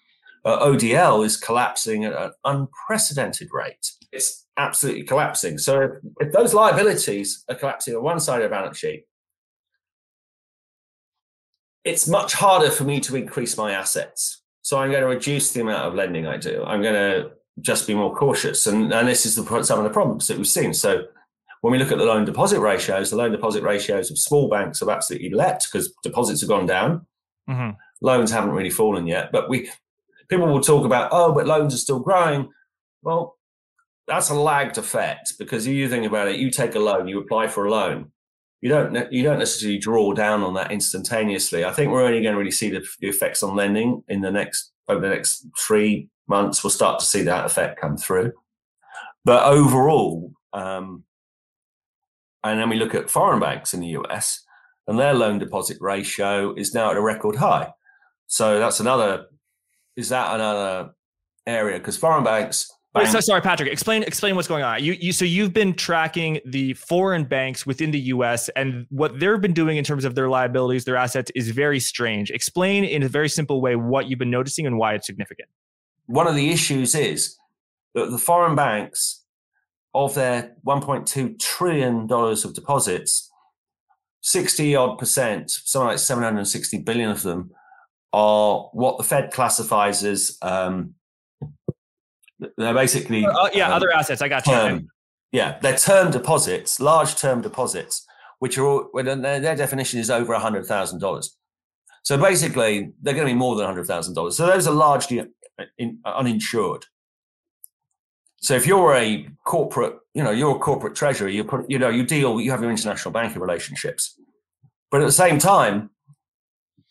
Uh, 0.45 0.65
ODL 0.65 1.25
is 1.25 1.35
collapsing 1.35 2.05
at 2.05 2.13
an 2.13 2.31
unprecedented 2.45 3.49
rate. 3.51 3.91
It's 4.13 4.45
absolutely 4.55 5.03
collapsing. 5.03 5.57
So, 5.57 5.81
if, 5.81 5.91
if 6.27 6.33
those 6.33 6.53
liabilities 6.53 7.43
are 7.49 7.55
collapsing 7.55 7.93
on 7.95 8.01
one 8.01 8.21
side 8.21 8.41
of 8.41 8.49
the 8.49 8.55
balance 8.55 8.77
sheet, 8.77 9.05
it's 11.83 12.07
much 12.07 12.33
harder 12.33 12.71
for 12.71 12.85
me 12.85 13.01
to 13.01 13.17
increase 13.17 13.57
my 13.57 13.73
assets. 13.73 14.43
So, 14.61 14.79
I'm 14.79 14.91
going 14.91 15.01
to 15.01 15.09
reduce 15.09 15.51
the 15.51 15.59
amount 15.59 15.87
of 15.87 15.93
lending 15.93 16.25
I 16.25 16.37
do. 16.37 16.63
I'm 16.63 16.81
going 16.81 16.93
to 16.93 17.31
just 17.61 17.87
be 17.87 17.93
more 17.93 18.13
cautious. 18.13 18.67
And, 18.67 18.93
and 18.93 19.07
this 19.07 19.25
is 19.25 19.35
the, 19.35 19.63
some 19.63 19.79
of 19.79 19.83
the 19.83 19.89
problems 19.89 20.27
that 20.27 20.37
we've 20.37 20.47
seen. 20.47 20.73
So 20.73 21.05
when 21.61 21.71
we 21.71 21.79
look 21.79 21.91
at 21.91 21.97
the 21.97 22.05
loan 22.05 22.25
deposit 22.25 22.59
ratios, 22.59 23.09
the 23.09 23.15
loan 23.15 23.31
deposit 23.31 23.63
ratios 23.63 24.11
of 24.11 24.17
small 24.17 24.49
banks 24.49 24.79
have 24.81 24.89
absolutely 24.89 25.29
leapt 25.29 25.67
because 25.71 25.93
deposits 26.03 26.41
have 26.41 26.49
gone 26.49 26.65
down. 26.65 27.05
Mm-hmm. 27.49 27.71
Loans 28.01 28.31
haven't 28.31 28.51
really 28.51 28.69
fallen 28.69 29.07
yet, 29.07 29.31
but 29.31 29.49
we 29.49 29.69
people 30.27 30.47
will 30.47 30.61
talk 30.61 30.85
about 30.85 31.09
oh, 31.11 31.33
but 31.33 31.47
loans 31.47 31.73
are 31.73 31.77
still 31.77 31.99
growing. 31.99 32.49
Well, 33.01 33.37
that's 34.07 34.29
a 34.29 34.35
lagged 34.35 34.77
effect 34.77 35.33
because 35.39 35.65
if 35.65 35.73
you 35.73 35.89
think 35.89 36.05
about 36.05 36.27
it, 36.27 36.39
you 36.39 36.51
take 36.51 36.75
a 36.75 36.79
loan, 36.79 37.07
you 37.07 37.19
apply 37.19 37.47
for 37.47 37.65
a 37.65 37.71
loan, 37.71 38.11
you 38.61 38.69
don't 38.69 39.11
you 39.11 39.23
don't 39.23 39.39
necessarily 39.39 39.77
draw 39.77 40.13
down 40.13 40.43
on 40.43 40.55
that 40.55 40.71
instantaneously. 40.71 41.63
I 41.63 41.71
think 41.71 41.91
we're 41.91 42.05
only 42.05 42.21
going 42.21 42.33
to 42.33 42.39
really 42.39 42.51
see 42.51 42.69
the, 42.69 42.85
the 42.99 43.07
effects 43.07 43.43
on 43.43 43.55
lending 43.55 44.03
in 44.07 44.21
the 44.21 44.31
next 44.31 44.71
over 44.87 45.01
the 45.01 45.09
next 45.09 45.47
three 45.57 46.09
months. 46.27 46.63
We'll 46.63 46.71
start 46.71 46.99
to 46.99 47.05
see 47.05 47.23
that 47.23 47.45
effect 47.45 47.79
come 47.79 47.97
through, 47.97 48.33
but 49.23 49.43
overall, 49.43 50.31
um, 50.53 51.03
and 52.43 52.59
then 52.59 52.69
we 52.69 52.77
look 52.77 52.95
at 52.95 53.09
foreign 53.09 53.39
banks 53.39 53.73
in 53.73 53.79
the 53.79 53.87
US, 53.99 54.43
and 54.87 54.99
their 54.99 55.13
loan 55.13 55.39
deposit 55.39 55.77
ratio 55.81 56.53
is 56.55 56.73
now 56.73 56.91
at 56.91 56.97
a 56.97 57.01
record 57.01 57.35
high. 57.35 57.71
So 58.27 58.59
that's 58.59 58.79
another. 58.79 59.25
Is 59.95 60.09
that 60.09 60.35
another 60.35 60.91
area? 61.47 61.77
Because 61.77 61.97
foreign 61.97 62.23
banks 62.23 62.69
Wait, 62.95 63.09
so 63.09 63.19
sorry, 63.19 63.41
Patrick. 63.41 63.69
Explain 63.69 64.03
explain 64.03 64.35
what's 64.35 64.47
going 64.47 64.63
on. 64.63 64.81
You 64.81 64.93
you 64.93 65.11
so 65.11 65.25
you've 65.25 65.51
been 65.51 65.73
tracking 65.73 66.39
the 66.45 66.73
foreign 66.75 67.25
banks 67.25 67.65
within 67.65 67.91
the 67.91 67.99
U.S. 67.99 68.49
and 68.55 68.85
what 68.89 69.19
they've 69.19 69.41
been 69.41 69.53
doing 69.53 69.75
in 69.75 69.83
terms 69.83 70.05
of 70.05 70.15
their 70.15 70.29
liabilities, 70.29 70.85
their 70.85 70.95
assets 70.95 71.29
is 71.35 71.49
very 71.49 71.79
strange. 71.79 72.31
Explain 72.31 72.85
in 72.85 73.03
a 73.03 73.09
very 73.09 73.27
simple 73.27 73.59
way 73.59 73.75
what 73.75 74.07
you've 74.07 74.19
been 74.19 74.31
noticing 74.31 74.65
and 74.65 74.77
why 74.77 74.93
it's 74.93 75.05
significant. 75.05 75.49
One 76.07 76.27
of 76.27 76.35
the 76.35 76.51
issues 76.51 76.95
is 76.95 77.37
that 77.93 78.11
the 78.11 78.17
foreign 78.17 78.55
banks, 78.55 79.25
of 79.95 80.13
their 80.13 80.53
1.2 80.67 81.39
trillion 81.39 82.05
dollars 82.05 82.43
of 82.43 82.53
deposits, 82.53 83.31
60 84.21 84.75
odd 84.75 84.97
percent, 84.97 85.49
something 85.49 85.87
like 85.87 85.99
760 85.99 86.79
billion 86.79 87.09
of 87.09 87.23
them, 87.23 87.51
are 88.11 88.69
what 88.73 88.97
the 88.97 89.03
Fed 89.03 89.31
classifies 89.31 90.03
as 90.03 90.37
um, 90.41 90.95
they're 92.57 92.73
basically 92.73 93.25
uh, 93.25 93.49
yeah, 93.53 93.67
um, 93.67 93.73
other 93.73 93.91
assets. 93.91 94.21
I 94.21 94.27
got 94.27 94.43
term, 94.43 94.79
you. 94.79 94.87
Yeah, 95.31 95.57
they're 95.61 95.77
term 95.77 96.11
deposits, 96.11 96.79
large 96.79 97.15
term 97.15 97.41
deposits, 97.41 98.05
which 98.39 98.57
are 98.57 98.65
all, 98.65 98.89
well, 98.93 99.03
their, 99.03 99.39
their 99.39 99.55
definition 99.55 99.99
is 99.99 100.09
over 100.09 100.33
hundred 100.35 100.65
thousand 100.65 100.99
dollars. 100.99 101.37
So 102.03 102.17
basically, 102.17 102.91
they're 103.01 103.13
going 103.13 103.27
to 103.27 103.33
be 103.33 103.37
more 103.37 103.55
than 103.55 103.65
hundred 103.65 103.87
thousand 103.87 104.15
dollars. 104.15 104.35
So 104.35 104.45
those 104.45 104.67
are 104.67 104.73
largely 104.73 105.23
in, 105.77 105.99
uninsured. 106.05 106.85
So 108.37 108.55
if 108.55 108.67
you're 108.67 108.95
a 108.95 109.27
corporate, 109.43 109.97
you 110.13 110.23
know, 110.23 110.31
you're 110.31 110.55
a 110.55 110.59
corporate 110.59 110.95
treasurer, 110.95 111.29
you 111.29 111.43
put, 111.43 111.69
you 111.69 111.79
know, 111.79 111.89
you 111.89 112.05
deal, 112.05 112.39
you 112.39 112.51
have 112.51 112.61
your 112.61 112.69
international 112.69 113.11
banking 113.11 113.41
relationships, 113.41 114.19
but 114.91 115.01
at 115.01 115.05
the 115.05 115.11
same 115.11 115.39
time, 115.39 115.89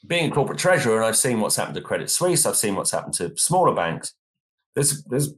being 0.06 0.30
a 0.30 0.34
corporate 0.34 0.58
treasurer, 0.58 0.96
and 0.96 1.04
I've 1.04 1.16
seen 1.16 1.40
what's 1.40 1.56
happened 1.56 1.76
to 1.76 1.80
Credit 1.80 2.10
Suisse, 2.10 2.44
I've 2.44 2.56
seen 2.56 2.74
what's 2.74 2.90
happened 2.90 3.14
to 3.14 3.36
smaller 3.36 3.74
banks 3.74 4.14
there's 4.74 5.04
there's 5.04 5.34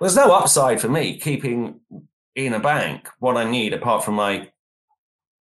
there's 0.00 0.16
no 0.16 0.32
upside 0.32 0.80
for 0.80 0.88
me 0.88 1.18
keeping 1.18 1.80
in 2.34 2.54
a 2.54 2.60
bank 2.60 3.08
what 3.18 3.36
I 3.36 3.48
need 3.48 3.72
apart 3.72 4.04
from 4.04 4.14
my 4.14 4.48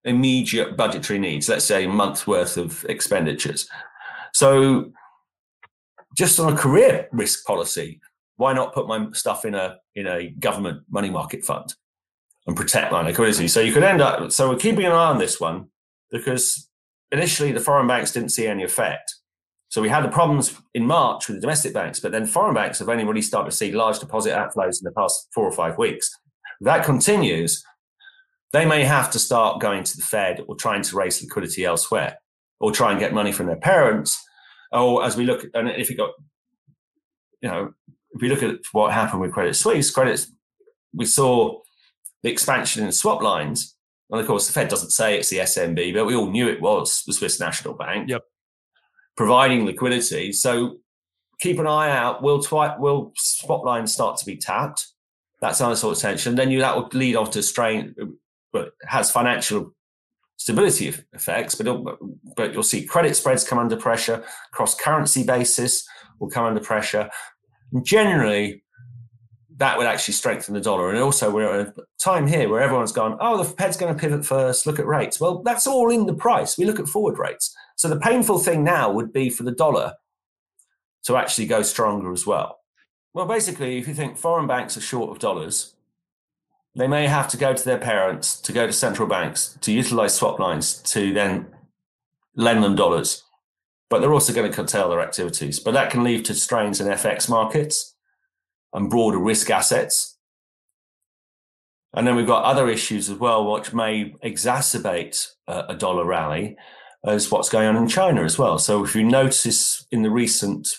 immediate 0.04 0.76
budgetary 0.76 1.20
needs, 1.20 1.47
let's 1.47 1.66
say 1.66 1.86
a 1.86 1.89
month's 1.89 2.26
worth 2.26 2.58
of 2.58 2.86
expenditures. 2.89 3.70
So 4.34 4.91
just 6.16 6.39
on 6.39 6.53
a 6.53 6.57
career 6.57 7.07
risk 7.12 7.45
policy, 7.45 7.99
why 8.38 8.53
not 8.53 8.74
put 8.74 8.88
my 8.88 9.07
stuff 9.14 9.45
in 9.45 9.55
a 9.55 9.78
in 9.95 10.07
a 10.07 10.30
government 10.32 10.84
money 10.89 11.09
market 11.09 11.43
fund 11.43 11.74
and 12.47 12.55
protect 12.55 12.91
my 12.91 13.01
liquidity? 13.01 13.47
So 13.47 13.62
you 13.62 13.74
could 13.74 13.84
end 13.84 14.01
up 14.01 14.32
so 14.32 14.49
we're 14.49 14.57
keeping 14.57 14.86
an 14.86 14.91
eye 14.91 15.09
on 15.09 15.18
this 15.18 15.39
one 15.39 15.68
because 16.12 16.70
initially 17.12 17.51
the 17.51 17.59
foreign 17.59 17.88
banks 17.88 18.12
didn't 18.12 18.30
see 18.30 18.47
any 18.47 18.64
effect. 18.64 19.16
So 19.70 19.82
we 19.82 19.88
had 19.88 20.03
the 20.03 20.09
problems 20.09 20.53
in 20.74 20.86
March 20.86 21.28
with 21.28 21.38
the 21.38 21.41
domestic 21.41 21.74
banks, 21.74 21.99
but 21.99 22.12
then 22.12 22.26
foreign 22.26 22.53
banks 22.53 22.80
have 22.80 22.89
only 22.89 23.05
really 23.05 23.22
started 23.22 23.51
to 23.51 23.55
see 23.55 23.72
large 23.72 23.99
deposit 23.99 24.34
outflows 24.34 24.82
in 24.82 24.84
the 24.84 24.91
past 24.91 25.30
four 25.34 25.45
or 25.45 25.51
five 25.51 25.78
weeks. 25.78 26.12
If 26.59 26.66
that 26.66 26.84
continues, 26.84 27.64
they 28.51 28.66
may 28.66 28.84
have 28.84 29.09
to 29.12 29.20
start 29.20 29.62
going 29.62 29.86
to 29.86 29.95
the 29.95 30.03
Fed 30.03 30.41
or 30.47 30.55
trying 30.55 30.82
to 30.84 30.95
raise 30.97 31.22
liquidity 31.22 31.64
elsewhere 31.64 32.18
or 32.59 32.72
try 32.72 32.91
and 32.91 32.99
get 32.99 33.14
money 33.14 33.32
from 33.32 33.47
their 33.47 33.55
parents. 33.55 34.22
Or 34.72 35.03
as 35.03 35.17
we 35.17 35.26
look, 35.26 35.45
and 35.53 35.69
if 35.69 35.89
you 35.89 35.97
got, 35.97 36.11
you 37.41 37.49
know, 37.49 37.74
if 38.13 38.22
we 38.22 38.30
look 38.30 38.43
at 38.43 38.59
what 38.72 38.93
happened 38.93 39.22
with 39.22 39.34
Credit 39.34 39.55
Suisse, 39.55 39.91
Credit, 39.91 40.26
we 40.93 41.05
saw 41.05 41.59
the 42.24 42.32
expansion 42.32 42.86
in 42.86 42.91
swap 42.91 43.22
lines. 43.22 43.76
And 44.09 44.19
of 44.19 44.28
course, 44.28 44.47
the 44.47 44.53
Fed 44.53 44.67
doesn't 44.67 44.91
say 44.91 45.17
it's 45.17 45.30
the 45.30 45.38
SNB, 45.38 45.93
but 45.93 46.05
we 46.05 46.15
all 46.15 46.30
knew 46.30 46.47
it 46.47 46.61
was 46.61 47.03
the 47.07 47.13
Swiss 47.13 47.39
National 47.39 47.74
Bank. 47.74 48.09
Yep 48.09 48.22
providing 49.15 49.65
liquidity. 49.65 50.34
So 50.34 50.78
keep 51.39 51.59
an 51.59 51.67
eye 51.67 51.89
out. 51.91 52.22
Will 52.24 52.41
twi- 52.41 52.78
will 52.78 53.13
swap 53.15 53.63
lines 53.63 53.93
start 53.93 54.17
to 54.17 54.26
be 54.26 54.38
tapped? 54.38 54.88
That's 55.41 55.59
another 55.59 55.76
sort 55.76 55.95
of 55.95 56.01
tension. 56.01 56.36
Then 56.36 56.51
you 56.51 56.59
that 56.59 56.76
will 56.76 56.89
lead 56.93 57.15
off 57.15 57.32
to 57.32 57.43
strain, 57.43 57.95
but 58.53 58.72
has 58.84 59.11
financial 59.11 59.74
stability 60.41 60.93
effects. 61.13 61.53
But 61.55 61.67
but 62.35 62.53
you'll 62.53 62.63
see 62.63 62.85
credit 62.85 63.15
spreads 63.15 63.43
come 63.43 63.59
under 63.59 63.77
pressure. 63.77 64.23
Cross 64.51 64.75
currency 64.75 65.23
basis 65.23 65.87
will 66.19 66.29
come 66.29 66.45
under 66.45 66.59
pressure. 66.59 67.09
And 67.71 67.85
generally, 67.85 68.63
that 69.57 69.77
would 69.77 69.85
actually 69.85 70.15
strengthen 70.15 70.55
the 70.55 70.61
dollar. 70.61 70.89
And 70.89 70.97
also, 70.99 71.29
we're 71.29 71.61
at 71.61 71.67
a 71.67 71.73
time 71.99 72.25
here 72.25 72.49
where 72.49 72.61
everyone's 72.61 72.91
gone, 72.91 73.17
oh, 73.21 73.37
the 73.37 73.43
Fed's 73.43 73.77
going 73.77 73.93
to 73.93 73.99
pivot 73.99 74.25
first. 74.25 74.65
Look 74.65 74.79
at 74.79 74.87
rates. 74.87 75.19
Well, 75.19 75.43
that's 75.43 75.67
all 75.67 75.91
in 75.91 76.07
the 76.07 76.15
price. 76.15 76.57
We 76.57 76.65
look 76.65 76.79
at 76.79 76.87
forward 76.87 77.19
rates. 77.19 77.55
So 77.75 77.87
the 77.87 77.99
painful 77.99 78.39
thing 78.39 78.63
now 78.63 78.91
would 78.91 79.13
be 79.13 79.29
for 79.29 79.43
the 79.43 79.51
dollar 79.51 79.93
to 81.05 81.17
actually 81.17 81.45
go 81.47 81.61
stronger 81.61 82.11
as 82.11 82.25
well. 82.25 82.59
Well, 83.13 83.27
basically, 83.27 83.77
if 83.77 83.87
you 83.87 83.93
think 83.93 84.17
foreign 84.17 84.47
banks 84.47 84.75
are 84.77 84.81
short 84.81 85.11
of 85.11 85.19
dollars, 85.19 85.75
they 86.76 86.88
may 86.88 87.07
have 87.07 87.28
to 87.30 87.38
go 87.38 87.53
to 87.53 87.65
their 87.65 87.78
parents, 87.78 88.39
to 88.41 88.53
go 88.53 88.65
to 88.65 88.74
central 88.74 89.07
banks, 89.07 89.57
to 89.61 89.72
utilize 89.72 90.15
swap 90.15 90.39
lines 90.39 90.76
to 90.76 91.13
then 91.13 91.47
lend 92.36 92.63
them 92.63 92.76
dollars. 92.76 93.24
But 93.89 93.99
they're 93.99 94.13
also 94.13 94.34
going 94.34 94.49
to 94.49 94.55
curtail 94.55 94.89
their 94.89 95.01
activities. 95.01 95.59
But 95.59 95.74
that 95.74 95.91
can 95.91 96.03
lead 96.03 96.24
to 96.26 96.34
strains 96.34 96.80
in 96.80 96.88
FX 96.88 97.30
markets 97.30 97.93
and 98.74 98.89
broader 98.89 99.17
risk 99.17 99.49
assets. 99.49 100.17
And 101.93 102.07
then 102.07 102.15
we've 102.15 102.28
got 102.28 102.45
other 102.45 102.69
issues 102.69 103.09
as 103.09 103.17
well, 103.17 103.51
which 103.51 103.74
may 103.74 104.15
exacerbate 104.24 105.28
a, 105.47 105.76
dollar 105.76 106.05
rally 106.05 106.55
as 107.05 107.30
what's 107.30 107.49
going 107.49 107.67
on 107.67 107.76
in 107.76 107.89
China 107.89 108.24
as 108.24 108.38
well. 108.38 108.57
So 108.57 108.86
if 108.86 108.95
you 108.95 109.03
notice 109.03 109.86
in 109.91 110.03
the 110.03 110.09
recent 110.09 110.69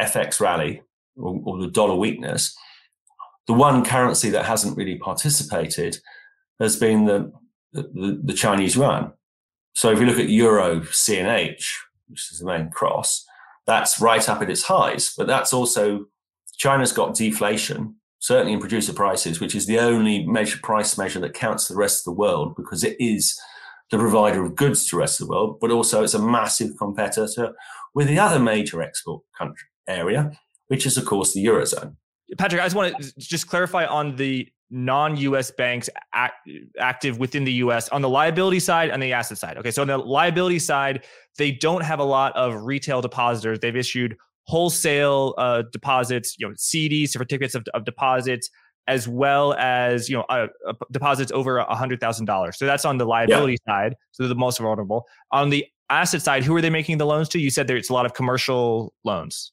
FX 0.00 0.40
rally 0.40 0.82
or, 1.16 1.38
or 1.44 1.58
the 1.58 1.68
dollar 1.68 1.96
weakness, 1.96 2.56
the 3.46 3.54
one 3.54 3.84
currency 3.84 4.30
that 4.30 4.46
hasn't 4.46 4.76
really 4.76 4.96
participated 4.96 5.98
has 6.60 6.76
been 6.76 7.04
the, 7.04 7.32
the, 7.72 8.20
the 8.22 8.32
Chinese 8.32 8.76
yuan. 8.76 9.12
So 9.74 9.90
if 9.90 9.98
you 9.98 10.06
look 10.06 10.18
at 10.18 10.28
Euro 10.28 10.80
CNH, 10.80 11.64
which 12.08 12.32
is 12.32 12.38
the 12.38 12.46
main 12.46 12.70
cross, 12.70 13.24
that's 13.66 14.00
right 14.00 14.26
up 14.28 14.40
at 14.42 14.50
its 14.50 14.64
highs. 14.64 15.12
But 15.16 15.26
that's 15.26 15.52
also 15.52 16.06
China's 16.56 16.92
got 16.92 17.14
deflation, 17.14 17.96
certainly 18.18 18.52
in 18.52 18.60
producer 18.60 18.92
prices, 18.92 19.40
which 19.40 19.54
is 19.54 19.66
the 19.66 19.78
only 19.78 20.26
measure 20.26 20.58
price 20.62 20.96
measure 20.96 21.20
that 21.20 21.34
counts 21.34 21.68
the 21.68 21.76
rest 21.76 22.00
of 22.00 22.04
the 22.04 22.18
world 22.18 22.54
because 22.56 22.84
it 22.84 22.96
is 23.00 23.38
the 23.90 23.98
provider 23.98 24.42
of 24.42 24.56
goods 24.56 24.86
to 24.86 24.96
the 24.96 25.00
rest 25.00 25.20
of 25.20 25.26
the 25.26 25.32
world, 25.32 25.58
but 25.60 25.70
also 25.70 26.02
it's 26.02 26.14
a 26.14 26.18
massive 26.18 26.76
competitor 26.78 27.52
with 27.94 28.08
the 28.08 28.18
other 28.18 28.38
major 28.38 28.82
export 28.82 29.22
country 29.36 29.68
area, 29.88 30.32
which 30.68 30.86
is 30.86 30.96
of 30.96 31.04
course 31.04 31.34
the 31.34 31.44
eurozone. 31.44 31.96
Patrick, 32.38 32.60
I 32.60 32.64
just 32.64 32.76
want 32.76 32.96
to 32.98 33.12
just 33.18 33.48
clarify 33.48 33.86
on 33.86 34.16
the 34.16 34.48
non-US 34.70 35.50
banks 35.52 35.88
act, 36.12 36.48
active 36.78 37.18
within 37.18 37.44
the 37.44 37.52
US 37.54 37.88
on 37.90 38.02
the 38.02 38.08
liability 38.08 38.60
side 38.60 38.90
and 38.90 39.02
the 39.02 39.12
asset 39.12 39.38
side. 39.38 39.56
Okay, 39.58 39.70
so 39.70 39.82
on 39.82 39.88
the 39.88 39.98
liability 39.98 40.58
side, 40.58 41.04
they 41.38 41.52
don't 41.52 41.82
have 41.82 42.00
a 42.00 42.04
lot 42.04 42.34
of 42.34 42.64
retail 42.64 43.00
depositors. 43.00 43.60
They've 43.60 43.76
issued 43.76 44.16
wholesale 44.46 45.34
uh, 45.38 45.62
deposits, 45.72 46.36
you 46.38 46.48
know, 46.48 46.54
CDs, 46.54 47.10
certificates 47.10 47.54
of, 47.54 47.64
of 47.72 47.84
deposits, 47.84 48.50
as 48.86 49.08
well 49.08 49.54
as 49.54 50.10
you 50.10 50.16
know 50.16 50.24
uh, 50.28 50.48
uh, 50.68 50.72
deposits 50.90 51.32
over 51.32 51.58
a 51.58 51.74
hundred 51.74 52.00
thousand 52.00 52.26
dollars. 52.26 52.58
So 52.58 52.66
that's 52.66 52.84
on 52.84 52.98
the 52.98 53.06
liability 53.06 53.58
yeah. 53.66 53.72
side. 53.72 53.96
So 54.12 54.22
they're 54.22 54.28
the 54.28 54.34
most 54.34 54.58
vulnerable. 54.58 55.04
On 55.30 55.50
the 55.50 55.64
asset 55.88 56.22
side, 56.22 56.44
who 56.44 56.54
are 56.56 56.60
they 56.60 56.70
making 56.70 56.98
the 56.98 57.06
loans 57.06 57.28
to? 57.30 57.38
You 57.38 57.50
said 57.50 57.66
there's 57.66 57.90
a 57.90 57.92
lot 57.92 58.06
of 58.06 58.14
commercial 58.14 58.92
loans. 59.04 59.52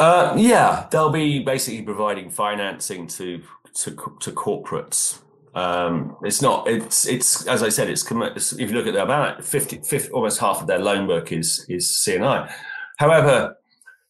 Uh, 0.00 0.34
yeah, 0.34 0.86
they'll 0.90 1.10
be 1.10 1.40
basically 1.40 1.82
providing 1.82 2.30
financing 2.30 3.06
to 3.06 3.42
to, 3.74 3.90
to 4.20 4.32
corporates. 4.32 5.18
Um, 5.54 6.16
it's 6.22 6.40
not. 6.40 6.66
It's 6.66 7.06
it's 7.06 7.46
as 7.46 7.62
I 7.62 7.68
said. 7.68 7.90
It's, 7.90 8.10
if 8.10 8.70
you 8.70 8.74
look 8.74 8.86
at 8.86 8.94
the 8.94 9.02
about 9.02 9.44
50, 9.44 9.82
50, 9.82 10.10
almost 10.12 10.40
half 10.40 10.62
of 10.62 10.66
their 10.66 10.78
loan 10.78 11.06
book 11.06 11.32
is 11.32 11.66
is 11.68 12.02
C&I. 12.02 12.50
However, 12.96 13.56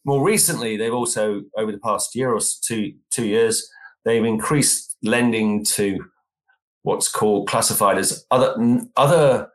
more 0.05 0.25
recently, 0.25 0.77
they've 0.77 0.95
also 0.95 1.43
over 1.57 1.73
the 1.73 1.79
past 1.79 2.15
year 2.15 2.33
or 2.33 2.41
two 2.63 2.95
two 3.11 3.27
years, 3.27 3.69
they've 4.05 4.25
increased 4.25 4.97
lending 5.03 5.65
to 5.65 5.99
what's 6.83 7.09
called 7.09 7.49
classified 7.49 7.99
as 7.99 8.25
other 8.31 8.55
other 8.97 9.49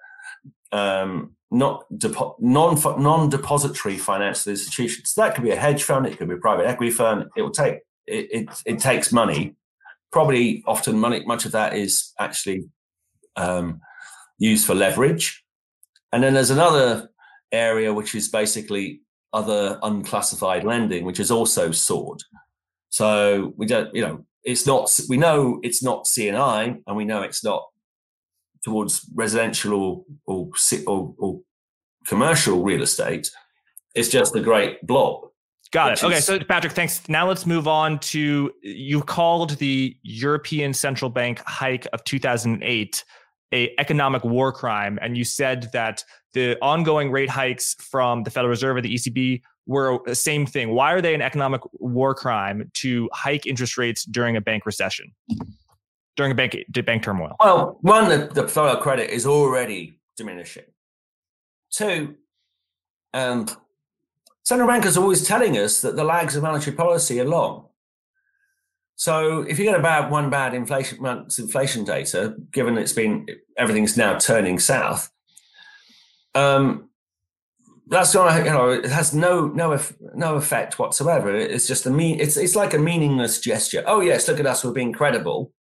um, 0.73 1.34
not 1.51 1.85
depo- 1.93 2.35
non 2.39 2.77
non 3.01 3.29
depository 3.29 3.97
financial 3.97 4.51
institutions. 4.51 5.11
So 5.11 5.21
that 5.21 5.35
could 5.35 5.43
be 5.43 5.51
a 5.51 5.55
hedge 5.55 5.83
fund, 5.83 6.05
it 6.05 6.17
could 6.17 6.27
be 6.27 6.35
a 6.35 6.39
private 6.39 6.67
equity 6.67 6.91
fund. 6.91 7.25
It 7.35 7.41
will 7.41 7.51
take 7.51 7.79
it, 8.07 8.27
it, 8.31 8.61
it 8.65 8.79
takes 8.79 9.11
money. 9.11 9.55
Probably 10.11 10.63
often 10.65 10.99
money. 10.99 11.23
Much 11.25 11.45
of 11.45 11.51
that 11.51 11.75
is 11.75 12.13
actually 12.19 12.65
um, 13.35 13.81
used 14.37 14.65
for 14.65 14.75
leverage, 14.75 15.43
and 16.11 16.23
then 16.23 16.33
there's 16.33 16.51
another 16.51 17.09
area 17.51 17.93
which 17.93 18.15
is 18.15 18.29
basically 18.29 19.01
other 19.33 19.77
unclassified 19.83 20.63
lending, 20.63 21.05
which 21.05 21.19
is 21.19 21.31
also 21.31 21.71
soared. 21.71 22.21
So 22.89 23.53
we 23.57 23.65
don't, 23.65 23.93
you 23.93 24.01
know, 24.01 24.25
it's 24.43 24.65
not. 24.65 24.89
We 25.09 25.17
know 25.17 25.59
it's 25.63 25.83
not 25.83 26.07
C&I, 26.07 26.77
and 26.87 26.95
we 26.95 27.05
know 27.05 27.21
it's 27.21 27.43
not 27.43 27.63
towards 28.65 29.07
residential 29.13 30.05
or 30.25 30.49
or, 30.49 30.49
or, 30.87 31.15
or 31.17 31.41
commercial 32.07 32.63
real 32.63 32.81
estate. 32.81 33.29
It's 33.93 34.09
just 34.09 34.35
a 34.35 34.41
great 34.41 34.85
blob. 34.85 35.29
Got 35.71 35.93
it. 35.93 36.03
Okay, 36.03 36.19
so 36.19 36.39
Patrick, 36.39 36.73
thanks. 36.73 37.07
Now 37.07 37.27
let's 37.27 37.45
move 37.45 37.67
on 37.67 37.99
to 37.99 38.51
you 38.61 39.01
called 39.01 39.51
the 39.57 39.95
European 40.03 40.73
Central 40.73 41.09
Bank 41.09 41.41
hike 41.45 41.87
of 41.93 42.03
2008 42.03 43.03
a 43.53 43.73
economic 43.77 44.23
war 44.23 44.51
crime, 44.51 44.97
and 45.01 45.15
you 45.15 45.23
said 45.23 45.69
that 45.71 46.03
the 46.33 46.57
ongoing 46.61 47.11
rate 47.11 47.29
hikes 47.29 47.75
from 47.75 48.23
the 48.23 48.31
Federal 48.31 48.49
Reserve 48.49 48.77
or 48.77 48.81
the 48.81 48.93
ECB 48.93 49.41
were 49.67 49.99
the 50.05 50.15
same 50.15 50.45
thing. 50.45 50.73
Why 50.73 50.91
are 50.91 51.01
they 51.01 51.13
an 51.13 51.21
economic 51.21 51.61
war 51.73 52.15
crime 52.15 52.69
to 52.75 53.09
hike 53.13 53.45
interest 53.45 53.77
rates 53.77 54.03
during 54.03 54.35
a 54.35 54.41
bank 54.41 54.65
recession? 54.65 55.13
During 56.15 56.31
a 56.31 56.35
bank 56.35 56.55
bank 56.85 57.03
turmoil? 57.03 57.35
Well, 57.43 57.77
one, 57.81 58.09
the, 58.09 58.27
the 58.33 58.47
flow 58.47 58.67
of 58.67 58.81
credit 58.81 59.09
is 59.09 59.25
already 59.25 59.99
diminishing. 60.17 60.65
Two, 61.71 62.15
um, 63.13 63.47
central 64.43 64.67
bankers 64.67 64.97
are 64.97 65.01
always 65.01 65.27
telling 65.27 65.57
us 65.57 65.81
that 65.81 65.95
the 65.95 66.03
lags 66.03 66.35
of 66.35 66.43
monetary 66.43 66.75
policy 66.75 67.19
are 67.19 67.25
long. 67.25 67.67
So 68.95 69.41
if 69.41 69.59
you 69.59 69.65
get 69.65 69.77
about 69.77 70.09
one 70.09 70.29
bad 70.29 70.53
inflation 70.53 71.01
month's 71.01 71.37
inflation 71.37 71.83
data, 71.83 72.35
given 72.51 72.77
it's 72.77 72.93
been 72.93 73.27
everything's 73.57 73.97
now 73.97 74.17
turning 74.17 74.57
south, 74.57 75.11
um, 76.33 76.89
that's 77.87 78.13
to 78.13 78.43
you 78.43 78.51
know 78.51 78.69
it 78.69 78.85
has 78.85 79.13
no 79.13 79.47
no 79.47 79.77
no 80.15 80.35
effect 80.35 80.79
whatsoever. 80.79 81.35
It's 81.35 81.67
just 81.67 81.85
a 81.85 81.89
mean 81.89 82.19
it's 82.19 82.37
it's 82.37 82.55
like 82.55 82.73
a 82.73 82.79
meaningless 82.79 83.41
gesture. 83.41 83.83
Oh 83.85 83.99
yes, 83.99 84.27
look 84.27 84.39
at 84.39 84.47
us, 84.47 84.63
we're 84.63 84.71
being 84.71 84.93
credible. 84.93 85.51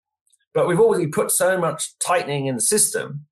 But 0.55 0.69
we've 0.69 0.81
already 0.81 1.09
put 1.09 1.33
so 1.33 1.59
much 1.59 1.99
tightening 1.99 2.47
in 2.47 2.55
the 2.55 2.61
system, 2.61 3.27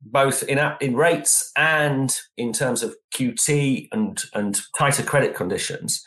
both 0.00 0.44
in 0.44 0.60
in 0.80 0.94
rates 0.94 1.50
and 1.56 2.16
in 2.36 2.52
terms 2.52 2.82
of 2.82 2.94
QT 3.14 3.88
and 3.90 4.22
and 4.32 4.60
tighter 4.78 5.02
credit 5.02 5.34
conditions, 5.34 6.02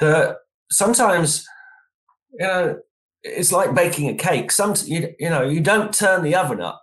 that 0.00 0.38
sometimes 0.70 1.46
you 2.32 2.46
know 2.46 2.78
it's 3.22 3.52
like 3.52 3.74
baking 3.74 4.08
a 4.08 4.14
cake. 4.14 4.50
Some 4.50 4.74
you, 4.84 5.14
you 5.18 5.28
know 5.28 5.42
you 5.42 5.60
don't 5.60 5.92
turn 5.92 6.22
the 6.22 6.34
oven 6.34 6.62
up 6.62 6.82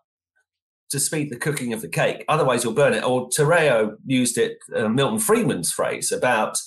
to 0.91 0.99
speed 0.99 1.31
the 1.31 1.37
cooking 1.37 1.73
of 1.73 1.81
the 1.81 1.89
cake, 1.89 2.23
otherwise 2.29 2.63
you'll 2.63 2.73
burn 2.73 2.93
it. 2.93 3.03
Or 3.03 3.29
Tereo 3.29 3.95
used 4.05 4.37
it, 4.37 4.59
uh, 4.75 4.87
Milton 4.87 5.17
Friedman's 5.17 5.71
phrase 5.71 6.11
about 6.11 6.59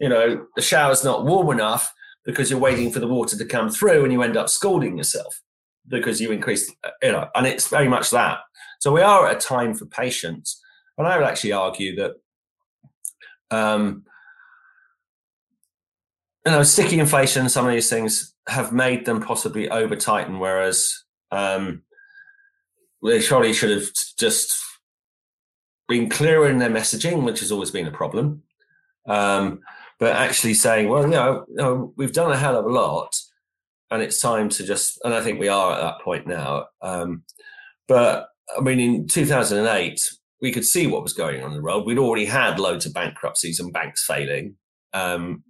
you 0.00 0.08
know 0.08 0.46
the 0.56 0.62
shower's 0.62 1.04
not 1.04 1.26
warm 1.26 1.50
enough 1.50 1.92
because 2.24 2.50
you're 2.50 2.60
waiting 2.60 2.90
for 2.92 3.00
the 3.00 3.08
water 3.08 3.36
to 3.36 3.44
come 3.44 3.68
through 3.68 4.04
and 4.04 4.12
you 4.12 4.22
end 4.22 4.36
up 4.36 4.48
scalding 4.48 4.96
yourself 4.96 5.40
because 5.88 6.20
you 6.20 6.30
increase, 6.30 6.70
you 7.02 7.12
know, 7.12 7.28
and 7.34 7.46
it's 7.46 7.68
very 7.68 7.88
much 7.88 8.10
that. 8.10 8.38
So 8.80 8.92
we 8.92 9.00
are 9.00 9.26
at 9.28 9.36
a 9.36 9.46
time 9.46 9.74
for 9.74 9.86
patience. 9.86 10.60
And 10.98 11.06
I 11.06 11.16
would 11.16 11.26
actually 11.26 11.52
argue 11.52 11.96
that, 11.96 12.12
um, 13.50 14.04
you 16.46 16.52
know, 16.52 16.62
sticky 16.62 16.98
inflation, 16.98 17.48
some 17.48 17.66
of 17.66 17.72
these 17.72 17.90
things 17.90 18.34
have 18.48 18.72
made 18.72 19.04
them 19.04 19.20
possibly 19.20 19.70
over 19.70 19.96
tighten, 19.96 20.38
whereas 20.38 21.04
um, 21.30 21.82
they 23.02 23.20
surely 23.20 23.52
should 23.52 23.70
have 23.70 23.88
just 24.18 24.60
been 25.88 26.08
clearer 26.08 26.48
in 26.48 26.58
their 26.58 26.70
messaging, 26.70 27.24
which 27.24 27.40
has 27.40 27.52
always 27.52 27.70
been 27.70 27.86
a 27.86 27.92
problem. 27.92 28.42
Um, 29.06 29.60
but 29.98 30.16
actually 30.16 30.54
saying, 30.54 30.88
well, 30.88 31.04
you 31.04 31.46
know, 31.56 31.92
we've 31.96 32.12
done 32.12 32.32
a 32.32 32.36
hell 32.36 32.58
of 32.58 32.64
a 32.64 32.68
lot, 32.68 33.14
and 33.90 34.02
it's 34.02 34.20
time 34.20 34.48
to 34.50 34.64
just. 34.64 34.98
And 35.04 35.14
I 35.14 35.20
think 35.20 35.38
we 35.38 35.48
are 35.48 35.72
at 35.72 35.80
that 35.80 36.00
point 36.00 36.26
now. 36.26 36.66
Um, 36.80 37.24
but 37.88 38.28
I 38.56 38.60
mean, 38.60 38.80
in 38.80 39.06
2008, 39.06 40.00
we 40.40 40.52
could 40.52 40.64
see 40.64 40.86
what 40.86 41.02
was 41.02 41.12
going 41.12 41.42
on 41.42 41.50
in 41.50 41.56
the 41.56 41.62
world. 41.62 41.86
We'd 41.86 41.98
already 41.98 42.24
had 42.24 42.58
loads 42.58 42.84
of 42.86 42.94
bankruptcies 42.94 43.60
and 43.60 43.72
banks 43.72 44.04
failing. 44.04 44.56
Um, 44.92 45.44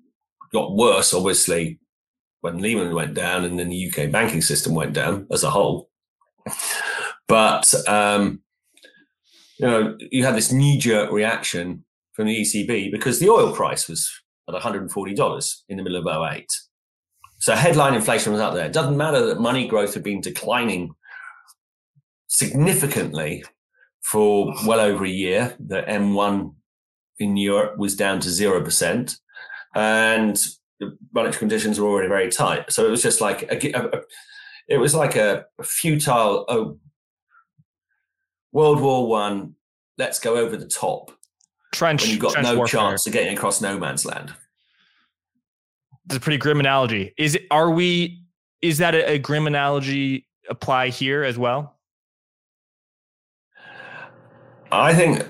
got 0.53 0.76
worse, 0.76 1.14
obviously, 1.14 1.80
when 2.43 2.59
Lehman 2.59 2.95
went 2.95 3.14
down 3.14 3.45
and 3.45 3.59
then 3.59 3.70
the 3.70 3.90
UK 3.90 4.11
banking 4.11 4.43
system 4.43 4.74
went 4.74 4.93
down 4.93 5.26
as 5.30 5.43
a 5.43 5.51
whole. 5.51 5.88
But 7.28 7.72
um, 7.88 8.43
you 9.59 9.66
know, 9.66 9.97
you 10.11 10.24
had 10.24 10.36
this 10.36 10.53
knee-jerk 10.53 11.11
reaction 11.11 11.84
from 12.12 12.26
the 12.26 12.40
ECB 12.43 12.90
because 12.90 13.20
the 13.20 13.30
oil 13.30 13.55
price 13.55 13.88
was 13.88 14.11
at 14.49 14.55
$140 14.55 15.55
in 15.68 15.76
the 15.76 15.82
middle 15.82 15.99
of 15.99 16.32
08. 16.32 16.47
So 17.38 17.55
headline 17.55 17.95
inflation 17.95 18.32
was 18.32 18.40
out 18.40 18.55
there. 18.55 18.66
It 18.66 18.72
doesn't 18.72 18.97
matter 18.97 19.26
that 19.26 19.40
money 19.40 19.66
growth 19.66 19.95
had 19.95 20.03
been 20.03 20.20
declining 20.20 20.95
significantly 22.28 23.45
for 24.05 24.55
well 24.66 24.80
over 24.80 25.05
a 25.05 25.11
year. 25.11 25.57
The 25.59 25.82
M1 25.82 26.55
in 27.18 27.36
Europe 27.36 27.78
was 27.78 27.97
down 27.97 28.20
to 28.20 28.28
0%. 28.28 29.16
And 29.74 30.36
the 30.80 30.97
monetary 31.14 31.38
conditions 31.38 31.80
were 31.80 31.88
already 31.88 32.09
very 32.09 32.30
tight. 32.30 32.70
So 32.72 32.86
it 32.86 32.90
was 32.90 33.03
just 33.03 33.20
like 33.20 33.43
a, 33.45 33.72
a, 33.72 34.03
it 34.68 34.78
was 34.78 34.95
like 34.95 35.16
a, 35.16 35.47
futile 35.62 36.45
oh, 36.49 36.78
World 38.53 38.80
War 38.80 39.09
One. 39.09 39.55
Let's 39.99 40.18
go 40.18 40.36
over 40.36 40.57
the 40.57 40.66
top 40.66 41.11
trench. 41.72 42.02
When 42.02 42.10
you've 42.10 42.20
got 42.20 42.40
no 42.42 42.56
warfare. 42.56 42.80
chance 42.80 43.06
of 43.06 43.12
getting 43.12 43.36
across 43.36 43.60
no 43.60 43.78
man's 43.78 44.06
land. 44.06 44.32
It's 46.06 46.16
a 46.16 46.20
pretty 46.20 46.38
grim 46.38 46.60
analogy. 46.60 47.14
Is 47.16 47.34
it? 47.34 47.46
Are 47.50 47.70
we? 47.70 48.22
Is 48.60 48.78
that 48.78 48.94
a, 48.94 49.12
a 49.12 49.18
grim 49.18 49.46
analogy 49.46 50.26
apply 50.48 50.88
here 50.88 51.24
as 51.24 51.36
well? 51.36 51.78
I 54.70 54.94
think. 54.94 55.26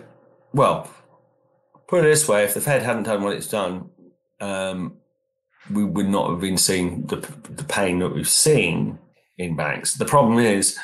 Well, 0.53 0.91
put 1.89 2.01
it 2.01 2.09
this 2.09 2.29
way: 2.29 2.45
if 2.45 2.55
the 2.55 2.61
Fed 2.61 2.83
hadn't 2.83 3.05
done 3.05 3.23
what 3.23 3.35
it's 3.35 3.49
done, 3.49 3.91
um, 4.41 4.97
we 5.71 5.85
would 5.85 6.09
not 6.09 6.31
have 6.31 6.41
been 6.41 6.59
seeing 6.59 7.07
the, 7.07 7.17
the 7.17 7.65
pain 7.65 7.99
that 8.01 8.11
we've 8.11 8.29
seen 8.29 8.99
in 9.39 9.57
banks. 9.57 9.95
The 9.95 10.05
problem 10.05 10.39
is, 10.39 10.79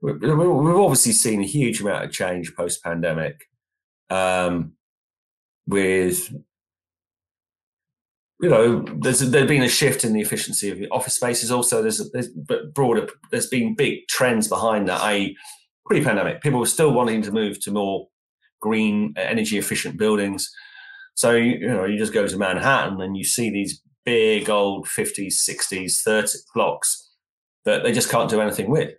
we've 0.00 0.22
obviously 0.22 1.12
seen 1.12 1.40
a 1.40 1.46
huge 1.46 1.80
amount 1.80 2.04
of 2.04 2.12
change 2.12 2.54
post 2.54 2.82
pandemic 2.82 3.48
um, 4.10 4.72
with 5.66 6.32
you 8.40 8.48
know, 8.48 8.84
there's 9.00 9.18
there's 9.20 9.48
been 9.48 9.62
a 9.62 9.68
shift 9.68 10.04
in 10.04 10.12
the 10.12 10.20
efficiency 10.20 10.70
of 10.70 10.78
the 10.78 10.88
office 10.90 11.14
spaces. 11.14 11.50
Also, 11.50 11.82
there's 11.82 12.10
there's 12.12 12.28
but 12.28 12.72
broader. 12.72 13.08
There's 13.30 13.48
been 13.48 13.74
big 13.74 14.06
trends 14.08 14.46
behind 14.46 14.88
that. 14.88 15.00
I 15.02 15.34
pre-pandemic, 15.86 16.40
people 16.42 16.60
were 16.60 16.66
still 16.66 16.92
wanting 16.92 17.22
to 17.22 17.32
move 17.32 17.60
to 17.60 17.72
more 17.72 18.08
green, 18.60 19.14
energy 19.16 19.58
efficient 19.58 19.98
buildings. 19.98 20.50
So 21.14 21.32
you 21.32 21.66
know, 21.66 21.84
you 21.84 21.98
just 21.98 22.12
go 22.12 22.26
to 22.26 22.36
Manhattan 22.36 23.00
and 23.00 23.16
you 23.16 23.24
see 23.24 23.50
these 23.50 23.82
big 24.04 24.48
old 24.48 24.86
50s, 24.86 25.34
60s, 25.48 26.02
30 26.02 26.38
blocks 26.54 27.10
that 27.64 27.82
they 27.82 27.92
just 27.92 28.10
can't 28.10 28.30
do 28.30 28.40
anything 28.40 28.70
with. 28.70 28.94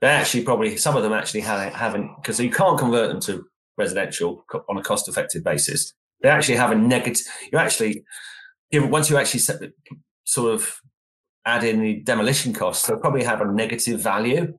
They 0.00 0.08
actually 0.08 0.42
probably 0.42 0.76
some 0.76 0.96
of 0.96 1.04
them 1.04 1.12
actually 1.12 1.40
haven't 1.40 2.10
because 2.16 2.40
you 2.40 2.50
can't 2.50 2.78
convert 2.78 3.08
them 3.08 3.20
to 3.22 3.44
residential 3.78 4.44
on 4.68 4.76
a 4.76 4.82
cost 4.82 5.08
effective 5.08 5.44
basis. 5.44 5.94
They 6.22 6.28
actually 6.28 6.56
have 6.56 6.72
a 6.72 6.74
negative. 6.74 7.24
You 7.52 7.58
actually, 7.58 8.04
once 8.72 9.08
you 9.08 9.16
actually 9.16 9.40
set 9.40 9.60
the, 9.60 9.72
sort 10.24 10.52
of 10.52 10.80
add 11.46 11.64
in 11.64 11.80
the 11.80 12.00
demolition 12.00 12.52
costs, 12.52 12.86
they'll 12.86 12.98
probably 12.98 13.24
have 13.24 13.40
a 13.40 13.50
negative 13.50 14.00
value. 14.00 14.58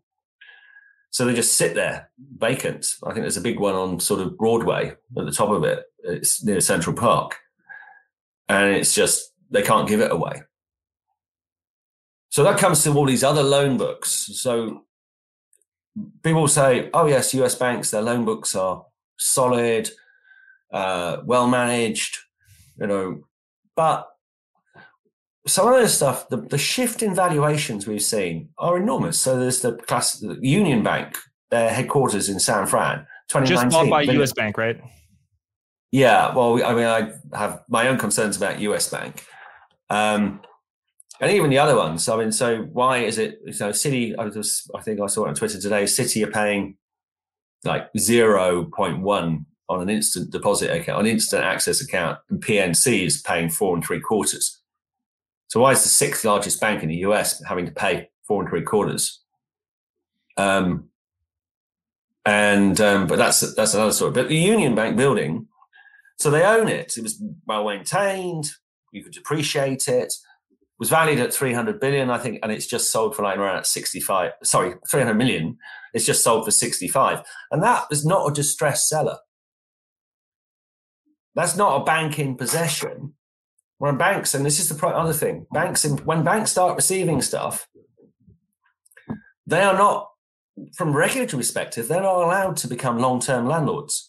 So 1.11 1.25
they 1.25 1.33
just 1.33 1.57
sit 1.57 1.75
there 1.75 2.09
vacant. 2.37 2.87
I 3.03 3.11
think 3.11 3.23
there's 3.23 3.37
a 3.37 3.41
big 3.41 3.59
one 3.59 3.75
on 3.75 3.99
sort 3.99 4.21
of 4.21 4.37
Broadway 4.37 4.95
at 5.17 5.25
the 5.25 5.31
top 5.31 5.49
of 5.49 5.63
it. 5.63 5.83
It's 6.03 6.43
near 6.43 6.61
Central 6.61 6.95
Park. 6.95 7.37
And 8.47 8.75
it's 8.75 8.95
just, 8.95 9.33
they 9.51 9.61
can't 9.61 9.87
give 9.87 10.01
it 10.01 10.11
away. 10.11 10.43
So 12.29 12.43
that 12.43 12.59
comes 12.59 12.83
to 12.83 12.93
all 12.93 13.05
these 13.05 13.23
other 13.23 13.43
loan 13.43 13.77
books. 13.77 14.29
So 14.33 14.85
people 16.23 16.47
say, 16.47 16.89
oh, 16.93 17.07
yes, 17.07 17.33
US 17.33 17.55
banks, 17.55 17.91
their 17.91 18.03
loan 18.03 18.23
books 18.23 18.55
are 18.55 18.85
solid. 19.19 19.89
uh, 20.71 21.17
well 21.25 21.47
managed, 21.47 22.17
you 22.79 22.87
know. 22.87 23.21
But 23.75 24.07
some 25.47 25.67
of 25.67 25.79
this 25.79 25.95
stuff, 25.95 26.29
the, 26.29 26.37
the 26.37 26.57
shift 26.57 27.01
in 27.01 27.15
valuations 27.15 27.87
we've 27.87 28.01
seen 28.01 28.49
are 28.57 28.77
enormous. 28.77 29.19
So 29.19 29.39
there's 29.39 29.61
the 29.61 29.73
class, 29.73 30.19
the 30.19 30.37
Union 30.41 30.83
Bank, 30.83 31.17
their 31.49 31.69
headquarters 31.69 32.29
in 32.29 32.39
San 32.39 32.67
Fran, 32.67 33.05
2019. 33.29 33.47
Just 33.47 33.71
bought 33.71 33.89
by 33.89 34.01
US 34.21 34.33
Bank, 34.33 34.57
right? 34.57 34.79
Yeah. 35.91 36.35
Well, 36.35 36.63
I 36.63 36.73
mean, 36.73 36.85
I 36.85 37.37
have 37.37 37.63
my 37.67 37.87
own 37.87 37.97
concerns 37.97 38.37
about 38.37 38.59
US 38.59 38.89
Bank. 38.89 39.25
Um, 39.89 40.41
and 41.21 41.31
even 41.31 41.49
the 41.49 41.57
other 41.57 41.75
ones. 41.75 42.07
I 42.07 42.15
mean, 42.15 42.31
so 42.31 42.61
why 42.71 42.99
is 42.99 43.17
it? 43.17 43.39
So 43.51 43.71
Citi, 43.71 44.15
I 44.17 44.25
was, 44.25 44.69
I 44.73 44.81
think 44.81 45.01
I 45.01 45.07
saw 45.07 45.25
it 45.25 45.29
on 45.29 45.35
Twitter 45.35 45.59
today. 45.59 45.83
Citi 45.83 46.25
are 46.25 46.31
paying 46.31 46.77
like 47.63 47.89
zero 47.97 48.65
point 48.65 48.99
one 48.99 49.45
on 49.67 49.81
an 49.81 49.89
instant 49.89 50.31
deposit 50.31 50.71
account, 50.71 51.01
an 51.01 51.07
instant 51.07 51.43
access 51.43 51.81
account, 51.81 52.17
and 52.29 52.43
PNC 52.43 53.05
is 53.05 53.21
paying 53.21 53.49
four 53.49 53.75
and 53.75 53.85
three 53.85 53.99
quarters. 53.99 54.61
So 55.47 55.59
why 55.59 55.71
is 55.71 55.83
the 55.83 55.89
sixth 55.89 56.25
largest 56.25 56.59
bank 56.59 56.83
in 56.83 56.89
the 56.89 56.97
US 56.97 57.43
having 57.45 57.65
to 57.65 57.71
pay 57.71 58.09
four 58.27 58.41
and 58.41 58.49
three 58.49 58.63
quarters? 58.63 59.21
Um, 60.37 60.89
and 62.25 62.79
um, 62.81 63.07
but 63.07 63.17
that's 63.17 63.41
that's 63.55 63.73
another 63.73 63.91
story. 63.91 64.11
But 64.11 64.29
the 64.29 64.35
Union 64.35 64.75
Bank 64.75 64.97
building, 64.97 65.47
so 66.17 66.29
they 66.29 66.43
own 66.43 66.67
it. 66.67 66.97
It 66.97 67.03
was 67.03 67.21
well 67.45 67.65
maintained. 67.65 68.51
You 68.91 69.03
could 69.03 69.13
depreciate 69.13 69.87
it 69.87 70.13
was 70.79 70.89
valued 70.89 71.19
at 71.19 71.33
300 71.33 71.79
billion, 71.79 72.09
I 72.09 72.17
think, 72.17 72.39
and 72.41 72.51
it's 72.51 72.65
just 72.65 72.91
sold 72.91 73.15
for 73.15 73.23
like 73.23 73.37
around 73.37 73.65
65. 73.65 74.31
Sorry, 74.43 74.75
300 74.89 75.13
million. 75.13 75.57
It's 75.93 76.05
just 76.05 76.23
sold 76.23 76.45
for 76.45 76.51
65. 76.51 77.21
And 77.51 77.61
that 77.61 77.85
is 77.91 78.05
not 78.05 78.31
a 78.31 78.33
distressed 78.33 78.87
seller. 78.87 79.17
That's 81.35 81.57
not 81.57 81.81
a 81.81 81.83
bank 81.83 82.17
in 82.17 82.35
possession. 82.35 83.13
When 83.77 83.97
banks, 83.97 84.33
and 84.33 84.45
this 84.45 84.59
is 84.59 84.69
the 84.69 84.87
other 84.87 85.13
thing, 85.13 85.47
banks, 85.51 85.85
in, 85.85 85.97
when 85.99 86.23
banks 86.23 86.51
start 86.51 86.75
receiving 86.75 87.21
stuff, 87.21 87.67
they 89.45 89.61
are 89.61 89.73
not, 89.73 90.09
from 90.75 90.89
a 90.89 90.97
regulatory 90.97 91.39
perspective, 91.39 91.87
they're 91.87 92.01
not 92.01 92.23
allowed 92.23 92.57
to 92.57 92.67
become 92.67 92.99
long 92.99 93.19
term 93.19 93.47
landlords. 93.47 94.08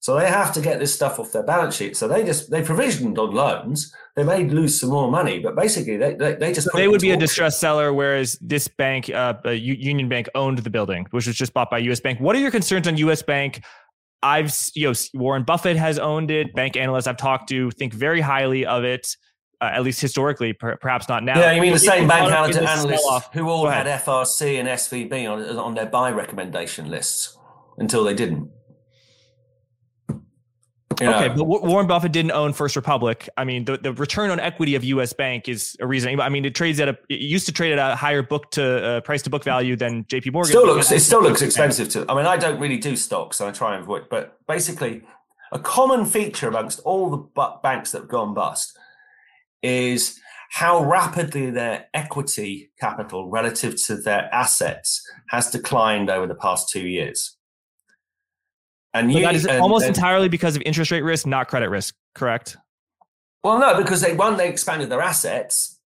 So 0.00 0.16
they 0.16 0.28
have 0.28 0.52
to 0.54 0.60
get 0.60 0.78
this 0.78 0.94
stuff 0.94 1.18
off 1.18 1.32
their 1.32 1.42
balance 1.42 1.74
sheet. 1.74 1.96
So 1.96 2.06
they 2.06 2.24
just 2.24 2.50
they 2.50 2.62
provisioned 2.62 3.18
on 3.18 3.32
loans. 3.32 3.92
They 4.14 4.22
may 4.22 4.44
lose 4.44 4.80
some 4.80 4.90
more 4.90 5.10
money, 5.10 5.40
but 5.40 5.56
basically 5.56 5.96
they 5.96 6.14
they, 6.14 6.34
they 6.34 6.52
just 6.52 6.70
so 6.70 6.76
they 6.76 6.88
would 6.88 7.00
be 7.00 7.10
a 7.10 7.16
distressed 7.16 7.58
seller, 7.58 7.92
whereas 7.92 8.38
this 8.40 8.68
bank, 8.68 9.10
uh, 9.10 9.34
Union 9.46 10.08
Bank, 10.08 10.28
owned 10.34 10.58
the 10.58 10.70
building, 10.70 11.06
which 11.10 11.26
was 11.26 11.36
just 11.36 11.52
bought 11.52 11.70
by 11.70 11.78
U.S. 11.78 12.00
Bank. 12.00 12.20
What 12.20 12.36
are 12.36 12.38
your 12.38 12.52
concerns 12.52 12.86
on 12.86 12.96
U.S. 12.98 13.22
Bank? 13.22 13.62
I've 14.22 14.54
you 14.74 14.88
know 14.88 14.94
Warren 15.14 15.42
Buffett 15.42 15.76
has 15.76 15.98
owned 15.98 16.30
it. 16.30 16.54
Bank 16.54 16.76
analysts 16.76 17.06
I've 17.06 17.16
talked 17.16 17.48
to 17.50 17.70
think 17.72 17.92
very 17.92 18.20
highly 18.20 18.66
of 18.66 18.84
it. 18.84 19.16
Uh, 19.60 19.70
at 19.72 19.82
least 19.82 20.00
historically, 20.00 20.52
per- 20.52 20.76
perhaps 20.76 21.08
not 21.08 21.24
now. 21.24 21.36
Yeah, 21.36 21.50
you 21.50 21.60
mean 21.60 21.72
the 21.72 21.80
same 21.80 22.06
bank 22.06 22.30
analysts 22.30 23.26
who 23.32 23.48
all 23.48 23.66
had 23.66 23.86
FRC 23.86 24.60
and 24.60 24.68
SVB 24.68 25.28
on, 25.28 25.58
on 25.58 25.74
their 25.74 25.86
buy 25.86 26.12
recommendation 26.12 26.88
lists 26.88 27.36
until 27.76 28.04
they 28.04 28.14
didn't. 28.14 28.48
Yeah. 31.00 31.16
Okay, 31.16 31.28
but 31.28 31.44
Warren 31.44 31.86
Buffett 31.86 32.12
didn't 32.12 32.32
own 32.32 32.52
First 32.52 32.74
Republic. 32.74 33.28
I 33.36 33.44
mean, 33.44 33.64
the, 33.64 33.76
the 33.76 33.92
return 33.92 34.30
on 34.30 34.40
equity 34.40 34.74
of 34.74 34.82
U.S. 34.84 35.12
Bank 35.12 35.48
is 35.48 35.76
a 35.80 35.86
reason. 35.86 36.18
I 36.18 36.28
mean, 36.28 36.44
it 36.44 36.54
trades 36.54 36.80
at 36.80 36.88
a 36.88 36.98
it 37.08 37.20
used 37.20 37.46
to 37.46 37.52
trade 37.52 37.72
at 37.72 37.92
a 37.92 37.94
higher 37.94 38.22
book 38.22 38.50
to 38.52 38.84
uh, 38.84 39.00
price 39.02 39.22
to 39.22 39.30
book 39.30 39.44
value 39.44 39.76
than 39.76 40.06
J.P. 40.08 40.30
Morgan. 40.30 40.50
Still 40.50 40.66
looks 40.66 40.90
it 40.90 41.00
still 41.00 41.22
looks 41.22 41.42
expensive 41.48 41.88
to. 41.90 42.04
I 42.08 42.14
mean, 42.14 42.26
I 42.26 42.36
don't 42.36 42.58
really 42.58 42.78
do 42.78 42.96
stocks, 42.96 43.36
so 43.36 43.46
I 43.46 43.52
try 43.52 43.74
and 43.74 43.84
avoid. 43.84 44.08
But 44.08 44.38
basically, 44.48 45.02
a 45.52 45.58
common 45.58 46.04
feature 46.04 46.48
amongst 46.48 46.80
all 46.80 47.10
the 47.10 47.52
banks 47.62 47.92
that 47.92 48.02
have 48.02 48.08
gone 48.08 48.34
bust 48.34 48.76
is 49.62 50.18
how 50.50 50.82
rapidly 50.82 51.50
their 51.50 51.86
equity 51.94 52.70
capital 52.80 53.28
relative 53.28 53.76
to 53.84 53.96
their 53.96 54.28
assets 54.32 55.02
has 55.28 55.50
declined 55.50 56.10
over 56.10 56.26
the 56.26 56.34
past 56.34 56.70
two 56.70 56.86
years. 56.86 57.36
And 58.94 59.12
you, 59.12 59.22
that 59.22 59.34
is 59.34 59.46
and, 59.46 59.60
almost 59.60 59.86
and, 59.86 59.94
entirely 59.94 60.28
because 60.28 60.56
of 60.56 60.62
interest 60.62 60.90
rate 60.90 61.02
risk, 61.02 61.26
not 61.26 61.48
credit 61.48 61.68
risk, 61.68 61.94
correct? 62.14 62.56
Well, 63.44 63.58
no, 63.58 63.76
because 63.76 64.00
they 64.00 64.14
one 64.14 64.36
they 64.36 64.48
expanded 64.48 64.90
their 64.90 65.00
assets, 65.00 65.78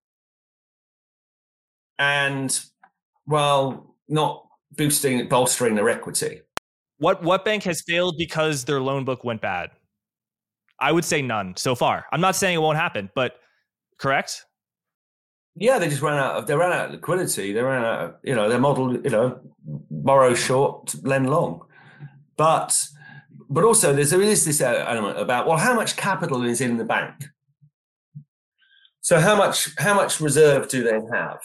and 1.98 2.58
well, 3.26 3.94
not 4.08 4.46
boosting 4.76 5.28
bolstering 5.28 5.74
their 5.74 5.88
equity. 5.88 6.40
What 6.98 7.22
what 7.22 7.44
bank 7.44 7.64
has 7.64 7.82
failed 7.82 8.16
because 8.16 8.64
their 8.64 8.80
loan 8.80 9.04
book 9.04 9.24
went 9.24 9.40
bad? 9.40 9.70
I 10.78 10.92
would 10.92 11.04
say 11.04 11.22
none 11.22 11.56
so 11.56 11.74
far. 11.74 12.06
I'm 12.12 12.20
not 12.20 12.36
saying 12.36 12.56
it 12.56 12.60
won't 12.60 12.78
happen, 12.78 13.10
but 13.14 13.36
correct? 13.98 14.44
Yeah, 15.54 15.78
they 15.78 15.88
just 15.88 16.02
ran 16.02 16.16
out 16.16 16.36
of 16.36 16.46
they 16.46 16.54
ran 16.54 16.72
out 16.72 16.86
of 16.86 16.92
liquidity. 16.92 17.52
They 17.52 17.62
ran 17.62 17.84
out 17.84 18.00
of, 18.00 18.14
you 18.22 18.34
know, 18.34 18.48
their 18.48 18.58
model, 18.58 18.94
you 18.94 19.10
know, 19.10 19.40
borrow 19.64 20.34
short, 20.34 20.94
lend 21.04 21.28
long. 21.28 21.66
But 22.36 22.86
but 23.48 23.64
also 23.64 23.92
there's, 23.92 24.10
there 24.10 24.22
is 24.22 24.44
this 24.44 24.60
element 24.60 25.18
about 25.18 25.46
well, 25.46 25.58
how 25.58 25.74
much 25.74 25.96
capital 25.96 26.42
is 26.44 26.60
in 26.60 26.76
the 26.76 26.84
bank? 26.84 27.14
So 29.00 29.20
how 29.20 29.36
much 29.36 29.68
how 29.78 29.94
much 29.94 30.20
reserve 30.20 30.68
do 30.68 30.82
they 30.82 31.00
have? 31.12 31.38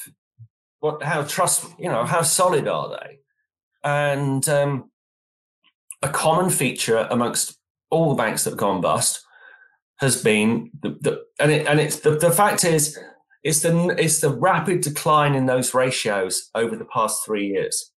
What 0.80 1.04
how 1.04 1.24
trust 1.24 1.66
you 1.80 1.90
know 1.90 2.06
how 2.06 2.22
solid 2.22 2.68
are 2.68 2.90
they? 2.90 3.20
And 3.84 4.48
um, 4.48 4.92
a 6.02 6.10
common 6.10 6.50
feature 6.50 7.08
amongst 7.10 7.58
all 7.90 8.10
the 8.10 8.16
banks 8.22 8.44
that 8.44 8.52
have 8.52 8.60
gone 8.60 8.82
bust 8.82 9.22
has 10.00 10.22
been 10.22 10.70
the, 10.82 10.90
the 11.02 11.24
and 11.40 11.52
it 11.52 11.68
and 11.68 11.80
it's 11.80 12.00
the, 12.02 12.12
the 12.12 12.32
fact 12.32 12.64
is 12.64 12.98
it's 13.44 13.62
the 13.62 13.96
it's 13.98 14.20
the 14.20 14.30
rapid 14.30 14.82
decline 14.82 15.34
in 15.36 15.46
those 15.46 15.74
ratios 15.74 16.50
over 16.54 16.76
the 16.76 16.86
past 16.86 17.26
three 17.26 17.48
years. 17.48 17.92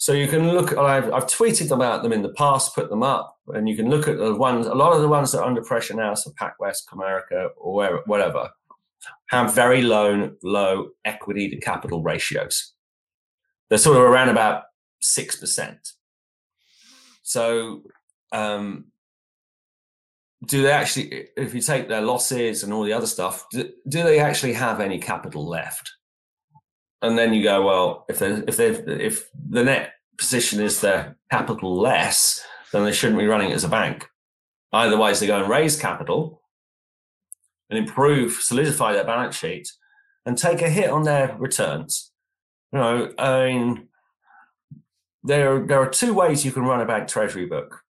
So 0.00 0.14
you 0.14 0.28
can 0.28 0.48
look. 0.52 0.78
I've, 0.78 1.12
I've 1.12 1.26
tweeted 1.26 1.70
about 1.70 2.02
them 2.02 2.10
in 2.10 2.22
the 2.22 2.32
past, 2.32 2.74
put 2.74 2.88
them 2.88 3.02
up, 3.02 3.36
and 3.48 3.68
you 3.68 3.76
can 3.76 3.90
look 3.90 4.08
at 4.08 4.16
the 4.16 4.34
ones. 4.34 4.66
A 4.66 4.74
lot 4.74 4.94
of 4.94 5.02
the 5.02 5.08
ones 5.08 5.30
that 5.30 5.40
are 5.40 5.44
under 5.44 5.60
pressure 5.60 5.92
now, 5.92 6.14
so 6.14 6.30
PacWest, 6.40 6.86
Comerica, 6.90 7.50
or 7.58 7.74
where, 7.74 7.96
whatever, 8.06 8.48
have 9.28 9.54
very 9.54 9.82
low 9.82 10.30
low 10.42 10.88
equity 11.04 11.50
to 11.50 11.60
capital 11.60 12.02
ratios. 12.02 12.72
They're 13.68 13.76
sort 13.76 13.98
of 13.98 14.04
around 14.04 14.30
about 14.30 14.62
six 15.02 15.36
percent. 15.36 15.92
So, 17.22 17.82
um, 18.32 18.86
do 20.46 20.62
they 20.62 20.72
actually? 20.72 21.26
If 21.36 21.52
you 21.52 21.60
take 21.60 21.90
their 21.90 22.00
losses 22.00 22.62
and 22.62 22.72
all 22.72 22.84
the 22.84 22.94
other 22.94 23.06
stuff, 23.06 23.44
do, 23.50 23.68
do 23.86 24.02
they 24.02 24.18
actually 24.18 24.54
have 24.54 24.80
any 24.80 24.98
capital 24.98 25.46
left? 25.46 25.92
And 27.02 27.16
then 27.16 27.32
you 27.32 27.42
go, 27.42 27.62
well, 27.64 28.04
if 28.08 28.18
they 28.18 28.42
if 28.46 28.56
they 28.56 28.68
if 28.68 29.28
the 29.48 29.64
net 29.64 29.94
position 30.18 30.60
is 30.60 30.80
their 30.80 31.16
capital 31.30 31.74
less, 31.76 32.44
then 32.72 32.84
they 32.84 32.92
shouldn't 32.92 33.18
be 33.18 33.26
running 33.26 33.50
it 33.50 33.54
as 33.54 33.64
a 33.64 33.68
bank. 33.68 34.06
Otherwise, 34.72 35.18
they 35.18 35.26
go 35.26 35.40
and 35.40 35.50
raise 35.50 35.80
capital 35.80 36.42
and 37.68 37.78
improve, 37.78 38.32
solidify 38.32 38.92
their 38.92 39.04
balance 39.04 39.36
sheet, 39.36 39.68
and 40.26 40.36
take 40.36 40.60
a 40.60 40.68
hit 40.68 40.90
on 40.90 41.04
their 41.04 41.36
returns. 41.38 42.12
You 42.72 42.78
know, 42.78 43.12
I 43.18 43.46
mean, 43.46 43.88
there 45.24 45.66
there 45.66 45.80
are 45.80 45.90
two 45.90 46.12
ways 46.14 46.44
you 46.44 46.52
can 46.52 46.64
run 46.64 46.80
a 46.80 46.86
bank 46.86 47.08
treasury 47.08 47.46
book, 47.46 47.80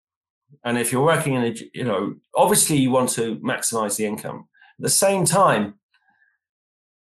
and 0.64 0.78
if 0.78 0.92
you're 0.92 1.04
working 1.04 1.34
in 1.34 1.44
a, 1.44 1.54
you 1.74 1.84
know, 1.84 2.14
obviously 2.36 2.76
you 2.76 2.90
want 2.90 3.10
to 3.10 3.36
maximize 3.40 3.96
the 3.96 4.06
income. 4.06 4.48
At 4.78 4.84
the 4.84 4.88
same 4.88 5.24
time, 5.24 5.74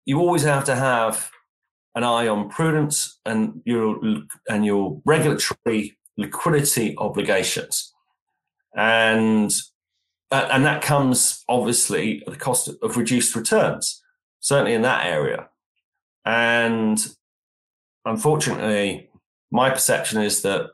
you 0.05 0.19
always 0.19 0.43
have 0.43 0.63
to 0.65 0.75
have 0.75 1.31
an 1.95 2.03
eye 2.03 2.27
on 2.27 2.49
prudence 2.49 3.19
and 3.25 3.61
your 3.65 3.97
and 4.49 4.65
your 4.65 5.01
regulatory 5.05 5.97
liquidity 6.17 6.95
obligations, 6.97 7.93
and 8.75 9.51
uh, 10.31 10.49
and 10.51 10.65
that 10.65 10.81
comes 10.81 11.43
obviously 11.47 12.21
at 12.27 12.33
the 12.33 12.39
cost 12.39 12.69
of 12.81 12.97
reduced 12.97 13.35
returns, 13.35 14.03
certainly 14.39 14.73
in 14.73 14.81
that 14.81 15.05
area. 15.05 15.47
And 16.25 16.99
unfortunately, 18.03 19.09
my 19.51 19.69
perception 19.69 20.21
is 20.21 20.41
that 20.41 20.71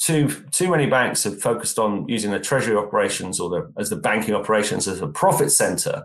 too 0.00 0.28
too 0.52 0.70
many 0.70 0.86
banks 0.86 1.24
have 1.24 1.40
focused 1.40 1.78
on 1.78 2.08
using 2.08 2.30
their 2.30 2.40
treasury 2.40 2.76
operations 2.76 3.40
or 3.40 3.50
the, 3.50 3.72
as 3.76 3.90
the 3.90 3.96
banking 3.96 4.34
operations 4.34 4.86
as 4.88 5.00
a 5.00 5.08
profit 5.08 5.50
center 5.50 6.02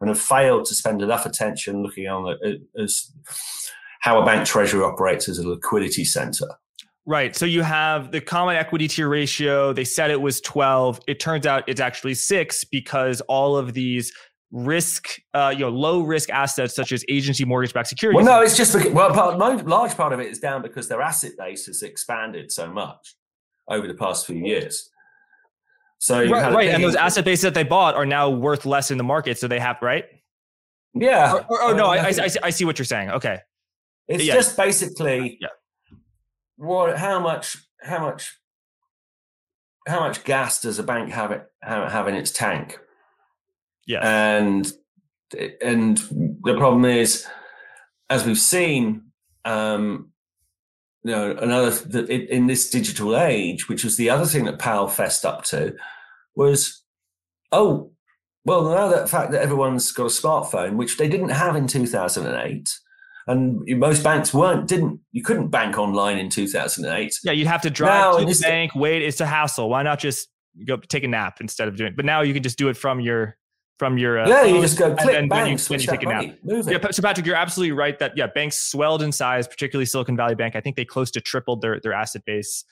and 0.00 0.08
have 0.08 0.20
failed 0.20 0.64
to 0.66 0.74
spend 0.74 1.02
enough 1.02 1.24
attention 1.24 1.82
looking 1.82 2.06
on 2.06 2.36
it 2.42 2.62
as 2.76 3.12
how 4.00 4.20
a 4.20 4.24
bank 4.24 4.46
treasury 4.46 4.82
operates 4.82 5.28
as 5.28 5.38
a 5.38 5.48
liquidity 5.48 6.04
center. 6.04 6.46
Right. 7.06 7.34
So 7.34 7.46
you 7.46 7.62
have 7.62 8.12
the 8.12 8.20
common 8.20 8.56
equity 8.56 8.86
tier 8.86 9.08
ratio. 9.08 9.72
They 9.72 9.84
said 9.84 10.10
it 10.10 10.20
was 10.20 10.42
12. 10.42 11.00
It 11.06 11.18
turns 11.18 11.46
out 11.46 11.64
it's 11.66 11.80
actually 11.80 12.14
six 12.14 12.64
because 12.64 13.22
all 13.22 13.56
of 13.56 13.72
these 13.72 14.12
risk, 14.50 15.18
uh, 15.32 15.52
you 15.54 15.60
know, 15.60 15.70
low 15.70 16.02
risk 16.02 16.28
assets 16.30 16.74
such 16.74 16.92
as 16.92 17.04
agency 17.08 17.46
mortgage 17.46 17.72
backed 17.72 17.88
securities. 17.88 18.16
Well, 18.16 18.26
no, 18.26 18.42
it's 18.42 18.56
just 18.56 18.74
because, 18.74 18.92
well, 18.92 19.10
part, 19.12 19.38
large 19.38 19.96
part 19.96 20.12
of 20.12 20.20
it 20.20 20.26
is 20.26 20.38
down 20.38 20.60
because 20.60 20.88
their 20.88 21.00
asset 21.00 21.32
base 21.38 21.66
has 21.66 21.82
expanded 21.82 22.52
so 22.52 22.70
much 22.70 23.16
over 23.68 23.86
the 23.86 23.94
past 23.94 24.26
few 24.26 24.36
years. 24.36 24.90
So 26.00 26.18
right, 26.30 26.52
right. 26.52 26.68
and 26.68 26.82
those 26.82 26.94
asset 26.94 27.24
bases 27.24 27.42
that 27.42 27.54
they 27.54 27.64
bought 27.64 27.94
are 27.94 28.06
now 28.06 28.30
worth 28.30 28.66
less 28.66 28.90
in 28.90 28.98
the 28.98 29.04
market. 29.04 29.38
So 29.38 29.48
they 29.48 29.58
have 29.58 29.78
right. 29.82 30.04
Yeah. 30.94 31.32
Or, 31.32 31.46
or, 31.50 31.62
or 31.62 31.74
no, 31.74 31.86
I, 31.86 31.96
I, 31.96 32.08
I, 32.08 32.28
I, 32.44 32.50
see 32.50 32.64
what 32.64 32.78
you're 32.78 32.86
saying. 32.86 33.10
Okay. 33.10 33.40
It's 34.08 34.24
yeah. 34.24 34.34
just 34.34 34.56
basically 34.56 35.38
yeah. 35.40 35.48
what 36.56 36.96
how 36.96 37.20
much 37.20 37.58
how 37.82 38.00
much 38.00 38.38
how 39.86 40.00
much 40.00 40.24
gas 40.24 40.60
does 40.60 40.78
a 40.78 40.82
bank 40.82 41.10
have 41.10 41.30
it 41.30 41.46
have, 41.62 42.08
in 42.08 42.14
its 42.14 42.30
tank? 42.30 42.78
Yeah. 43.86 44.00
And 44.00 44.70
and 45.60 45.98
the 46.42 46.56
problem 46.56 46.84
is, 46.84 47.26
as 48.08 48.24
we've 48.24 48.38
seen, 48.38 49.10
um, 49.44 50.10
you 51.04 51.12
know, 51.12 51.32
another 51.32 51.72
in 52.08 52.46
this 52.46 52.70
digital 52.70 53.16
age, 53.16 53.68
which 53.68 53.84
was 53.84 53.96
the 53.96 54.10
other 54.10 54.26
thing 54.26 54.44
that 54.44 54.58
Powell 54.58 54.88
fessed 54.88 55.24
up 55.24 55.44
to, 55.44 55.74
was, 56.34 56.82
oh, 57.52 57.92
well, 58.44 58.64
now 58.64 58.88
that 58.88 59.10
fact 59.10 59.32
that 59.32 59.42
everyone's 59.42 59.90
got 59.92 60.04
a 60.04 60.06
smartphone, 60.06 60.76
which 60.76 60.96
they 60.96 61.08
didn't 61.08 61.30
have 61.30 61.56
in 61.56 61.66
2008, 61.66 62.70
and 63.28 63.62
most 63.78 64.02
banks 64.02 64.34
weren't 64.34 64.66
didn't 64.66 65.00
you 65.12 65.22
couldn't 65.22 65.48
bank 65.48 65.78
online 65.78 66.18
in 66.18 66.28
2008 66.28 67.14
yeah 67.24 67.32
you'd 67.32 67.46
have 67.46 67.62
to 67.62 67.70
drive 67.70 68.14
now, 68.14 68.18
to 68.18 68.24
the 68.24 68.40
bank 68.42 68.74
wait 68.74 69.02
it's 69.02 69.20
a 69.20 69.26
hassle 69.26 69.68
why 69.68 69.82
not 69.82 69.98
just 69.98 70.28
go 70.66 70.76
take 70.76 71.04
a 71.04 71.08
nap 71.08 71.40
instead 71.40 71.68
of 71.68 71.76
doing 71.76 71.92
it 71.92 71.96
but 71.96 72.04
now 72.04 72.22
you 72.22 72.34
can 72.34 72.42
just 72.42 72.58
do 72.58 72.68
it 72.68 72.76
from 72.76 73.00
your 73.00 73.36
from 73.78 73.96
your 73.96 74.18
uh, 74.18 74.28
yeah, 74.28 74.44
you 74.44 74.60
just 74.60 74.76
go 74.76 74.94
click, 74.94 75.16
and 75.16 75.30
bang, 75.30 75.56
when 75.68 75.80
you, 75.80 75.84
you 75.84 75.86
take 75.86 76.02
a 76.02 76.06
nap. 76.06 76.24
Yeah, 76.42 76.90
so 76.90 77.02
Patrick, 77.02 77.24
you're 77.26 77.36
absolutely 77.36 77.72
right 77.72 77.98
that 78.00 78.16
yeah, 78.16 78.26
banks 78.26 78.60
swelled 78.60 79.02
in 79.02 79.12
size, 79.12 79.46
particularly 79.46 79.86
Silicon 79.86 80.16
Valley 80.16 80.34
Bank. 80.34 80.56
I 80.56 80.60
think 80.60 80.76
they 80.76 80.84
close 80.84 81.10
to 81.12 81.20
tripled 81.20 81.62
their 81.62 81.80
their 81.80 81.92
asset 81.92 82.24
base, 82.24 82.64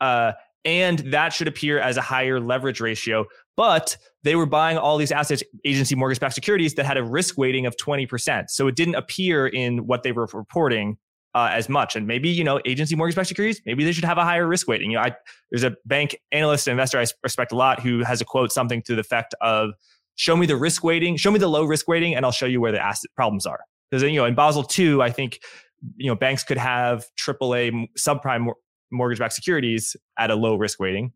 uh, 0.00 0.32
and 0.64 1.00
that 1.00 1.32
should 1.32 1.48
appear 1.48 1.80
as 1.80 1.96
a 1.96 2.00
higher 2.00 2.38
leverage 2.38 2.80
ratio. 2.80 3.26
But 3.56 3.96
they 4.22 4.34
were 4.34 4.46
buying 4.46 4.78
all 4.78 4.96
these 4.96 5.12
assets, 5.12 5.42
agency 5.64 5.94
mortgage-backed 5.94 6.34
securities 6.34 6.74
that 6.74 6.86
had 6.86 6.96
a 6.96 7.04
risk 7.04 7.36
weighting 7.36 7.66
of 7.66 7.76
20%. 7.76 8.48
So 8.48 8.66
it 8.66 8.76
didn't 8.76 8.94
appear 8.94 9.46
in 9.46 9.86
what 9.86 10.02
they 10.02 10.12
were 10.12 10.28
reporting 10.32 10.96
uh, 11.34 11.50
as 11.52 11.68
much. 11.68 11.96
And 11.96 12.06
maybe, 12.06 12.28
you 12.28 12.44
know, 12.44 12.60
agency 12.66 12.94
mortgage-backed 12.94 13.28
securities, 13.28 13.60
maybe 13.66 13.84
they 13.84 13.92
should 13.92 14.04
have 14.04 14.18
a 14.18 14.24
higher 14.24 14.46
risk 14.46 14.68
weighting. 14.68 14.90
You 14.90 14.98
know, 14.98 15.04
I, 15.04 15.16
there's 15.50 15.64
a 15.64 15.74
bank 15.84 16.16
analyst 16.30 16.66
and 16.66 16.72
investor 16.72 16.98
I 16.98 17.06
respect 17.22 17.52
a 17.52 17.56
lot 17.56 17.80
who 17.80 18.02
has 18.04 18.20
a 18.20 18.24
quote 18.24 18.52
something 18.52 18.82
to 18.82 18.94
the 18.94 19.00
effect 19.00 19.34
of 19.40 19.70
show 20.16 20.36
me 20.36 20.46
the 20.46 20.56
risk 20.56 20.84
weighting, 20.84 21.16
show 21.16 21.30
me 21.30 21.38
the 21.38 21.48
low 21.48 21.64
risk 21.64 21.88
weighting, 21.88 22.14
and 22.14 22.24
I'll 22.24 22.32
show 22.32 22.46
you 22.46 22.60
where 22.60 22.72
the 22.72 22.82
asset 22.82 23.10
problems 23.16 23.46
are. 23.46 23.60
Because 23.90 24.02
you 24.02 24.16
know, 24.16 24.24
in 24.24 24.34
Basel 24.34 24.66
II, 24.78 25.00
I 25.00 25.10
think 25.10 25.40
you 25.96 26.08
know 26.08 26.14
banks 26.14 26.44
could 26.44 26.58
have 26.58 27.06
AAA 27.18 27.88
subprime 27.98 28.48
mortgage-backed 28.90 29.32
securities 29.32 29.96
at 30.18 30.30
a 30.30 30.34
low 30.34 30.56
risk 30.56 30.78
weighting. 30.78 31.12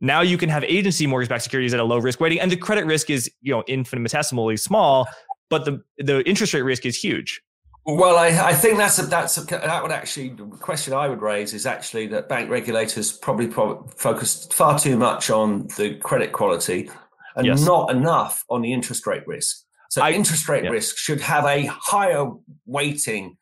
Now 0.00 0.20
you 0.20 0.36
can 0.36 0.48
have 0.48 0.64
agency 0.64 1.06
mortgage-backed 1.06 1.42
securities 1.42 1.72
at 1.72 1.80
a 1.80 1.84
low 1.84 1.98
risk 1.98 2.20
weighting, 2.20 2.40
and 2.40 2.50
the 2.50 2.56
credit 2.56 2.84
risk 2.84 3.10
is 3.10 3.30
you 3.40 3.52
know 3.52 3.62
infinitesimally 3.66 4.56
small, 4.56 5.08
but 5.50 5.64
the 5.64 5.82
the 5.98 6.26
interest 6.28 6.54
rate 6.54 6.62
risk 6.62 6.84
is 6.84 6.96
huge. 6.96 7.40
Well, 7.86 8.16
I, 8.16 8.28
I 8.28 8.54
think 8.54 8.78
that's 8.78 8.98
a, 8.98 9.02
that's 9.02 9.36
a, 9.36 9.44
that 9.44 9.82
would 9.82 9.92
actually 9.92 10.30
the 10.30 10.46
question 10.46 10.94
I 10.94 11.06
would 11.06 11.20
raise 11.20 11.52
is 11.52 11.66
actually 11.66 12.06
that 12.08 12.30
bank 12.30 12.48
regulators 12.48 13.12
probably 13.12 13.46
pro- 13.46 13.86
focused 13.96 14.54
far 14.54 14.78
too 14.78 14.96
much 14.96 15.28
on 15.28 15.68
the 15.76 15.96
credit 15.96 16.32
quality 16.32 16.90
and 17.36 17.46
yes. 17.46 17.62
not 17.62 17.90
enough 17.90 18.44
on 18.48 18.62
the 18.62 18.72
interest 18.72 19.06
rate 19.06 19.26
risk. 19.26 19.64
So 19.90 20.02
I, 20.02 20.12
interest 20.12 20.48
rate 20.48 20.64
yeah. 20.64 20.70
risk 20.70 20.96
should 20.96 21.20
have 21.20 21.44
a 21.44 21.66
higher 21.66 22.30
weighting 22.64 23.36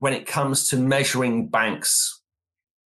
when 0.00 0.12
it 0.12 0.26
comes 0.26 0.68
to 0.68 0.76
measuring 0.76 1.48
banks' 1.48 2.22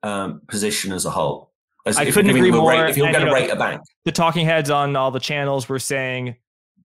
um, 0.03 0.43
position 0.49 0.93
as 0.93 1.07
a 1.07 1.11
whole. 1.11 1.50
As 1.87 1.97
I 1.97 2.11
couldn't 2.11 2.31
agree 2.31 2.51
more. 2.51 2.71
Rate, 2.71 2.91
if 2.91 2.97
you're 2.97 3.11
going 3.13 3.27
to 3.27 3.33
rate 3.33 3.51
a 3.51 3.57
bank, 3.57 3.81
the 4.05 4.13
talking 4.13 4.45
heads 4.45 4.71
on 4.71 4.97
all 4.97 5.11
the 5.11 5.21
channels 5.21 5.69
were 5.69 5.79
saying 5.79 6.37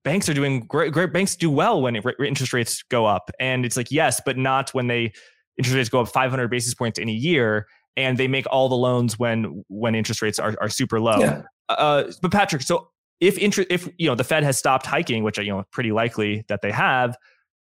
banks 0.04 0.28
are 0.28 0.34
doing 0.34 0.60
great. 0.60 0.92
Great 0.92 1.12
banks 1.12 1.36
do 1.36 1.50
well 1.50 1.82
when 1.82 1.96
interest 1.96 2.52
rates 2.52 2.82
go 2.84 3.04
up, 3.04 3.30
and 3.38 3.66
it's 3.66 3.76
like 3.76 3.90
yes, 3.90 4.20
but 4.24 4.38
not 4.38 4.70
when 4.70 4.86
they 4.86 5.12
interest 5.58 5.76
rates 5.76 5.88
go 5.88 6.00
up 6.00 6.08
500 6.08 6.48
basis 6.48 6.74
points 6.74 6.98
in 6.98 7.08
a 7.08 7.12
year, 7.12 7.66
and 7.96 8.16
they 8.16 8.28
make 8.28 8.46
all 8.50 8.68
the 8.68 8.76
loans 8.76 9.18
when 9.18 9.64
when 9.68 9.94
interest 9.94 10.22
rates 10.22 10.38
are, 10.38 10.54
are 10.60 10.68
super 10.68 11.00
low. 11.00 11.18
Yeah. 11.18 11.42
Uh, 11.68 12.04
but 12.22 12.30
Patrick, 12.30 12.62
so 12.62 12.88
if 13.20 13.36
interest 13.38 13.70
if 13.70 13.88
you 13.98 14.08
know 14.08 14.14
the 14.14 14.24
Fed 14.24 14.44
has 14.44 14.56
stopped 14.56 14.86
hiking, 14.86 15.24
which 15.24 15.38
you 15.38 15.52
know 15.52 15.64
pretty 15.72 15.92
likely 15.92 16.44
that 16.48 16.62
they 16.62 16.70
have, 16.70 17.16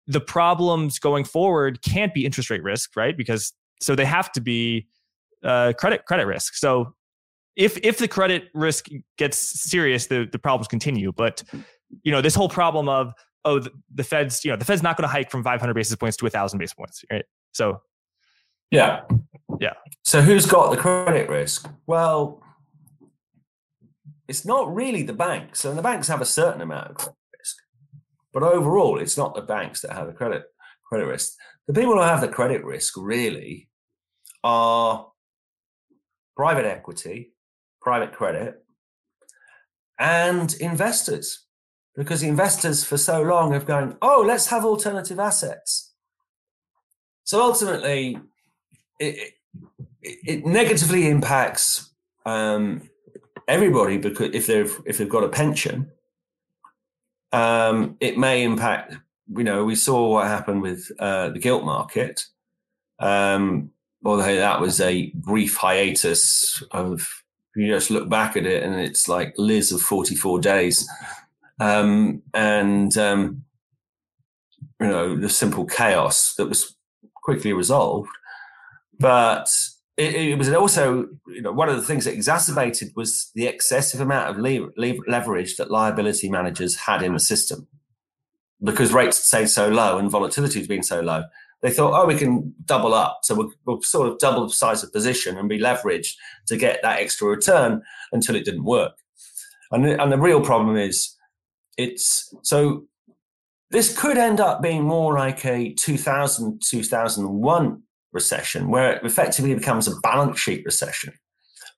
the 0.06 0.20
problems 0.20 0.98
going 0.98 1.24
forward 1.24 1.82
can't 1.82 2.14
be 2.14 2.24
interest 2.24 2.50
rate 2.50 2.62
risk, 2.62 2.96
right? 2.96 3.16
Because 3.16 3.52
so 3.80 3.94
they 3.94 4.04
have 4.04 4.32
to 4.32 4.40
be 4.40 4.86
uh, 5.44 5.72
credit 5.78 6.06
credit 6.06 6.26
risk. 6.26 6.54
So 6.54 6.94
if 7.56 7.78
if 7.82 7.98
the 7.98 8.08
credit 8.08 8.48
risk 8.54 8.88
gets 9.18 9.38
serious, 9.38 10.06
the 10.06 10.28
the 10.30 10.38
problems 10.38 10.68
continue. 10.68 11.12
But 11.12 11.42
you 12.02 12.12
know 12.12 12.20
this 12.20 12.34
whole 12.34 12.48
problem 12.48 12.88
of 12.88 13.12
oh 13.44 13.58
the, 13.58 13.70
the 13.94 14.04
Fed's 14.04 14.44
you 14.44 14.50
know 14.50 14.56
the 14.56 14.64
Fed's 14.64 14.82
not 14.82 14.96
going 14.96 15.04
to 15.06 15.12
hike 15.12 15.30
from 15.30 15.42
500 15.42 15.74
basis 15.74 15.96
points 15.96 16.16
to 16.18 16.24
1,000 16.24 16.58
basis 16.58 16.74
points, 16.74 17.04
right? 17.10 17.24
So 17.52 17.80
yeah, 18.70 19.02
yeah. 19.60 19.74
So 20.04 20.22
who's 20.22 20.46
got 20.46 20.70
the 20.70 20.78
credit 20.78 21.28
risk? 21.28 21.68
Well, 21.86 22.42
it's 24.26 24.44
not 24.44 24.74
really 24.74 25.02
the 25.02 25.12
banks, 25.12 25.64
and 25.64 25.76
the 25.76 25.82
banks 25.82 26.08
have 26.08 26.20
a 26.20 26.26
certain 26.26 26.62
amount 26.62 26.90
of 26.90 26.96
credit 26.96 27.16
risk, 27.38 27.56
but 28.32 28.42
overall, 28.42 28.98
it's 28.98 29.18
not 29.18 29.34
the 29.34 29.42
banks 29.42 29.82
that 29.82 29.92
have 29.92 30.06
the 30.06 30.14
credit 30.14 30.44
credit 30.88 31.06
risk. 31.06 31.34
The 31.66 31.74
people 31.74 31.94
who 31.94 32.00
have 32.00 32.20
the 32.20 32.28
credit 32.28 32.64
risk 32.64 32.94
really 32.96 33.68
are 34.42 35.06
private 36.36 36.64
equity, 36.64 37.31
private 37.82 38.12
credit, 38.12 38.64
and 39.98 40.54
investors, 40.54 41.44
because 41.96 42.22
investors 42.22 42.84
for 42.84 42.96
so 42.96 43.22
long 43.22 43.52
have 43.52 43.66
gone, 43.66 43.96
oh, 44.00 44.24
let's 44.26 44.46
have 44.46 44.64
alternative 44.64 45.18
assets. 45.18 45.92
So 47.24 47.42
ultimately, 47.42 48.18
it, 48.98 49.34
it, 50.00 50.18
it 50.24 50.46
negatively 50.46 51.08
impacts 51.08 51.90
um, 52.24 52.88
everybody 53.48 53.98
because 53.98 54.30
if 54.34 54.46
they've 54.46 54.76
if 54.86 54.98
they've 54.98 55.08
got 55.08 55.24
a 55.24 55.28
pension, 55.28 55.90
um, 57.32 57.96
it 58.00 58.18
may 58.18 58.42
impact. 58.42 58.96
You 59.28 59.44
know, 59.44 59.64
we 59.64 59.76
saw 59.76 60.08
what 60.08 60.26
happened 60.26 60.62
with 60.62 60.90
uh, 60.98 61.30
the 61.30 61.38
gilt 61.38 61.64
market. 61.64 62.24
Um, 62.98 63.70
although 64.04 64.36
that 64.36 64.60
was 64.60 64.80
a 64.80 65.10
brief 65.14 65.56
hiatus 65.56 66.62
of 66.72 67.21
you 67.54 67.68
just 67.68 67.90
look 67.90 68.08
back 68.08 68.36
at 68.36 68.46
it 68.46 68.62
and 68.62 68.74
it's 68.74 69.08
like 69.08 69.34
Liz 69.36 69.72
of 69.72 69.80
44 69.80 70.40
days. 70.40 70.88
Um, 71.60 72.22
and, 72.34 72.96
um, 72.96 73.44
you 74.80 74.88
know, 74.88 75.16
the 75.16 75.28
simple 75.28 75.64
chaos 75.64 76.34
that 76.34 76.48
was 76.48 76.74
quickly 77.14 77.52
resolved. 77.52 78.10
But 78.98 79.48
it, 79.96 80.14
it, 80.14 80.38
was 80.38 80.48
also 80.50 81.08
you 81.26 81.42
know 81.42 81.52
one 81.52 81.68
of 81.68 81.76
the 81.76 81.82
things 81.82 82.04
that 82.04 82.14
exacerbated 82.14 82.92
was 82.96 83.30
the 83.34 83.46
excessive 83.46 84.00
amount 84.00 84.30
of 84.30 84.38
le- 84.38 84.70
le- 84.76 84.98
leverage 85.06 85.56
that 85.56 85.70
liability 85.70 86.30
managers 86.30 86.76
had 86.76 87.02
in 87.02 87.12
the 87.12 87.20
system 87.20 87.66
because 88.62 88.92
rates 88.92 89.26
stayed 89.26 89.48
so 89.48 89.68
low 89.68 89.98
and 89.98 90.10
volatility 90.10 90.58
has 90.58 90.68
been 90.68 90.82
so 90.82 91.00
low 91.00 91.24
they 91.62 91.70
thought 91.70 91.94
oh 91.94 92.06
we 92.06 92.16
can 92.16 92.54
double 92.64 92.94
up 92.94 93.20
so 93.22 93.34
we'll, 93.34 93.52
we'll, 93.64 93.82
sort 93.82 94.08
of 94.08 94.18
double 94.18 94.46
the 94.46 94.52
size 94.52 94.82
of 94.82 94.92
position 94.92 95.36
and 95.36 95.48
be 95.48 95.58
leveraged 95.58 96.14
to 96.46 96.56
get 96.56 96.80
that 96.82 96.98
extra 96.98 97.28
return 97.28 97.82
until 98.12 98.34
it 98.34 98.44
didn't 98.44 98.64
work 98.64 98.92
and, 99.70 99.86
and 99.86 100.12
the 100.12 100.18
real 100.18 100.40
problem 100.40 100.76
is 100.76 101.16
it's 101.76 102.34
so 102.42 102.86
this 103.70 103.96
could 103.96 104.18
end 104.18 104.38
up 104.38 104.60
being 104.60 104.82
more 104.82 105.14
like 105.14 105.46
a 105.46 105.72
2000 105.74 106.60
2001 106.62 107.82
recession, 108.12 108.68
where 108.68 108.92
it 108.92 109.04
effectively 109.04 109.54
becomes 109.54 109.88
a 109.88 109.98
balance 110.02 110.38
sheet 110.38 110.64
recession. 110.64 111.14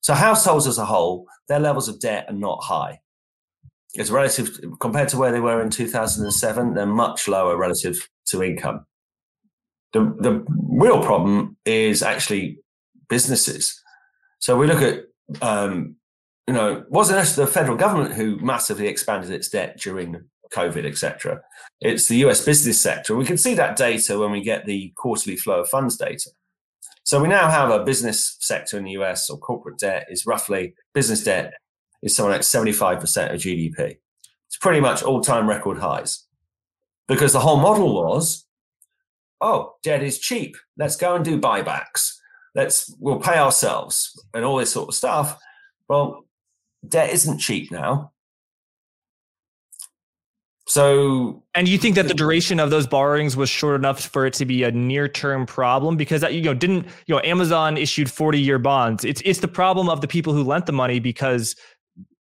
So 0.01 0.15
households 0.15 0.67
as 0.67 0.79
a 0.79 0.85
whole, 0.85 1.27
their 1.49 1.61
levels 1.61 1.89
of 1.89 2.01
debt 2.01 2.27
are 2.29 2.35
not 2.35 2.63
high. 2.63 3.01
It's 3.95 4.11
relative 4.11 4.59
compared 4.81 5.09
to 5.11 5.17
where 5.17 5.33
they 5.33 5.41
were 5.41 5.63
in 5.63 5.71
2007, 5.71 6.75
they're 6.75 6.87
much 6.87 7.29
lower 7.29 7.57
relative 7.57 8.09
to 8.27 8.43
income. 8.43 8.85
The, 9.95 10.01
the 10.21 10.45
real 10.49 11.03
problem 11.03 11.57
is 11.65 12.03
actually 12.03 12.59
businesses. 13.09 13.81
So 14.41 14.59
we 14.59 14.67
look 14.67 14.83
at, 14.83 15.05
um, 15.41 15.97
you 16.47 16.53
know, 16.53 16.85
wasn't 16.89 17.27
the 17.37 17.47
federal 17.47 17.79
government 17.79 18.15
who 18.15 18.39
massively 18.41 18.89
expanded 18.89 19.31
its 19.31 19.49
debt 19.49 19.79
during 19.79 20.25
COVID, 20.53 20.85
etc. 20.85 21.41
It's 21.81 22.09
the 22.09 22.17
US 22.27 22.45
business 22.45 22.81
sector. 22.81 23.17
We 23.17 23.25
can 23.25 23.39
see 23.39 23.55
that 23.55 23.77
data 23.77 24.19
when 24.19 24.33
we 24.33 24.43
get 24.43 24.67
the 24.67 24.93
quarterly 24.97 25.37
flow 25.37 25.61
of 25.61 25.69
funds 25.69 25.97
data. 25.97 26.31
So 27.05 27.23
we 27.23 27.29
now 27.29 27.49
have 27.49 27.71
a 27.71 27.85
business 27.85 28.37
sector 28.41 28.77
in 28.77 28.85
the 28.85 28.99
US 29.03 29.31
or 29.31 29.39
corporate 29.39 29.79
debt 29.79 30.07
is 30.11 30.27
roughly 30.27 30.75
business 30.93 31.23
debt 31.23 31.55
is 32.03 32.17
somewhere 32.17 32.35
like 32.35 32.43
75% 32.43 32.99
of 33.33 33.41
GDP. 33.41 33.99
It's 34.47 34.59
pretty 34.61 34.81
much 34.81 35.03
all 35.03 35.21
time 35.21 35.49
record 35.49 35.79
highs 35.79 36.27
because 37.07 37.33
the 37.33 37.41
whole 37.41 37.59
model 37.59 37.95
was, 37.95 38.45
oh, 39.45 39.75
debt 39.83 40.03
is 40.03 40.19
cheap. 40.19 40.57
Let's 40.77 40.97
go 40.97 41.15
and 41.15 41.25
do 41.25 41.41
buybacks. 41.41 42.15
Let's, 42.55 42.95
we'll 42.99 43.21
pay 43.21 43.39
ourselves 43.39 44.19
and 44.33 44.45
all 44.45 44.57
this 44.57 44.73
sort 44.73 44.89
of 44.89 44.95
stuff. 44.95 45.39
Well, 45.89 46.25
debt 46.89 47.11
isn't 47.11 47.39
cheap 47.39 47.71
now. 47.71 48.13
So, 50.67 51.43
and 51.55 51.69
you 51.69 51.77
think 51.77 51.95
that 51.97 52.09
the 52.09 52.15
duration 52.15 52.59
of 52.59 52.71
those 52.71 52.87
borrowings 52.87 53.37
was 53.37 53.51
short 53.51 53.77
enough 53.77 54.01
for 54.01 54.25
it 54.25 54.33
to 54.35 54.47
be 54.47 54.63
a 54.63 54.73
near-term 54.73 55.45
problem 55.45 55.99
because 55.99 56.23
you 56.23 56.41
know 56.41 56.55
didn't 56.55 56.87
you 57.07 57.15
know 57.15 57.21
Amazon 57.23 57.77
issued 57.77 58.09
40-year 58.09 58.59
bonds. 58.59 59.05
It's 59.05 59.21
it's 59.27 59.41
the 59.41 59.49
problem 59.49 59.91
of 59.91 60.01
the 60.01 60.09
people 60.09 60.33
who 60.33 60.43
lent 60.43 60.65
the 60.65 60.73
money 60.73 61.01
because 61.01 61.55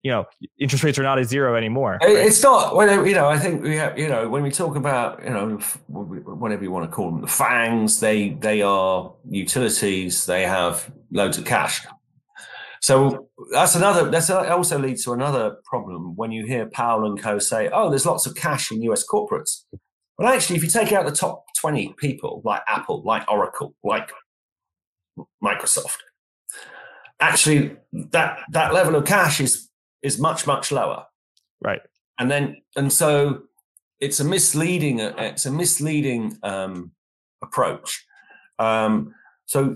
you 0.03 0.11
know 0.11 0.25
interest 0.59 0.83
rates 0.83 0.97
are 0.97 1.03
not 1.03 1.19
at 1.19 1.27
zero 1.27 1.55
anymore. 1.55 1.99
Right? 2.01 2.11
It's 2.11 2.41
not. 2.41 2.75
Well, 2.75 3.05
you 3.05 3.13
know, 3.13 3.27
I 3.27 3.37
think 3.37 3.63
we 3.63 3.75
have. 3.77 3.97
You 3.97 4.07
know, 4.07 4.29
when 4.29 4.43
we 4.43 4.51
talk 4.51 4.75
about 4.75 5.23
you 5.23 5.29
know 5.29 5.59
whatever 5.87 6.63
you 6.63 6.71
want 6.71 6.89
to 6.89 6.95
call 6.95 7.11
them, 7.11 7.21
the 7.21 7.27
FAANGs, 7.27 7.99
they 7.99 8.29
they 8.29 8.61
are 8.61 9.13
utilities. 9.29 10.25
They 10.25 10.43
have 10.43 10.91
loads 11.11 11.37
of 11.37 11.45
cash. 11.45 11.85
So 12.81 13.29
that's 13.51 13.75
another. 13.75 14.09
That's 14.09 14.29
also 14.29 14.79
leads 14.79 15.03
to 15.03 15.13
another 15.13 15.57
problem 15.65 16.15
when 16.15 16.31
you 16.31 16.45
hear 16.45 16.65
Powell 16.65 17.05
and 17.05 17.21
Co 17.21 17.37
say, 17.37 17.69
"Oh, 17.71 17.89
there's 17.89 18.05
lots 18.05 18.25
of 18.25 18.35
cash 18.35 18.71
in 18.71 18.81
U.S. 18.83 19.05
corporates." 19.07 19.65
Well, 20.17 20.33
actually, 20.33 20.57
if 20.57 20.63
you 20.63 20.69
take 20.69 20.91
out 20.91 21.05
the 21.05 21.11
top 21.11 21.45
twenty 21.59 21.93
people, 21.97 22.41
like 22.43 22.61
Apple, 22.67 23.03
like 23.03 23.29
Oracle, 23.29 23.75
like 23.83 24.11
Microsoft, 25.43 25.97
actually 27.19 27.77
that 27.93 28.39
that 28.51 28.73
level 28.73 28.95
of 28.95 29.05
cash 29.05 29.39
is 29.39 29.69
is 30.03 30.19
much 30.19 30.47
much 30.47 30.71
lower. 30.71 31.05
Right. 31.61 31.81
And 32.19 32.29
then 32.29 32.57
and 32.75 32.91
so 32.91 33.43
it's 33.99 34.19
a 34.19 34.23
misleading 34.23 34.99
it's 34.99 35.45
a 35.45 35.51
misleading 35.51 36.37
um, 36.43 36.91
approach. 37.41 38.05
Um, 38.59 39.13
so 39.45 39.75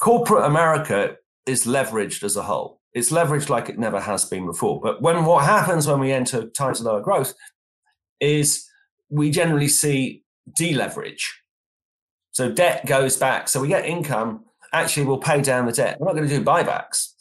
corporate 0.00 0.44
America 0.44 1.16
is 1.46 1.66
leveraged 1.66 2.22
as 2.22 2.36
a 2.36 2.42
whole. 2.42 2.80
It's 2.92 3.10
leveraged 3.10 3.48
like 3.48 3.68
it 3.68 3.78
never 3.78 4.00
has 4.00 4.24
been 4.24 4.46
before. 4.46 4.80
But 4.80 5.02
when 5.02 5.24
what 5.24 5.44
happens 5.44 5.86
when 5.86 6.00
we 6.00 6.12
enter 6.12 6.48
times 6.50 6.80
of 6.80 6.86
lower 6.86 7.00
growth 7.00 7.34
is 8.20 8.68
we 9.10 9.30
generally 9.30 9.68
see 9.68 10.22
deleverage. 10.58 11.22
So 12.32 12.50
debt 12.50 12.86
goes 12.86 13.16
back. 13.16 13.48
So 13.48 13.60
we 13.60 13.68
get 13.68 13.84
income. 13.84 14.44
Actually, 14.72 15.06
we'll 15.06 15.18
pay 15.18 15.40
down 15.40 15.66
the 15.66 15.72
debt. 15.72 15.98
We're 16.00 16.06
not 16.06 16.16
going 16.16 16.28
to 16.28 16.38
do 16.38 16.44
buybacks. 16.44 17.13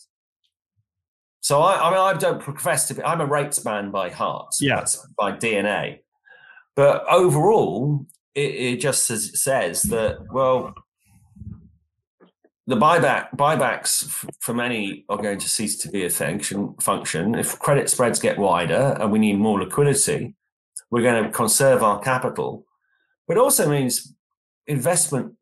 So 1.43 1.61
I, 1.61 1.89
I 1.89 1.91
mean, 1.91 1.99
I 1.99 2.13
don't 2.17 2.41
profess 2.41 2.87
to 2.87 2.93
be. 2.93 3.03
I'm 3.03 3.19
a 3.19 3.25
rates 3.25 3.63
man 3.65 3.91
by 3.91 4.09
heart. 4.09 4.55
Yeah. 4.61 4.85
by 5.17 5.33
DNA. 5.33 5.99
But 6.73 7.03
overall, 7.09 8.05
it, 8.33 8.55
it 8.55 8.79
just 8.79 9.05
says, 9.05 9.43
says 9.43 9.83
that 9.83 10.19
well, 10.31 10.73
the 12.65 12.77
buyback 12.77 13.35
buybacks 13.35 14.25
for 14.39 14.53
many 14.53 15.03
are 15.09 15.17
going 15.17 15.37
to 15.37 15.49
cease 15.49 15.77
to 15.79 15.89
be 15.89 16.05
a 16.05 16.09
function. 16.09 16.75
Function 16.79 17.35
if 17.35 17.59
credit 17.59 17.89
spreads 17.89 18.19
get 18.19 18.39
wider 18.39 18.97
and 19.01 19.11
we 19.11 19.19
need 19.19 19.37
more 19.37 19.59
liquidity, 19.59 20.35
we're 20.91 21.01
going 21.01 21.25
to 21.25 21.29
conserve 21.29 21.83
our 21.83 21.99
capital. 21.99 22.65
But 23.27 23.35
it 23.35 23.41
also 23.41 23.69
means 23.69 24.15
investment 24.65 25.33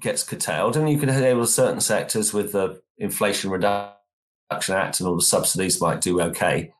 gets 0.00 0.22
curtailed, 0.22 0.78
and 0.78 0.88
you 0.88 0.96
can 0.96 1.10
enable 1.10 1.46
certain 1.46 1.82
sectors 1.82 2.32
with 2.32 2.52
the 2.52 2.80
Inflation 2.96 3.50
Reduction 3.50 3.99
Act 4.50 5.00
and 5.00 5.08
all 5.08 5.16
the 5.16 5.22
subsidies 5.22 5.80
might 5.80 6.00
do 6.00 6.20
okay. 6.20 6.72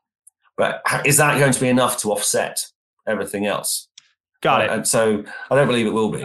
But 0.57 0.83
is 1.05 1.16
that 1.18 1.39
going 1.39 1.53
to 1.53 1.61
be 1.61 1.68
enough 1.68 1.99
to 1.99 2.12
offset 2.12 2.66
everything 3.07 3.47
else? 3.47 3.89
Got 4.41 4.61
uh, 4.61 4.64
it. 4.64 4.71
And 4.71 4.89
so 4.89 5.25
I 5.51 5.55
don't 5.55 5.66
believe 5.66 5.87
it 5.87 5.93
will 5.93 6.11
be. 6.11 6.25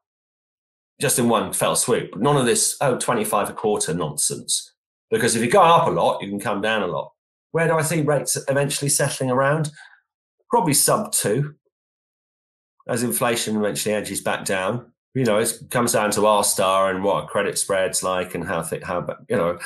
just 1.00 1.20
in 1.20 1.30
one 1.30 1.54
fell 1.54 1.76
swoop. 1.76 2.18
None 2.18 2.38
of 2.38 2.48
this, 2.48 2.76
oh, 2.82 2.98
25 2.98 3.52
a 3.52 3.54
quarter 3.54 3.94
nonsense. 3.94 4.74
Because 5.12 5.36
if 5.36 5.44
you 5.44 5.52
go 5.52 5.62
up 5.62 5.88
a 5.88 5.92
lot, 5.92 6.20
you 6.24 6.30
can 6.30 6.40
come 6.40 6.62
down 6.62 6.82
a 6.82 6.88
lot. 6.88 7.12
Where 7.52 7.68
do 7.68 7.76
I 7.76 7.84
see 7.84 8.02
rates 8.02 8.38
eventually 8.48 8.90
settling 8.90 9.30
around? 9.30 9.70
Probably 10.50 10.74
sub 10.74 11.12
two 11.12 11.56
as 12.88 13.04
inflation 13.04 13.56
eventually 13.56 13.96
edges 13.96 14.22
back 14.22 14.46
down, 14.46 14.92
you 15.16 15.24
know, 15.24 15.40
it 15.40 15.54
comes 15.72 15.94
down 15.94 16.12
to 16.12 16.26
r-star 16.26 16.92
and 16.92 17.04
what 17.04 17.28
credit 17.28 17.58
spreads 17.58 18.04
like 18.04 18.36
and 18.36 18.46
how 18.46 18.62
th- 18.62 18.84
how 18.84 19.08
you 19.30 19.38
know. 19.38 19.58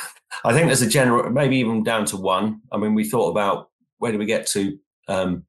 I 0.43 0.53
think 0.53 0.67
there's 0.67 0.83
a 0.83 0.87
general, 0.87 1.31
maybe 1.31 1.57
even 1.57 1.83
down 1.83 2.05
to 2.05 2.17
one. 2.17 2.61
I 2.71 2.77
mean, 2.77 2.93
we 2.93 3.03
thought 3.03 3.31
about 3.31 3.69
where 3.97 4.11
do 4.11 4.19
we 4.19 4.27
get 4.27 4.45
to 4.47 4.77
um, 5.07 5.45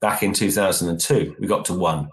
back 0.00 0.24
in 0.24 0.32
2002? 0.32 1.36
We 1.38 1.46
got 1.46 1.64
to 1.66 1.74
one. 1.74 2.08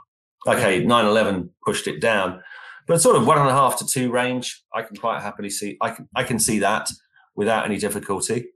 Okay, 0.48 0.84
9/11 0.84 1.50
pushed 1.66 1.88
it 1.88 2.00
down, 2.00 2.42
but 2.88 3.02
sort 3.02 3.16
of 3.16 3.26
one 3.26 3.40
and 3.40 3.50
a 3.50 3.54
half 3.54 3.78
to 3.80 3.86
two 3.88 4.12
range. 4.12 4.64
I 4.74 4.84
can 4.84 4.96
quite 4.96 5.22
happily 5.22 5.50
see. 5.50 5.78
I 5.82 5.90
can 5.90 6.08
I 6.16 6.24
can 6.24 6.38
see 6.38 6.60
that 6.60 6.90
without 7.36 7.66
any 7.66 7.78
difficulty. 7.78 8.50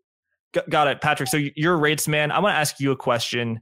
Got 0.69 0.87
it, 0.87 1.01
Patrick. 1.01 1.27
So 1.27 1.37
you're 1.55 1.73
a 1.73 1.77
rates 1.77 2.07
man. 2.07 2.31
I 2.31 2.39
want 2.39 2.53
to 2.53 2.57
ask 2.57 2.79
you 2.79 2.91
a 2.91 2.95
question 2.95 3.61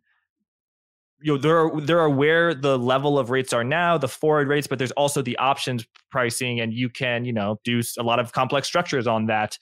you 1.24 1.34
know 1.34 1.38
there 1.38 1.58
are 1.58 1.82
there 1.82 2.00
are 2.00 2.10
where 2.10 2.54
the 2.54 2.78
level 2.78 3.18
of 3.18 3.30
rates 3.30 3.54
are 3.54 3.64
now 3.64 3.98
the 3.98 4.08
forward 4.08 4.48
rates 4.48 4.68
but 4.68 4.78
there's 4.78 4.92
also 4.92 5.22
the 5.22 5.38
options 5.38 5.86
pricing 6.12 6.60
and 6.60 6.74
you 6.74 6.90
can 6.90 7.26
you 7.26 7.34
know 7.34 7.60
do 7.64 7.82
a 7.98 8.04
lot 8.04 8.20
of 8.20 8.34
complex 8.34 8.68
structures 8.68 9.08
on 9.08 9.26
that 9.28 9.58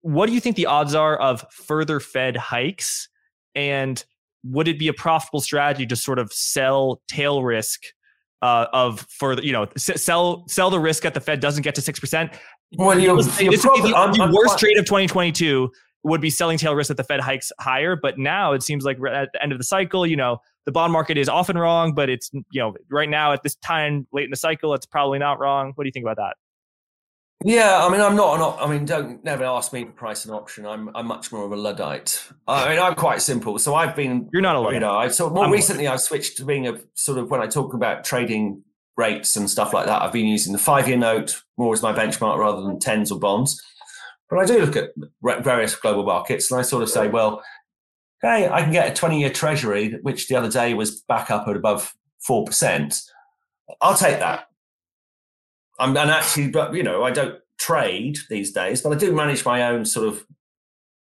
what 0.00 0.26
do 0.26 0.32
you 0.32 0.40
think 0.40 0.56
the 0.56 0.66
odds 0.66 0.94
are 0.94 1.16
of 1.18 1.44
further 1.52 2.00
fed 2.00 2.36
hikes 2.36 3.08
and 3.54 4.04
would 4.44 4.66
it 4.66 4.78
be 4.78 4.88
a 4.88 4.94
profitable 4.94 5.40
strategy 5.40 5.86
to 5.86 5.94
sort 5.94 6.18
of 6.18 6.32
sell 6.32 7.02
tail 7.06 7.42
risk 7.42 7.82
uh, 8.40 8.66
of 8.72 9.00
further 9.10 9.42
you 9.42 9.52
know 9.52 9.66
sell 9.76 10.44
sell 10.48 10.70
the 10.70 10.78
risk 10.78 11.02
that 11.02 11.12
the 11.12 11.20
Fed 11.20 11.40
doesn't 11.40 11.62
get 11.62 11.74
to 11.74 11.80
six 11.80 11.98
percent. 11.98 12.32
Well, 12.76 12.96
you, 12.96 13.16
this 13.16 13.40
would 13.40 13.50
be 13.50 13.82
the, 13.82 13.88
the 13.88 14.32
worst 14.32 14.60
trade 14.60 14.78
of 14.78 14.84
2022 14.84 15.70
would 16.04 16.20
be 16.20 16.30
selling 16.30 16.58
tail 16.58 16.74
risk 16.74 16.88
that 16.88 16.96
the 16.96 17.04
Fed 17.04 17.20
hikes 17.20 17.50
higher. 17.60 17.96
But 17.96 18.18
now 18.18 18.52
it 18.52 18.62
seems 18.62 18.84
like 18.84 18.98
at 19.10 19.30
the 19.32 19.42
end 19.42 19.52
of 19.52 19.58
the 19.58 19.64
cycle, 19.64 20.06
you 20.06 20.16
know, 20.16 20.38
the 20.68 20.72
bond 20.72 20.92
market 20.92 21.16
is 21.16 21.30
often 21.30 21.56
wrong, 21.56 21.94
but 21.94 22.10
it's 22.10 22.30
you 22.34 22.60
know 22.60 22.74
right 22.90 23.08
now 23.08 23.32
at 23.32 23.42
this 23.42 23.54
time 23.56 24.06
late 24.12 24.24
in 24.24 24.30
the 24.30 24.36
cycle, 24.36 24.74
it's 24.74 24.84
probably 24.84 25.18
not 25.18 25.38
wrong. 25.40 25.72
What 25.76 25.84
do 25.84 25.88
you 25.88 25.92
think 25.92 26.04
about 26.04 26.18
that? 26.18 26.36
Yeah, 27.42 27.86
I 27.86 27.88
mean, 27.90 28.02
I'm 28.02 28.16
not 28.16 28.34
an. 28.34 28.42
op- 28.42 28.60
I 28.60 28.68
mean, 28.70 28.84
don't 28.84 29.24
never 29.24 29.44
ask 29.44 29.72
me 29.72 29.84
to 29.86 29.90
price 29.90 30.26
an 30.26 30.32
option. 30.34 30.66
I'm 30.66 30.94
I'm 30.94 31.06
much 31.06 31.32
more 31.32 31.46
of 31.46 31.52
a 31.52 31.56
luddite. 31.56 32.22
I 32.46 32.68
mean, 32.68 32.78
I'm 32.78 32.96
quite 32.96 33.22
simple. 33.22 33.58
So 33.58 33.74
I've 33.76 33.96
been, 33.96 34.28
You're 34.30 34.42
not 34.42 34.56
a 34.56 34.58
you 34.58 34.64
Luddite. 34.66 34.80
know, 34.82 34.94
I 34.94 35.08
so 35.08 35.30
more 35.30 35.46
I'm 35.46 35.50
recently 35.52 35.88
I've 35.88 36.02
switched 36.02 36.36
to 36.36 36.44
being 36.44 36.68
a 36.68 36.78
sort 36.92 37.16
of 37.16 37.30
when 37.30 37.40
I 37.40 37.46
talk 37.46 37.72
about 37.72 38.04
trading 38.04 38.62
rates 38.98 39.36
and 39.36 39.48
stuff 39.48 39.72
like 39.72 39.86
that. 39.86 40.02
I've 40.02 40.12
been 40.12 40.26
using 40.26 40.52
the 40.52 40.58
five 40.58 40.86
year 40.86 40.98
note 40.98 41.40
more 41.56 41.72
as 41.72 41.80
my 41.82 41.94
benchmark 41.94 42.36
rather 42.36 42.60
than 42.60 42.78
tens 42.78 43.10
or 43.10 43.18
bonds. 43.18 43.58
But 44.28 44.40
I 44.40 44.44
do 44.44 44.58
look 44.62 44.76
at 44.76 44.90
various 45.42 45.74
global 45.76 46.02
markets 46.04 46.50
and 46.50 46.60
I 46.60 46.62
sort 46.62 46.82
of 46.82 46.90
say, 46.90 47.08
well, 47.08 47.42
okay, 48.22 48.48
I 48.48 48.62
can 48.62 48.72
get 48.72 48.90
a 48.90 48.94
20 48.94 49.20
year 49.20 49.30
treasury, 49.30 49.98
which 50.02 50.28
the 50.28 50.36
other 50.36 50.50
day 50.50 50.74
was 50.74 51.00
back 51.02 51.30
up 51.30 51.48
at 51.48 51.56
above 51.56 51.94
4%. 52.28 53.00
I'll 53.80 53.96
take 53.96 54.18
that. 54.18 54.48
I'm, 55.78 55.96
and 55.96 56.10
actually, 56.10 56.50
but 56.50 56.74
you 56.74 56.82
know, 56.82 57.04
I 57.04 57.10
don't 57.10 57.38
trade 57.58 58.18
these 58.28 58.52
days, 58.52 58.82
but 58.82 58.92
I 58.92 58.96
do 58.96 59.12
manage 59.12 59.44
my 59.44 59.62
own 59.68 59.84
sort 59.84 60.08
of, 60.08 60.26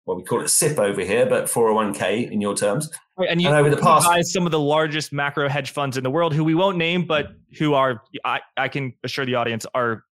what 0.06 0.18
we 0.18 0.24
call 0.24 0.42
it 0.42 0.50
SIPP 0.50 0.80
over 0.80 1.02
here, 1.02 1.28
but 1.28 1.46
401k 1.46 2.32
in 2.32 2.42
your 2.42 2.56
terms. 2.56 2.92
Right, 3.18 3.30
And 3.30 3.42
you, 3.42 3.48
And 3.48 3.58
over 3.58 3.70
the 3.70 3.78
past- 3.78 4.34
some 4.34 4.46
of 4.46 4.52
the 4.52 4.60
largest 4.60 5.14
macro 5.14 5.48
hedge 5.48 5.72
funds 5.72 5.96
in 5.96 6.04
the 6.04 6.10
world, 6.10 6.34
who 6.34 6.44
we 6.44 6.56
won't 6.56 6.78
name, 6.78 7.06
but 7.06 7.28
who 7.58 7.76
are 7.76 8.02
I, 8.26 8.42
I 8.58 8.68
can 8.68 8.94
assure 9.04 9.26
the 9.26 9.36
audience 9.36 9.66
are 9.76 10.04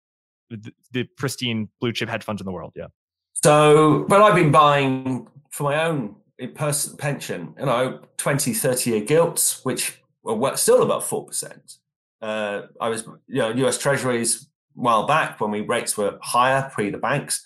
the, 0.49 0.71
the 0.91 1.03
pristine 1.17 1.69
blue 1.79 1.91
chip 1.91 2.09
hedge 2.09 2.23
funds 2.23 2.41
in 2.41 2.45
the 2.45 2.51
world. 2.51 2.73
Yeah. 2.75 2.87
So, 3.33 4.05
but 4.07 4.21
I've 4.21 4.35
been 4.35 4.51
buying 4.51 5.27
for 5.49 5.63
my 5.63 5.83
own 5.85 6.15
person 6.47 6.97
pension, 6.97 7.53
you 7.59 7.65
know, 7.65 7.99
20, 8.17 8.53
30 8.53 8.89
year 8.89 9.01
gilts, 9.01 9.63
which 9.63 10.01
were 10.23 10.55
still 10.55 10.83
about 10.83 11.03
4%. 11.03 11.77
Uh, 12.21 12.63
I 12.79 12.89
was, 12.89 13.05
you 13.27 13.39
know, 13.39 13.49
US 13.49 13.77
treasuries 13.77 14.47
a 14.77 14.81
while 14.81 15.07
back 15.07 15.39
when 15.39 15.51
we 15.51 15.61
rates 15.61 15.97
were 15.97 16.17
higher 16.21 16.69
pre 16.73 16.89
the 16.89 16.97
banks. 16.97 17.43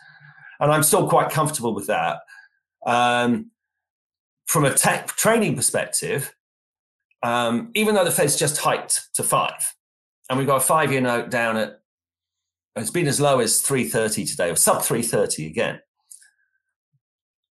And 0.60 0.72
I'm 0.72 0.84
still 0.84 1.08
quite 1.10 1.30
comfortable 1.30 1.74
with 1.74 1.88
that. 1.88 2.20
Um, 2.86 3.52
from 4.46 4.66
a 4.66 4.74
tech 4.74 5.08
training 5.08 5.56
perspective, 5.56 6.36
um, 7.24 7.72
even 7.74 7.96
though 7.96 8.04
the 8.04 8.12
Fed's 8.12 8.38
just 8.38 8.58
hiked 8.58 9.10
to 9.16 9.24
five, 9.24 9.74
and 10.30 10.38
we've 10.38 10.48
got 10.48 10.58
a 10.58 10.66
five 10.66 10.92
year 10.92 11.02
note 11.02 11.30
down 11.30 11.58
at 11.58 11.80
it's 12.76 12.90
been 12.90 13.08
as 13.08 13.22
low 13.22 13.40
as 13.40 13.62
330 13.62 14.26
today, 14.26 14.50
or 14.50 14.56
sub 14.56 14.82
330 14.82 15.48
again. 15.48 15.80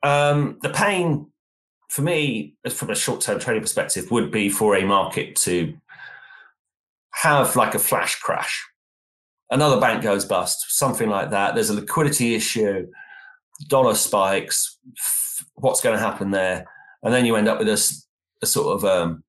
Um, 0.03 0.59
the 0.63 0.71
pain 0.71 1.27
for 1.89 2.03
me, 2.03 2.55
from 2.71 2.91
a 2.91 2.95
short 2.95 3.21
term 3.21 3.39
trading 3.39 3.63
perspective, 3.63 4.11
would 4.11 4.31
be 4.31 4.49
for 4.49 4.77
a 4.77 4.85
market 4.85 5.37
to 5.37 5.75
have 7.11 7.57
like 7.57 7.75
a 7.75 7.79
flash 7.79 8.17
crash. 8.17 8.65
Another 9.51 9.81
bank 9.81 10.03
goes 10.03 10.25
bust, 10.25 10.67
something 10.69 11.09
like 11.09 11.31
that. 11.31 11.55
There's 11.55 11.71
a 11.71 11.75
liquidity 11.75 12.35
issue, 12.35 12.87
dollar 13.67 13.95
spikes. 13.95 14.79
What's 15.55 15.81
going 15.81 15.97
to 15.97 16.03
happen 16.03 16.31
there? 16.31 16.67
And 17.03 17.15
then 17.15 17.25
you 17.25 17.37
end 17.37 17.49
up 17.49 17.59
with 17.59 17.69
a, 17.69 18.03
a 18.43 18.47
sort 18.47 18.77
of 18.77 18.85
um, 18.85 19.25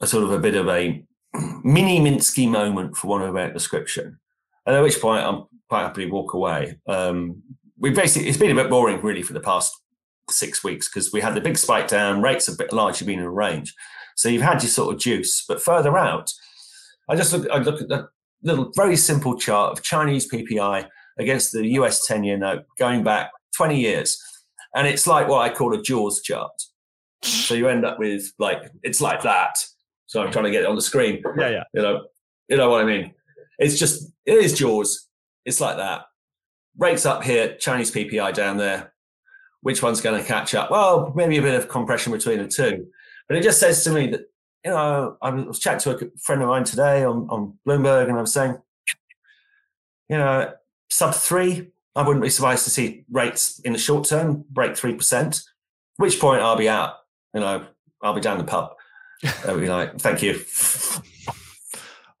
a 0.00 0.06
sort 0.06 0.24
of 0.24 0.30
a 0.30 0.38
bit 0.38 0.54
of 0.54 0.68
a 0.68 1.02
mini 1.64 1.98
Minsky 2.00 2.48
moment, 2.48 2.96
for 2.96 3.08
want 3.08 3.24
of 3.24 3.30
a 3.30 3.32
better 3.32 3.52
description. 3.52 4.18
And 4.64 4.76
at 4.76 4.82
which 4.82 5.00
point 5.00 5.24
I'm 5.24 5.44
quite 5.68 5.82
happily 5.82 6.10
walk 6.10 6.34
away. 6.34 6.78
Um, 6.86 7.42
we 7.78 7.90
basically 7.90 8.28
it's 8.28 8.38
been 8.38 8.50
a 8.50 8.62
bit 8.62 8.70
boring 8.70 9.00
really 9.02 9.22
for 9.22 9.32
the 9.32 9.40
past 9.40 9.74
six 10.30 10.62
weeks 10.62 10.88
because 10.88 11.12
we 11.12 11.20
had 11.20 11.34
the 11.34 11.40
big 11.40 11.56
spike 11.56 11.88
down, 11.88 12.22
rates 12.22 12.46
have 12.46 12.58
been 12.58 12.68
largely 12.72 13.06
been 13.06 13.18
in 13.18 13.24
a 13.24 13.30
range. 13.30 13.74
So 14.16 14.28
you've 14.28 14.42
had 14.42 14.62
your 14.62 14.70
sort 14.70 14.94
of 14.94 15.00
juice, 15.00 15.44
but 15.46 15.62
further 15.62 15.96
out, 15.96 16.30
I 17.08 17.16
just 17.16 17.32
look 17.32 17.48
I 17.50 17.58
look 17.58 17.80
at 17.80 17.88
that 17.88 18.08
little 18.42 18.70
very 18.76 18.96
simple 18.96 19.36
chart 19.36 19.72
of 19.72 19.82
Chinese 19.82 20.30
PPI 20.30 20.88
against 21.18 21.52
the 21.52 21.66
US 21.68 22.06
10 22.06 22.24
year 22.24 22.36
note 22.36 22.64
going 22.78 23.02
back 23.02 23.30
20 23.56 23.80
years. 23.80 24.20
And 24.74 24.86
it's 24.86 25.06
like 25.06 25.28
what 25.28 25.50
I 25.50 25.54
call 25.54 25.74
a 25.74 25.82
Jaws 25.82 26.22
chart. 26.22 26.52
So 27.22 27.54
you 27.54 27.68
end 27.68 27.84
up 27.84 27.98
with 27.98 28.32
like 28.38 28.70
it's 28.82 29.00
like 29.00 29.22
that. 29.22 29.54
So 30.06 30.22
I'm 30.22 30.30
trying 30.32 30.44
to 30.44 30.50
get 30.50 30.62
it 30.62 30.68
on 30.68 30.76
the 30.76 30.82
screen 30.82 31.22
Yeah. 31.36 31.50
Yeah. 31.50 31.64
you 31.74 31.82
know, 31.82 32.06
you 32.48 32.56
know 32.56 32.70
what 32.70 32.82
I 32.82 32.84
mean. 32.84 33.14
It's 33.58 33.78
just 33.78 34.10
it 34.26 34.34
is 34.34 34.58
Jaws. 34.58 35.08
It's 35.44 35.60
like 35.60 35.76
that. 35.78 36.02
Rates 36.78 37.04
up 37.04 37.24
here, 37.24 37.56
Chinese 37.56 37.90
PPI 37.90 38.32
down 38.32 38.56
there. 38.56 38.92
Which 39.62 39.82
one's 39.82 40.00
going 40.00 40.20
to 40.20 40.26
catch 40.26 40.54
up? 40.54 40.70
Well, 40.70 41.12
maybe 41.16 41.36
a 41.36 41.42
bit 41.42 41.54
of 41.54 41.68
compression 41.68 42.12
between 42.12 42.38
the 42.38 42.46
two, 42.46 42.86
but 43.26 43.36
it 43.36 43.42
just 43.42 43.58
says 43.58 43.82
to 43.84 43.90
me 43.90 44.06
that 44.10 44.20
you 44.64 44.70
know 44.70 45.16
I 45.20 45.30
was 45.30 45.58
chatting 45.58 45.80
to 45.80 46.06
a 46.06 46.10
friend 46.20 46.42
of 46.42 46.48
mine 46.48 46.64
today 46.64 47.04
on 47.04 47.26
on 47.28 47.58
Bloomberg, 47.66 48.08
and 48.08 48.16
I 48.16 48.20
was 48.20 48.32
saying, 48.32 48.56
you 50.08 50.16
know, 50.16 50.52
sub 50.88 51.14
three. 51.14 51.72
I 51.96 52.02
wouldn't 52.02 52.22
be 52.22 52.30
surprised 52.30 52.62
to 52.64 52.70
see 52.70 53.04
rates 53.10 53.58
in 53.60 53.72
the 53.72 53.78
short 53.78 54.06
term 54.06 54.44
break 54.48 54.76
three 54.76 54.94
percent. 54.94 55.42
Which 55.96 56.20
point 56.20 56.42
I'll 56.42 56.56
be 56.56 56.68
out. 56.68 56.94
You 57.34 57.40
know, 57.40 57.66
I'll 58.00 58.14
be 58.14 58.20
down 58.20 58.38
the 58.38 58.44
pub. 58.44 58.70
I'll 59.44 59.58
be 59.58 59.68
like, 59.68 59.98
thank 59.98 60.22
you. 60.22 60.40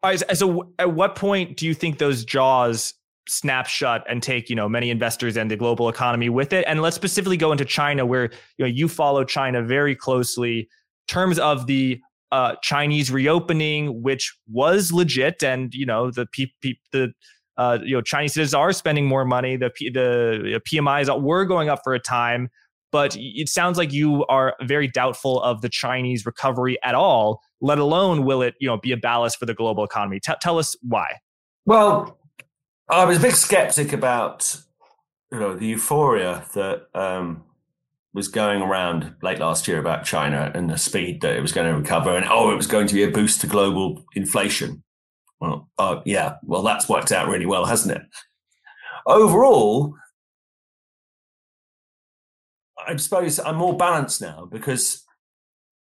All 0.02 0.10
right. 0.10 0.36
So, 0.36 0.72
at 0.78 0.92
what 0.92 1.14
point 1.14 1.56
do 1.56 1.66
you 1.66 1.74
think 1.74 1.98
those 1.98 2.24
jaws 2.24 2.94
snap 3.28 3.66
shut 3.66 4.04
and 4.08 4.22
take 4.22 4.48
you 4.50 4.56
know 4.56 4.68
many 4.68 4.90
investors 4.90 5.36
and 5.36 5.50
the 5.50 5.56
global 5.56 5.88
economy 5.88 6.28
with 6.28 6.52
it? 6.52 6.64
And 6.66 6.82
let's 6.82 6.96
specifically 6.96 7.36
go 7.36 7.52
into 7.52 7.64
China, 7.64 8.06
where 8.06 8.24
you 8.56 8.64
know 8.64 8.66
you 8.66 8.88
follow 8.88 9.24
China 9.24 9.62
very 9.62 9.94
closely. 9.94 10.68
Terms 11.06 11.38
of 11.38 11.66
the 11.66 12.00
uh, 12.30 12.56
Chinese 12.62 13.10
reopening, 13.10 14.02
which 14.02 14.36
was 14.50 14.92
legit, 14.92 15.42
and 15.42 15.72
you 15.74 15.86
know 15.86 16.10
the 16.10 16.26
pe- 16.26 16.52
pe- 16.60 16.74
the 16.92 17.12
uh, 17.56 17.78
you 17.82 17.94
know 17.94 18.02
Chinese 18.02 18.34
citizens 18.34 18.54
are 18.54 18.72
spending 18.72 19.06
more 19.06 19.24
money. 19.24 19.56
The 19.56 19.70
P- 19.70 19.90
the 19.90 20.60
PMIs 20.68 21.22
were 21.22 21.44
going 21.44 21.68
up 21.68 21.80
for 21.82 21.94
a 21.94 22.00
time, 22.00 22.50
but 22.92 23.16
it 23.18 23.48
sounds 23.48 23.78
like 23.78 23.92
you 23.92 24.26
are 24.26 24.54
very 24.62 24.88
doubtful 24.88 25.40
of 25.42 25.62
the 25.62 25.68
Chinese 25.68 26.26
recovery 26.26 26.78
at 26.84 26.94
all. 26.94 27.40
Let 27.60 27.78
alone 27.78 28.24
will 28.24 28.42
it 28.42 28.54
you 28.60 28.68
know 28.68 28.76
be 28.76 28.92
a 28.92 28.96
ballast 28.96 29.38
for 29.38 29.46
the 29.46 29.54
global 29.54 29.84
economy? 29.84 30.20
T- 30.20 30.32
tell 30.40 30.58
us 30.58 30.76
why. 30.82 31.14
Well, 31.64 32.17
I 32.90 33.04
was 33.04 33.18
a 33.18 33.20
big 33.20 33.34
skeptic 33.34 33.92
about 33.92 34.56
you 35.30 35.38
know 35.38 35.54
the 35.54 35.66
euphoria 35.66 36.44
that 36.54 36.86
um, 36.94 37.44
was 38.14 38.28
going 38.28 38.62
around 38.62 39.14
late 39.22 39.38
last 39.38 39.68
year 39.68 39.78
about 39.78 40.04
China 40.04 40.50
and 40.54 40.70
the 40.70 40.78
speed 40.78 41.20
that 41.20 41.36
it 41.36 41.42
was 41.42 41.52
going 41.52 41.70
to 41.70 41.78
recover, 41.78 42.16
and 42.16 42.26
oh, 42.28 42.50
it 42.50 42.56
was 42.56 42.66
going 42.66 42.86
to 42.86 42.94
be 42.94 43.02
a 43.02 43.10
boost 43.10 43.42
to 43.42 43.46
global 43.46 44.04
inflation. 44.14 44.82
Well, 45.40 45.68
uh, 45.78 46.00
yeah, 46.04 46.36
well, 46.42 46.62
that's 46.62 46.88
worked 46.88 47.12
out 47.12 47.28
really 47.28 47.46
well, 47.46 47.66
hasn't 47.66 47.96
it? 47.96 48.02
Overall, 49.06 49.94
I 52.86 52.96
suppose 52.96 53.38
I'm 53.38 53.56
more 53.56 53.76
balanced 53.76 54.22
now 54.22 54.48
because 54.50 55.04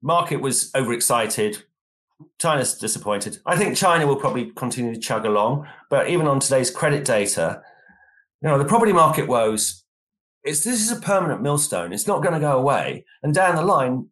market 0.02 0.40
was 0.40 0.74
overexcited. 0.74 1.62
China's 2.40 2.78
disappointed. 2.78 3.38
I 3.46 3.56
think 3.56 3.76
China 3.76 4.06
will 4.06 4.16
probably 4.16 4.50
continue 4.52 4.94
to 4.94 5.00
chug 5.00 5.24
along, 5.24 5.66
but 5.90 6.08
even 6.08 6.26
on 6.26 6.40
today's 6.40 6.70
credit 6.70 7.04
data, 7.04 7.62
you 8.42 8.48
know, 8.48 8.58
the 8.58 8.64
property 8.64 8.92
market 8.92 9.28
woes, 9.28 9.84
it's 10.44 10.64
this 10.64 10.80
is 10.80 10.92
a 10.92 11.00
permanent 11.00 11.42
millstone. 11.42 11.92
It's 11.92 12.06
not 12.06 12.22
going 12.22 12.34
to 12.34 12.40
go 12.40 12.56
away. 12.56 13.04
And 13.22 13.34
down 13.34 13.56
the 13.56 13.62
line, 13.62 14.08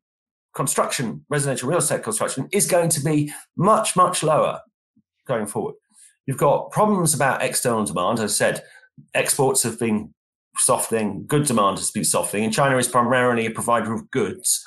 construction, 0.54 1.24
residential 1.28 1.68
real 1.68 1.78
estate 1.78 2.02
construction 2.02 2.48
is 2.52 2.66
going 2.66 2.88
to 2.90 3.00
be 3.00 3.32
much, 3.56 3.96
much 3.96 4.22
lower 4.22 4.60
going 5.26 5.46
forward. 5.46 5.74
You've 6.26 6.38
got 6.38 6.70
problems 6.70 7.14
about 7.14 7.42
external 7.42 7.84
demand. 7.84 8.18
As 8.18 8.32
I 8.32 8.34
said, 8.34 8.64
exports 9.14 9.62
have 9.62 9.78
been 9.78 10.14
softening, 10.56 11.26
good 11.26 11.46
demand 11.46 11.78
has 11.78 11.90
been 11.90 12.04
softening, 12.04 12.44
and 12.44 12.54
China 12.54 12.76
is 12.78 12.88
primarily 12.88 13.46
a 13.46 13.50
provider 13.50 13.92
of 13.92 14.10
goods. 14.10 14.64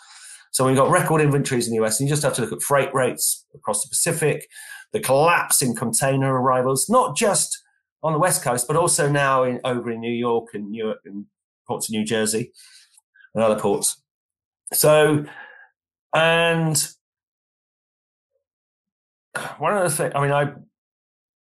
So 0.52 0.66
we've 0.66 0.76
got 0.76 0.89
record 0.89 1.22
inventories 1.22 1.68
in 1.68 1.76
the 1.76 1.84
US, 1.84 2.00
and 2.00 2.08
you 2.08 2.14
just 2.14 2.24
have 2.24 2.34
to 2.36 2.41
look 2.41 2.52
at 2.52 2.62
freight 2.62 2.93
rates 2.93 3.45
across 3.54 3.84
the 3.84 3.89
Pacific, 3.89 4.48
the 4.93 5.00
collapse 5.00 5.62
in 5.62 5.76
container 5.76 6.34
arrivals, 6.34 6.89
not 6.89 7.16
just 7.16 7.62
on 8.04 8.14
the 8.14 8.20
West 8.20 8.43
Coast, 8.43 8.68
but 8.68 8.78
also 8.78 9.10
now 9.10 9.43
in, 9.43 9.60
over 9.64 9.91
in 9.91 10.00
New 10.00 10.12
York 10.12 10.50
and 10.54 10.72
New 10.72 10.86
York 10.86 11.00
and 11.06 11.26
ports 11.68 11.89
of 11.89 11.93
New 11.93 12.06
Jersey 12.06 12.52
and 13.34 13.43
other 13.43 13.60
ports. 13.60 14.02
So, 14.74 15.26
and 16.14 16.88
one 19.58 19.78
of 19.78 19.84
the 19.84 19.89
things, 19.89 20.14
I 20.16 20.22
mean, 20.22 20.32
I, 20.32 20.43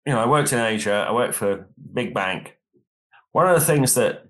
you 0.06 0.14
know, 0.14 0.20
I 0.20 0.28
worked 0.28 0.54
in 0.54 0.60
Asia, 0.60 1.06
I 1.08 1.12
worked 1.12 1.36
for 1.36 1.52
a 1.52 1.66
big 1.94 2.14
bank. 2.14 2.58
One 3.32 3.48
of 3.48 3.60
the 3.60 3.66
things 3.66 3.96
that 3.96 4.28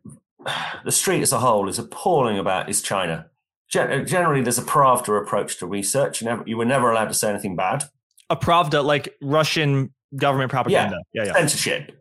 the 0.85 0.91
street 0.91 1.21
as 1.21 1.31
a 1.31 1.39
whole 1.39 1.67
is 1.69 1.79
appalling 1.79 2.37
about 2.37 2.69
is 2.69 2.81
China. 2.81 3.27
Gen- 3.73 4.05
generally, 4.05 4.41
there's 4.41 4.59
a 4.59 4.63
Pravda 4.63 5.19
approach 5.19 5.57
to 5.57 5.65
research. 5.65 6.21
You, 6.21 6.27
never, 6.27 6.43
you 6.45 6.57
were 6.57 6.65
never 6.65 6.91
allowed 6.91 7.07
to 7.07 7.15
say 7.15 7.31
anything 7.31 7.55
bad. 7.55 7.85
A 8.29 8.35
Pravda, 8.35 8.85
like 8.85 9.15
Russian 9.19 9.91
government 10.15 10.51
propaganda. 10.51 10.99
Yeah, 11.11 11.23
yeah. 11.25 11.33
Censorship. 11.33 11.91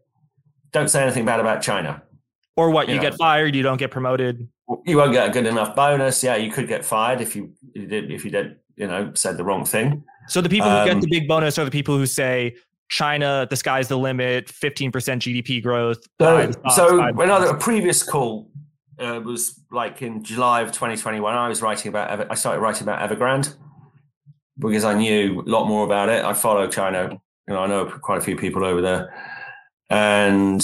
Don't 0.72 0.88
say 0.88 1.02
anything 1.02 1.24
bad 1.24 1.40
about 1.40 1.62
China. 1.62 2.02
Or 2.56 2.70
what? 2.70 2.88
You 2.88 2.94
You 2.94 3.00
know. 3.00 3.08
get 3.08 3.18
fired, 3.18 3.56
you 3.56 3.62
don't 3.62 3.78
get 3.78 3.90
promoted. 3.90 4.46
You 4.84 4.98
won't 4.98 5.14
get 5.14 5.28
a 5.28 5.32
good 5.32 5.46
enough 5.46 5.74
bonus. 5.74 6.22
Yeah, 6.22 6.36
you 6.36 6.52
could 6.52 6.68
get 6.68 6.84
fired 6.84 7.22
if 7.22 7.34
you, 7.34 7.54
if 7.74 8.22
you 8.24 8.30
did 8.30 8.58
you 8.76 8.86
know 8.86 9.12
said 9.14 9.38
the 9.38 9.44
wrong 9.44 9.64
thing. 9.64 10.04
So 10.28 10.40
the 10.42 10.48
people 10.50 10.68
who 10.68 10.84
get 10.84 10.94
Um, 10.94 11.00
the 11.00 11.08
big 11.08 11.26
bonus 11.26 11.58
are 11.58 11.64
the 11.64 11.70
people 11.70 11.96
who 11.96 12.06
say 12.06 12.56
China, 12.88 13.46
the 13.48 13.56
sky's 13.56 13.88
the 13.88 13.96
limit, 13.96 14.46
15% 14.48 14.90
GDP 14.92 15.62
growth. 15.62 15.98
So, 16.20 16.50
so 16.74 17.00
another 17.02 17.46
a 17.46 17.58
previous 17.58 18.02
call 18.02 18.50
uh, 19.02 19.20
was 19.20 19.60
like 19.70 20.02
in 20.02 20.22
July 20.22 20.62
of 20.62 20.68
2021. 20.68 21.34
I 21.34 21.48
was 21.48 21.62
writing 21.62 21.88
about, 21.88 22.30
I 22.30 22.34
started 22.34 22.60
writing 22.60 22.84
about 22.84 23.08
Evergrande 23.08 23.54
because 24.58 24.84
I 24.84 24.94
knew 24.94 25.40
a 25.40 25.48
lot 25.48 25.66
more 25.66 25.84
about 25.84 26.08
it. 26.08 26.24
I 26.24 26.32
follow 26.32 26.68
China, 26.68 27.20
you 27.48 27.54
know, 27.54 27.60
I 27.60 27.66
know 27.66 27.86
quite 27.86 28.18
a 28.18 28.22
few 28.22 28.36
people 28.36 28.64
over 28.64 28.80
there. 28.80 29.14
And 29.90 30.60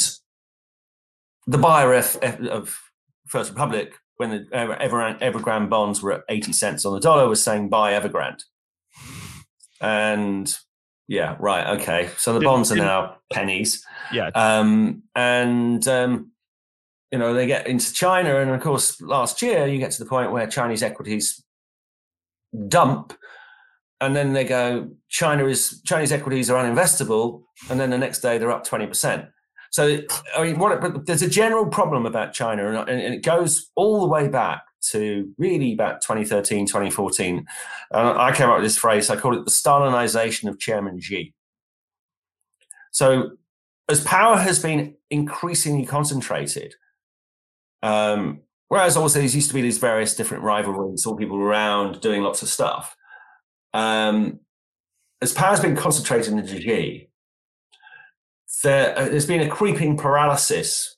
the 1.47 1.59
buyer 1.59 1.95
of 1.95 2.81
First 3.27 3.51
Republic, 3.51 3.95
when 4.17 4.31
the 4.31 4.39
Evergrande, 4.53 5.21
Evergrande 5.21 5.69
bonds 5.69 6.03
were 6.03 6.13
at 6.13 6.25
80 6.29 6.53
cents 6.53 6.85
on 6.85 6.95
the 6.95 7.01
dollar, 7.01 7.29
was 7.29 7.43
saying 7.43 7.69
buy 7.69 7.93
Evergrande. 7.93 8.43
And 9.81 10.53
yeah, 11.09 11.37
right, 11.39 11.79
okay. 11.81 12.11
So 12.19 12.35
the 12.35 12.41
bonds 12.41 12.71
are 12.71 12.77
now 12.77 13.17
pennies. 13.33 13.85
Yeah. 14.13 14.31
Um, 14.35 15.05
and 15.15 15.87
um, 15.89 16.33
you 17.13 17.19
know, 17.19 17.33
they 17.33 17.47
get 17.47 17.67
into 17.67 17.93
China, 17.93 18.41
and 18.41 18.51
of 18.51 18.61
course, 18.61 19.01
last 19.01 19.41
year 19.43 19.67
you 19.67 19.79
get 19.79 19.93
to 19.93 20.03
the 20.03 20.09
point 20.09 20.33
where 20.33 20.47
Chinese 20.47 20.83
equities 20.83 21.43
dump, 22.69 23.15
and 24.01 24.15
then 24.15 24.33
they 24.33 24.45
go, 24.45 24.91
China 25.09 25.47
is 25.47 25.81
Chinese 25.85 26.13
equities 26.13 26.51
are 26.51 26.63
uninvestable, 26.63 27.43
and 27.71 27.81
then 27.81 27.91
the 27.91 27.99
next 27.99 28.21
day 28.21 28.39
they're 28.39 28.53
up 28.53 28.65
twenty 28.65 28.87
percent. 28.87 29.27
So, 29.71 30.01
I 30.37 30.45
mean, 30.45 30.59
what? 30.59 31.07
There's 31.07 31.23
a 31.23 31.29
general 31.29 31.67
problem 31.67 32.07
about 32.07 32.33
China, 32.33 32.69
and, 32.69 32.89
and 32.89 33.15
it 33.15 33.23
goes 33.23 33.71
all 33.75 34.01
the 34.01 34.07
way 34.07 34.29
back 34.29 34.63
to 34.91 35.33
really 35.39 35.73
about 35.73 36.01
2013, 36.01 36.67
2014. 36.67 37.45
Uh, 37.93 38.15
I 38.17 38.33
came 38.33 38.49
up 38.49 38.57
with 38.57 38.65
this 38.65 38.79
phrase. 38.79 39.11
I 39.11 39.17
call 39.17 39.37
it 39.37 39.45
the 39.45 39.51
Stalinization 39.51 40.49
of 40.49 40.59
Chairman 40.59 41.01
Xi. 41.01 41.35
So, 42.93 43.33
as 43.89 44.03
power 44.05 44.37
has 44.37 44.61
been 44.61 44.95
increasingly 45.11 45.85
concentrated, 45.85 46.75
um, 47.83 48.41
whereas 48.69 48.97
also 48.97 49.19
there 49.19 49.29
used 49.29 49.49
to 49.49 49.55
be 49.55 49.63
these 49.63 49.79
various 49.79 50.15
different 50.15 50.45
rivalries, 50.45 51.07
all 51.07 51.17
people 51.17 51.39
around 51.39 52.01
doing 52.01 52.23
lots 52.23 52.43
of 52.43 52.49
stuff. 52.49 52.97
Um, 53.75 54.41
as 55.21 55.33
power 55.33 55.51
has 55.51 55.61
been 55.61 55.77
concentrated 55.77 56.33
in 56.33 56.47
Xi, 56.47 57.09
there, 58.63 58.99
uh, 58.99 59.05
there's 59.09 59.27
been 59.27 59.41
a 59.41 59.49
creeping 59.49 59.97
paralysis. 59.97 60.97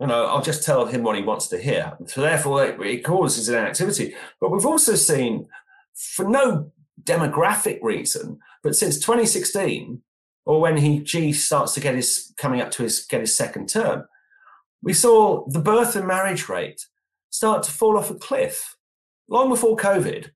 You 0.00 0.06
know, 0.06 0.26
I'll 0.26 0.42
just 0.42 0.62
tell 0.62 0.86
him 0.86 1.02
what 1.02 1.16
he 1.16 1.22
wants 1.22 1.48
to 1.48 1.58
hear. 1.58 1.96
So 2.06 2.22
therefore, 2.22 2.64
it, 2.64 2.80
it 2.80 3.04
causes 3.04 3.48
an 3.48 3.56
activity. 3.56 4.14
But 4.40 4.50
we've 4.50 4.66
also 4.66 4.94
seen, 4.94 5.46
for 5.94 6.28
no 6.28 6.72
demographic 7.02 7.78
reason, 7.82 8.38
but 8.62 8.76
since 8.76 8.98
2016, 8.98 10.02
or 10.46 10.60
when 10.60 10.78
he 10.78 11.04
Xi 11.04 11.32
starts 11.32 11.74
to 11.74 11.80
get 11.80 11.94
his 11.94 12.32
coming 12.38 12.60
up 12.60 12.70
to 12.72 12.82
his 12.82 13.04
get 13.06 13.20
his 13.20 13.36
second 13.36 13.68
term, 13.68 14.04
we 14.82 14.92
saw 14.92 15.46
the 15.48 15.60
birth 15.60 15.96
and 15.96 16.06
marriage 16.06 16.48
rate 16.48 16.86
start 17.30 17.62
to 17.64 17.70
fall 17.70 17.98
off 17.98 18.10
a 18.10 18.14
cliff 18.14 18.76
long 19.28 19.48
before 19.48 19.76
COVID. 19.76 20.30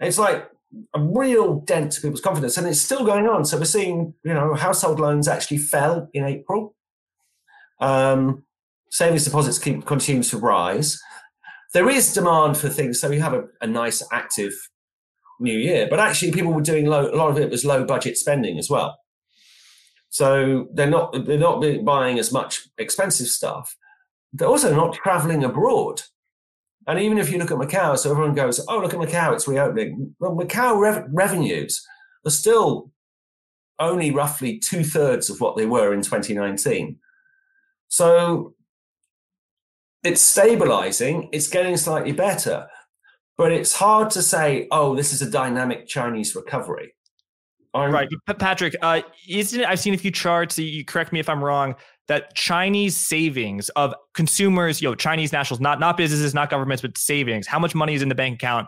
It's 0.00 0.18
like 0.18 0.48
a 0.94 1.00
real 1.00 1.60
dent 1.60 1.92
to 1.92 2.00
people's 2.00 2.20
confidence, 2.20 2.56
and 2.56 2.66
it's 2.66 2.80
still 2.80 3.04
going 3.04 3.26
on. 3.26 3.44
So 3.44 3.58
we're 3.58 3.64
seeing, 3.64 4.14
you 4.24 4.34
know, 4.34 4.54
household 4.54 5.00
loans 5.00 5.28
actually 5.28 5.58
fell 5.58 6.08
in 6.14 6.24
April. 6.24 6.74
Um, 7.80 8.44
savings 8.90 9.24
deposits 9.24 9.58
keep 9.58 9.84
continuing 9.86 10.22
to 10.24 10.38
rise. 10.38 11.00
There 11.72 11.88
is 11.88 12.12
demand 12.12 12.56
for 12.56 12.68
things, 12.68 13.00
so 13.00 13.08
we 13.08 13.18
have 13.18 13.32
a, 13.32 13.44
a 13.60 13.66
nice 13.66 14.02
active 14.12 14.52
new 15.38 15.56
year. 15.56 15.86
But 15.88 16.00
actually, 16.00 16.32
people 16.32 16.52
were 16.52 16.60
doing 16.60 16.86
low. 16.86 17.10
A 17.10 17.16
lot 17.16 17.30
of 17.30 17.38
it 17.38 17.50
was 17.50 17.64
low 17.64 17.84
budget 17.84 18.16
spending 18.16 18.58
as 18.58 18.68
well. 18.68 18.99
So 20.10 20.66
they're 20.74 20.90
not 20.90 21.24
they're 21.24 21.38
not 21.38 21.64
buying 21.84 22.18
as 22.18 22.32
much 22.32 22.68
expensive 22.78 23.28
stuff. 23.28 23.76
They're 24.32 24.48
also 24.48 24.74
not 24.74 24.94
traveling 24.94 25.44
abroad. 25.44 26.02
And 26.86 26.98
even 26.98 27.18
if 27.18 27.30
you 27.30 27.38
look 27.38 27.52
at 27.52 27.58
Macau, 27.58 27.96
so 27.96 28.10
everyone 28.10 28.34
goes, 28.34 28.64
"Oh, 28.68 28.80
look 28.80 28.92
at 28.92 29.00
Macau, 29.00 29.32
it's 29.32 29.46
reopening." 29.46 30.16
Well, 30.18 30.32
Macau 30.32 30.78
rev- 30.80 31.06
revenues 31.12 31.86
are 32.26 32.30
still 32.30 32.90
only 33.78 34.10
roughly 34.10 34.58
two 34.58 34.82
thirds 34.82 35.30
of 35.30 35.40
what 35.40 35.56
they 35.56 35.66
were 35.66 35.94
in 35.94 36.02
2019. 36.02 36.98
So 37.88 38.54
it's 40.02 40.20
stabilizing. 40.20 41.28
It's 41.32 41.48
getting 41.48 41.76
slightly 41.76 42.12
better, 42.12 42.68
but 43.38 43.52
it's 43.52 43.74
hard 43.74 44.10
to 44.10 44.22
say, 44.22 44.66
"Oh, 44.72 44.96
this 44.96 45.12
is 45.12 45.22
a 45.22 45.30
dynamic 45.30 45.86
Chinese 45.86 46.34
recovery." 46.34 46.94
I'm, 47.74 47.92
right, 47.92 48.08
Patrick. 48.38 48.74
Uh, 48.82 49.02
isn't 49.28 49.60
it? 49.60 49.66
I've 49.66 49.78
seen 49.78 49.94
a 49.94 49.98
few 49.98 50.10
charts. 50.10 50.58
You 50.58 50.84
correct 50.84 51.12
me 51.12 51.20
if 51.20 51.28
I'm 51.28 51.42
wrong. 51.42 51.76
That 52.08 52.34
Chinese 52.34 52.96
savings 52.96 53.68
of 53.70 53.94
consumers, 54.14 54.82
you 54.82 54.88
know, 54.88 54.96
Chinese 54.96 55.32
nationals, 55.32 55.60
not 55.60 55.78
not 55.78 55.96
businesses, 55.96 56.34
not 56.34 56.50
governments, 56.50 56.82
but 56.82 56.98
savings. 56.98 57.46
How 57.46 57.58
much 57.58 57.74
money 57.74 57.94
is 57.94 58.02
in 58.02 58.08
the 58.08 58.14
bank 58.14 58.36
account 58.36 58.66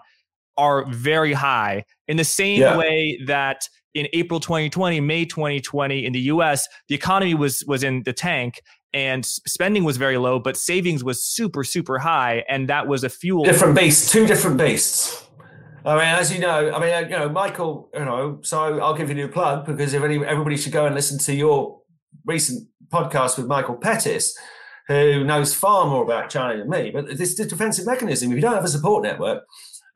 are 0.57 0.84
very 0.90 1.32
high. 1.32 1.84
In 2.07 2.16
the 2.16 2.24
same 2.24 2.61
yeah. 2.61 2.76
way 2.76 3.18
that 3.26 3.68
in 3.94 4.07
April 4.12 4.38
2020, 4.38 5.00
May 5.00 5.24
2020, 5.24 6.07
in 6.07 6.12
the 6.12 6.20
U.S., 6.20 6.68
the 6.88 6.94
economy 6.94 7.34
was 7.34 7.64
was 7.66 7.82
in 7.82 8.03
the 8.05 8.12
tank 8.12 8.61
and 8.94 9.24
spending 9.24 9.84
was 9.84 9.96
very 9.96 10.18
low, 10.18 10.38
but 10.38 10.57
savings 10.57 11.03
was 11.03 11.26
super 11.26 11.64
super 11.64 11.98
high, 11.98 12.44
and 12.48 12.68
that 12.68 12.86
was 12.86 13.05
a 13.05 13.09
fuel. 13.09 13.44
Different 13.44 13.76
beasts, 13.76 14.12
two 14.12 14.26
different 14.26 14.59
beasts. 14.59 15.26
I 15.85 15.95
mean, 15.95 16.05
as 16.05 16.33
you 16.33 16.39
know, 16.39 16.72
I 16.72 16.80
mean, 16.80 17.11
you 17.11 17.18
know, 17.18 17.28
Michael, 17.28 17.91
you 17.93 18.05
know, 18.05 18.39
so 18.43 18.78
I'll 18.78 18.95
give 18.95 19.11
you 19.11 19.24
a 19.24 19.28
plug 19.28 19.66
because 19.66 19.95
if 19.95 20.03
any, 20.03 20.24
everybody 20.24 20.57
should 20.57 20.72
go 20.72 20.87
and 20.87 20.95
listen 20.95 21.18
to 21.18 21.35
your 21.35 21.80
recent 22.24 22.68
podcast 22.89 23.37
with 23.37 23.47
Michael 23.47 23.76
Pettis, 23.76 24.39
who 24.87 25.24
knows 25.24 25.55
far 25.55 25.87
more 25.87 26.05
about 26.05 26.30
China 26.30 26.59
than 26.59 26.70
me. 26.70 26.91
But 26.91 27.07
this, 27.18 27.37
this 27.37 27.49
defensive 27.49 27.87
mechanism, 27.87 28.30
if 28.30 28.37
you 28.37 28.43
don't 28.43 28.55
have 28.55 28.64
a 28.64 28.68
support 28.68 29.03
network, 29.03 29.45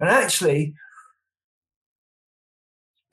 and 0.01 0.11
actually, 0.11 0.74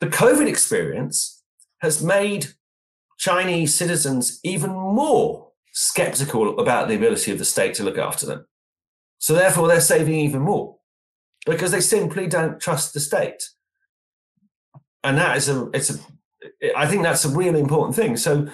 the 0.00 0.08
COVID 0.08 0.48
experience 0.48 1.42
has 1.78 2.02
made 2.02 2.48
Chinese 3.18 3.72
citizens 3.74 4.40
even 4.42 4.70
more 4.70 5.52
skeptical 5.72 6.58
about 6.58 6.88
the 6.88 6.96
ability 6.96 7.30
of 7.30 7.38
the 7.38 7.44
state 7.44 7.74
to 7.74 7.84
look 7.84 7.98
after 7.98 8.26
them. 8.26 8.46
So 9.18 9.34
therefore, 9.34 9.68
they're 9.68 9.80
saving 9.80 10.16
even 10.16 10.42
more 10.42 10.76
because 11.46 11.72
they 11.72 11.80
simply 11.80 12.26
don't 12.26 12.60
trust 12.60 12.94
the 12.94 13.00
state. 13.00 13.50
And 15.02 15.18
that 15.18 15.36
is 15.36 15.48
a, 15.48 15.68
it's 15.74 15.90
a, 15.90 15.98
I 16.76 16.86
think 16.86 17.02
that's 17.02 17.24
a 17.24 17.28
really 17.28 17.60
important 17.60 17.94
thing. 17.94 18.16
So 18.16 18.48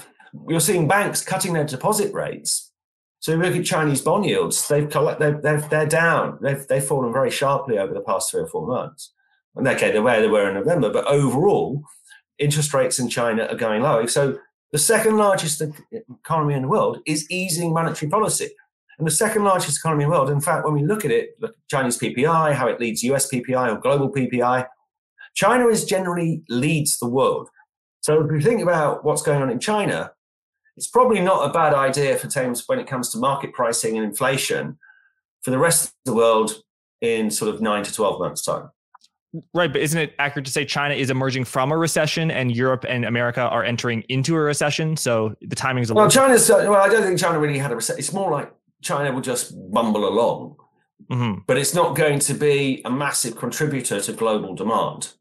you're 0.48 0.60
seeing 0.60 0.88
banks 0.88 1.22
cutting 1.22 1.52
their 1.52 1.64
deposit 1.64 2.12
rates. 2.12 2.72
So 3.20 3.32
you 3.32 3.38
look 3.38 3.54
at 3.54 3.64
Chinese 3.64 4.00
bond 4.00 4.24
yields, 4.24 4.66
they've 4.68 4.90
they're, 4.90 5.40
they're, 5.42 5.60
they're 5.60 5.86
down. 5.86 6.38
They've, 6.40 6.66
they've 6.66 6.84
fallen 6.84 7.12
very 7.12 7.30
sharply 7.30 7.78
over 7.78 7.92
the 7.92 8.00
past 8.00 8.30
three 8.30 8.42
or 8.42 8.48
four 8.48 8.66
months. 8.66 9.12
And 9.54 9.66
okay, 9.68 9.92
they're 9.92 10.02
where 10.02 10.20
they 10.20 10.28
were 10.28 10.48
in 10.48 10.54
November, 10.54 10.90
but 10.90 11.06
overall, 11.06 11.82
interest 12.38 12.72
rates 12.72 12.98
in 12.98 13.08
China 13.08 13.44
are 13.44 13.56
going 13.56 13.82
low. 13.82 14.06
So 14.06 14.38
the 14.72 14.78
second 14.78 15.16
largest 15.16 15.62
economy 15.92 16.54
in 16.54 16.62
the 16.62 16.68
world 16.68 16.98
is 17.06 17.30
easing 17.30 17.72
monetary 17.72 18.10
policy 18.10 18.50
and 19.00 19.06
the 19.06 19.10
second 19.12 19.44
largest 19.44 19.78
economy 19.78 20.04
in 20.04 20.10
the 20.10 20.16
world. 20.16 20.30
In 20.30 20.40
fact, 20.40 20.64
when 20.64 20.74
we 20.74 20.84
look 20.84 21.04
at 21.04 21.10
it, 21.10 21.30
look 21.40 21.52
at 21.52 21.68
Chinese 21.68 21.98
PPI, 21.98 22.54
how 22.54 22.68
it 22.68 22.78
leads 22.78 23.02
US 23.02 23.30
PPI 23.30 23.72
or 23.72 23.80
global 23.80 24.12
PPI, 24.12 24.66
China 25.34 25.68
is 25.68 25.84
generally 25.84 26.42
leads 26.48 26.98
the 26.98 27.08
world. 27.08 27.48
So 28.02 28.22
if 28.22 28.30
you 28.30 28.40
think 28.40 28.60
about 28.60 29.04
what's 29.04 29.22
going 29.22 29.42
on 29.42 29.50
in 29.50 29.58
China, 29.58 30.12
it's 30.76 30.86
probably 30.86 31.20
not 31.20 31.48
a 31.48 31.52
bad 31.52 31.74
idea 31.74 32.16
for 32.16 32.28
terms 32.28 32.64
when 32.66 32.78
it 32.78 32.86
comes 32.86 33.10
to 33.10 33.18
market 33.18 33.52
pricing 33.52 33.96
and 33.96 34.04
inflation 34.04 34.78
for 35.42 35.50
the 35.50 35.58
rest 35.58 35.86
of 35.86 35.92
the 36.04 36.14
world 36.14 36.62
in 37.00 37.30
sort 37.30 37.54
of 37.54 37.60
nine 37.60 37.82
to 37.84 37.92
12 37.92 38.20
months' 38.20 38.42
time. 38.42 38.70
Right, 39.54 39.72
but 39.72 39.80
isn't 39.80 39.98
it 39.98 40.14
accurate 40.18 40.44
to 40.46 40.52
say 40.52 40.64
China 40.64 40.94
is 40.94 41.08
emerging 41.08 41.44
from 41.44 41.70
a 41.70 41.76
recession 41.76 42.32
and 42.32 42.54
Europe 42.54 42.84
and 42.88 43.04
America 43.04 43.42
are 43.42 43.62
entering 43.62 44.02
into 44.08 44.34
a 44.34 44.40
recession? 44.40 44.96
So 44.96 45.36
the 45.40 45.54
timing 45.54 45.84
is 45.84 45.90
a 45.90 45.94
little. 45.94 46.02
well. 46.02 46.10
China's 46.10 46.48
well. 46.48 46.74
I 46.74 46.88
don't 46.88 47.04
think 47.04 47.18
China 47.18 47.38
really 47.38 47.58
had 47.58 47.70
a 47.70 47.76
recession. 47.76 48.00
It's 48.00 48.12
more 48.12 48.30
like 48.30 48.52
China 48.82 49.12
will 49.12 49.20
just 49.20 49.54
bumble 49.70 50.08
along, 50.08 50.56
mm-hmm. 51.10 51.40
but 51.46 51.58
it's 51.58 51.74
not 51.74 51.96
going 51.96 52.18
to 52.20 52.34
be 52.34 52.82
a 52.84 52.90
massive 52.90 53.36
contributor 53.36 54.00
to 54.00 54.12
global 54.12 54.54
demand. 54.54 55.12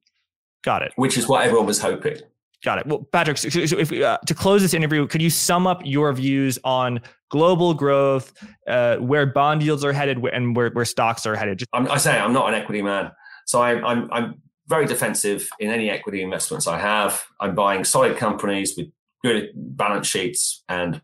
Got 0.63 0.83
it. 0.83 0.91
Which 0.95 1.17
is 1.17 1.27
what 1.27 1.45
everyone 1.45 1.65
was 1.65 1.81
hoping. 1.81 2.17
Got 2.63 2.79
it. 2.79 2.87
Well, 2.87 3.07
Patrick, 3.13 3.37
so 3.37 3.47
if 3.49 3.91
uh, 3.93 4.17
to 4.25 4.35
close 4.35 4.61
this 4.61 4.73
interview, 4.73 5.07
could 5.07 5.21
you 5.21 5.29
sum 5.29 5.65
up 5.65 5.81
your 5.85 6.11
views 6.11 6.59
on 6.65 6.99
global 7.29 7.73
growth, 7.73 8.33
uh, 8.67 8.97
where 8.97 9.25
bond 9.25 9.63
yields 9.63 9.85
are 9.85 9.93
headed, 9.93 10.17
and 10.33 10.55
where, 10.55 10.69
where 10.71 10.83
stocks 10.83 11.25
are 11.25 11.37
headed? 11.37 11.59
Just- 11.59 11.69
i 11.73 11.97
say 11.97 12.19
I'm 12.19 12.33
not 12.33 12.49
an 12.49 12.55
equity 12.55 12.81
man, 12.81 13.11
so 13.45 13.61
I, 13.61 13.81
I'm 13.81 14.11
I'm 14.11 14.41
very 14.67 14.85
defensive 14.85 15.47
in 15.59 15.69
any 15.69 15.89
equity 15.89 16.21
investments 16.21 16.67
I 16.67 16.79
have. 16.79 17.25
I'm 17.39 17.55
buying 17.55 17.85
solid 17.85 18.17
companies 18.17 18.75
with 18.77 18.87
good 19.23 19.51
balance 19.55 20.07
sheets 20.07 20.63
and 20.67 21.01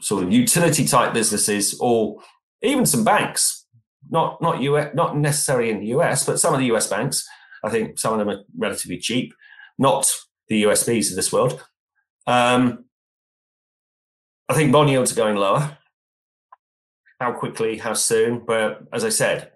sort 0.00 0.24
of 0.24 0.32
utility 0.32 0.86
type 0.86 1.14
businesses 1.14 1.78
or 1.80 2.18
even 2.62 2.86
some 2.86 3.04
banks, 3.04 3.66
not 4.10 4.40
not 4.42 4.60
US, 4.62 4.94
not 4.94 5.16
necessarily 5.16 5.70
in 5.70 5.80
the 5.80 5.86
US, 5.88 6.24
but 6.24 6.40
some 6.40 6.54
of 6.54 6.60
the 6.60 6.66
US 6.66 6.88
banks. 6.88 7.26
I 7.64 7.70
think 7.70 7.98
some 7.98 8.12
of 8.12 8.18
them 8.18 8.28
are 8.28 8.42
relatively 8.56 8.98
cheap, 8.98 9.34
not 9.78 10.06
the 10.48 10.64
USBs 10.64 11.10
of 11.10 11.16
this 11.16 11.32
world. 11.32 11.64
Um, 12.26 12.84
I 14.48 14.54
think 14.54 14.72
bond 14.72 14.90
yields 14.90 15.12
are 15.12 15.16
going 15.16 15.36
lower. 15.36 15.78
How 17.20 17.32
quickly, 17.32 17.78
how 17.78 17.94
soon? 17.94 18.42
But 18.46 18.82
as 18.92 19.04
I 19.04 19.08
said, 19.08 19.52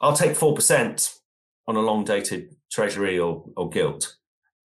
I'll 0.00 0.16
take 0.16 0.32
4% 0.32 1.18
on 1.66 1.76
a 1.76 1.80
long 1.80 2.04
dated 2.04 2.56
treasury 2.72 3.18
or, 3.18 3.44
or 3.56 3.68
gilt. 3.68 4.16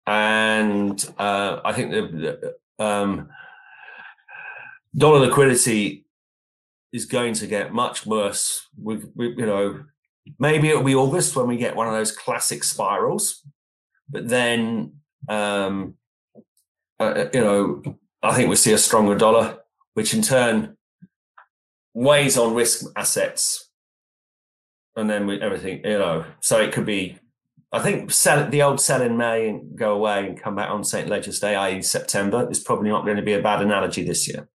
And 0.07 1.03
uh, 1.19 1.61
I 1.65 1.73
think 1.73 1.91
the, 1.91 2.55
the 2.79 2.85
um, 2.85 3.29
dollar 4.97 5.21
liquidity 5.21 6.07
is 6.93 7.07
going 7.07 7.35
to 7.35 7.47
get 7.47 7.73
much 7.73 8.05
worse. 8.07 8.69
We, 8.81 9.01
we, 9.15 9.29
you 9.37 9.47
know, 9.47 9.85
maybe 10.39 10.69
it'll 10.69 10.83
be 10.83 10.95
August 10.95 11.35
when 11.35 11.47
we 11.47 11.57
get 11.57 11.77
one 11.77 11.87
of 11.87 11.95
those 11.95 12.13
classic 12.13 12.65
spirals, 12.65 13.43
but 14.09 14.29
then, 14.29 14.95
um, 15.29 15.95
uh, 17.01 17.27
you 17.33 17.41
know, 17.41 17.83
I 18.23 18.35
think 18.35 18.49
we 18.49 18.57
see 18.57 18.73
a 18.73 18.79
stronger 18.79 19.17
dollar, 19.17 19.59
which 19.95 20.15
in 20.15 20.23
turn 20.23 20.77
weighs 21.95 22.39
on 22.39 22.55
risk 22.55 22.87
assets, 22.97 23.71
and 24.97 25.09
then 25.09 25.27
with 25.27 25.43
everything, 25.43 25.81
you 25.85 25.99
know, 25.99 26.25
so 26.41 26.61
it 26.61 26.73
could 26.73 26.87
be. 26.87 27.19
I 27.75 27.81
think 27.81 28.11
sell 28.11 28.51
the 28.51 28.63
old 28.63 28.83
sell 28.83 29.01
in 29.01 29.17
May 29.17 29.49
and 29.49 29.79
go 29.79 29.95
away 29.95 30.27
and 30.27 30.39
come 30.39 30.55
back 30.55 30.69
on 30.69 30.85
St. 30.85 31.09
Leger's 31.09 31.41
Day, 31.41 31.55
i.e., 31.55 31.81
September, 31.81 32.47
is 32.51 32.61
probably 32.61 32.91
not 32.91 33.07
going 33.07 33.17
to 33.17 33.23
be 33.23 33.33
a 33.33 33.41
bad 33.41 33.63
analogy 33.63 34.05
this 34.05 34.29
year. 34.29 34.47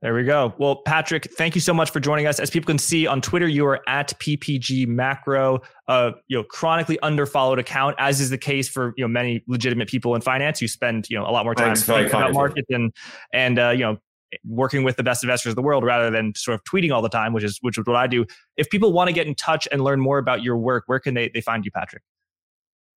There 0.00 0.14
we 0.14 0.22
go. 0.22 0.54
Well, 0.58 0.76
Patrick, 0.76 1.28
thank 1.32 1.56
you 1.56 1.60
so 1.60 1.74
much 1.74 1.90
for 1.90 1.98
joining 1.98 2.28
us. 2.28 2.38
As 2.38 2.50
people 2.50 2.68
can 2.68 2.78
see 2.78 3.08
on 3.08 3.20
Twitter, 3.20 3.48
you 3.48 3.66
are 3.66 3.80
at 3.88 4.16
PPG 4.20 4.86
Macro, 4.86 5.60
uh, 5.88 6.12
you 6.28 6.36
know, 6.36 6.44
chronically 6.44 6.98
underfollowed 7.02 7.58
account, 7.58 7.96
as 7.98 8.20
is 8.20 8.30
the 8.30 8.38
case 8.38 8.68
for 8.68 8.94
you 8.96 9.02
know 9.02 9.08
many 9.08 9.42
legitimate 9.48 9.88
people 9.88 10.14
in 10.14 10.20
finance. 10.20 10.62
You 10.62 10.68
spend 10.68 11.10
you 11.10 11.18
know 11.18 11.24
a 11.24 11.32
lot 11.32 11.44
more 11.44 11.54
time 11.54 11.74
thinking 11.74 12.14
about 12.14 12.32
markets 12.32 12.68
and 12.70 12.92
and 13.32 13.58
uh, 13.58 13.70
you 13.70 13.80
know 13.80 13.98
working 14.44 14.84
with 14.84 14.96
the 14.96 15.02
best 15.02 15.24
investors 15.24 15.50
in 15.50 15.56
the 15.56 15.62
world 15.62 15.82
rather 15.82 16.10
than 16.10 16.32
sort 16.36 16.54
of 16.54 16.62
tweeting 16.62 16.92
all 16.92 17.02
the 17.02 17.08
time, 17.08 17.32
which 17.32 17.42
is 17.42 17.58
which 17.62 17.76
is 17.76 17.84
what 17.84 17.96
I 17.96 18.06
do. 18.06 18.24
If 18.56 18.70
people 18.70 18.92
want 18.92 19.08
to 19.08 19.12
get 19.12 19.26
in 19.26 19.34
touch 19.34 19.66
and 19.72 19.82
learn 19.82 19.98
more 19.98 20.18
about 20.18 20.44
your 20.44 20.58
work, 20.58 20.84
where 20.86 21.00
can 21.00 21.14
they 21.14 21.28
they 21.28 21.40
find 21.40 21.64
you, 21.64 21.72
Patrick? 21.72 22.04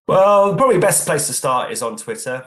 Well, 0.08 0.56
probably 0.56 0.78
best 0.78 1.08
place 1.08 1.26
to 1.28 1.34
start 1.34 1.72
is 1.72 1.82
on 1.82 1.98
Twitter. 1.98 2.46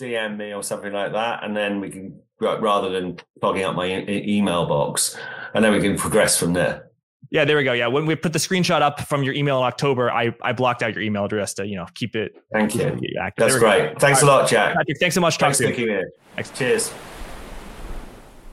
DM 0.00 0.36
me 0.36 0.52
or 0.52 0.62
something 0.62 0.92
like 0.92 1.12
that, 1.12 1.44
and 1.44 1.56
then 1.56 1.80
we 1.80 1.90
can 1.90 2.18
rather 2.40 2.90
than 2.90 3.18
clogging 3.40 3.64
up 3.64 3.74
my 3.74 3.86
e- 3.86 4.38
email 4.38 4.66
box, 4.66 5.16
and 5.54 5.64
then 5.64 5.72
we 5.72 5.80
can 5.80 5.96
progress 5.96 6.38
from 6.38 6.52
there. 6.52 6.90
Yeah, 7.30 7.44
there 7.44 7.56
we 7.56 7.64
go. 7.64 7.72
Yeah, 7.72 7.88
when 7.88 8.06
we 8.06 8.14
put 8.14 8.32
the 8.32 8.38
screenshot 8.38 8.80
up 8.80 9.00
from 9.00 9.22
your 9.22 9.34
email 9.34 9.58
in 9.58 9.64
October, 9.64 10.10
I, 10.10 10.34
I 10.42 10.52
blocked 10.52 10.82
out 10.82 10.94
your 10.94 11.02
email 11.02 11.24
address 11.24 11.54
to 11.54 11.66
you 11.66 11.76
know 11.76 11.86
keep 11.94 12.14
it. 12.16 12.36
Thank 12.52 12.74
you. 12.74 12.98
That's 13.36 13.58
great. 13.58 13.94
Go. 13.94 13.98
Thanks 13.98 14.22
a 14.22 14.26
lot, 14.26 14.48
Jack. 14.48 14.76
Patrick, 14.76 14.98
thanks 15.00 15.14
so 15.14 15.20
much. 15.20 15.38
Thanks 15.38 15.60
for 15.60 15.70
here. 15.70 16.10
Cheers. 16.54 16.92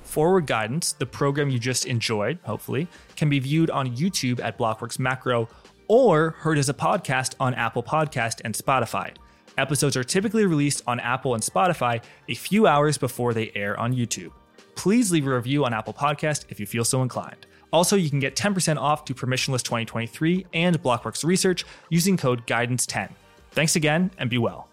Forward 0.03 0.45
Guidance, 0.45 0.91
the 0.93 1.05
program 1.05 1.49
you 1.49 1.57
just 1.57 1.85
enjoyed, 1.85 2.37
hopefully, 2.43 2.87
can 3.15 3.29
be 3.29 3.39
viewed 3.39 3.69
on 3.69 3.95
YouTube 3.95 4.41
at 4.41 4.57
Blockworks 4.57 4.99
Macro 4.99 5.47
or 5.87 6.31
heard 6.31 6.57
as 6.57 6.67
a 6.67 6.73
podcast 6.73 7.33
on 7.39 7.53
Apple 7.53 7.81
Podcast 7.83 8.41
and 8.43 8.53
Spotify. 8.53 9.15
Episodes 9.61 9.95
are 9.95 10.03
typically 10.03 10.47
released 10.47 10.81
on 10.87 10.99
Apple 10.99 11.35
and 11.35 11.43
Spotify 11.43 12.03
a 12.27 12.33
few 12.33 12.65
hours 12.65 12.97
before 12.97 13.31
they 13.31 13.51
air 13.53 13.79
on 13.79 13.93
YouTube. 13.93 14.31
Please 14.73 15.11
leave 15.11 15.27
a 15.27 15.35
review 15.35 15.63
on 15.65 15.71
Apple 15.71 15.93
Podcast 15.93 16.45
if 16.49 16.59
you 16.59 16.65
feel 16.65 16.83
so 16.83 17.03
inclined. 17.03 17.45
Also, 17.71 17.95
you 17.95 18.09
can 18.09 18.19
get 18.19 18.35
10% 18.35 18.77
off 18.77 19.05
to 19.05 19.13
Permissionless 19.13 19.61
2023 19.61 20.47
and 20.55 20.81
Blockworks 20.81 21.23
Research 21.23 21.63
using 21.89 22.17
code 22.17 22.47
GUIDANCE10. 22.47 23.11
Thanks 23.51 23.75
again 23.75 24.09
and 24.17 24.31
be 24.31 24.39
well. 24.39 24.70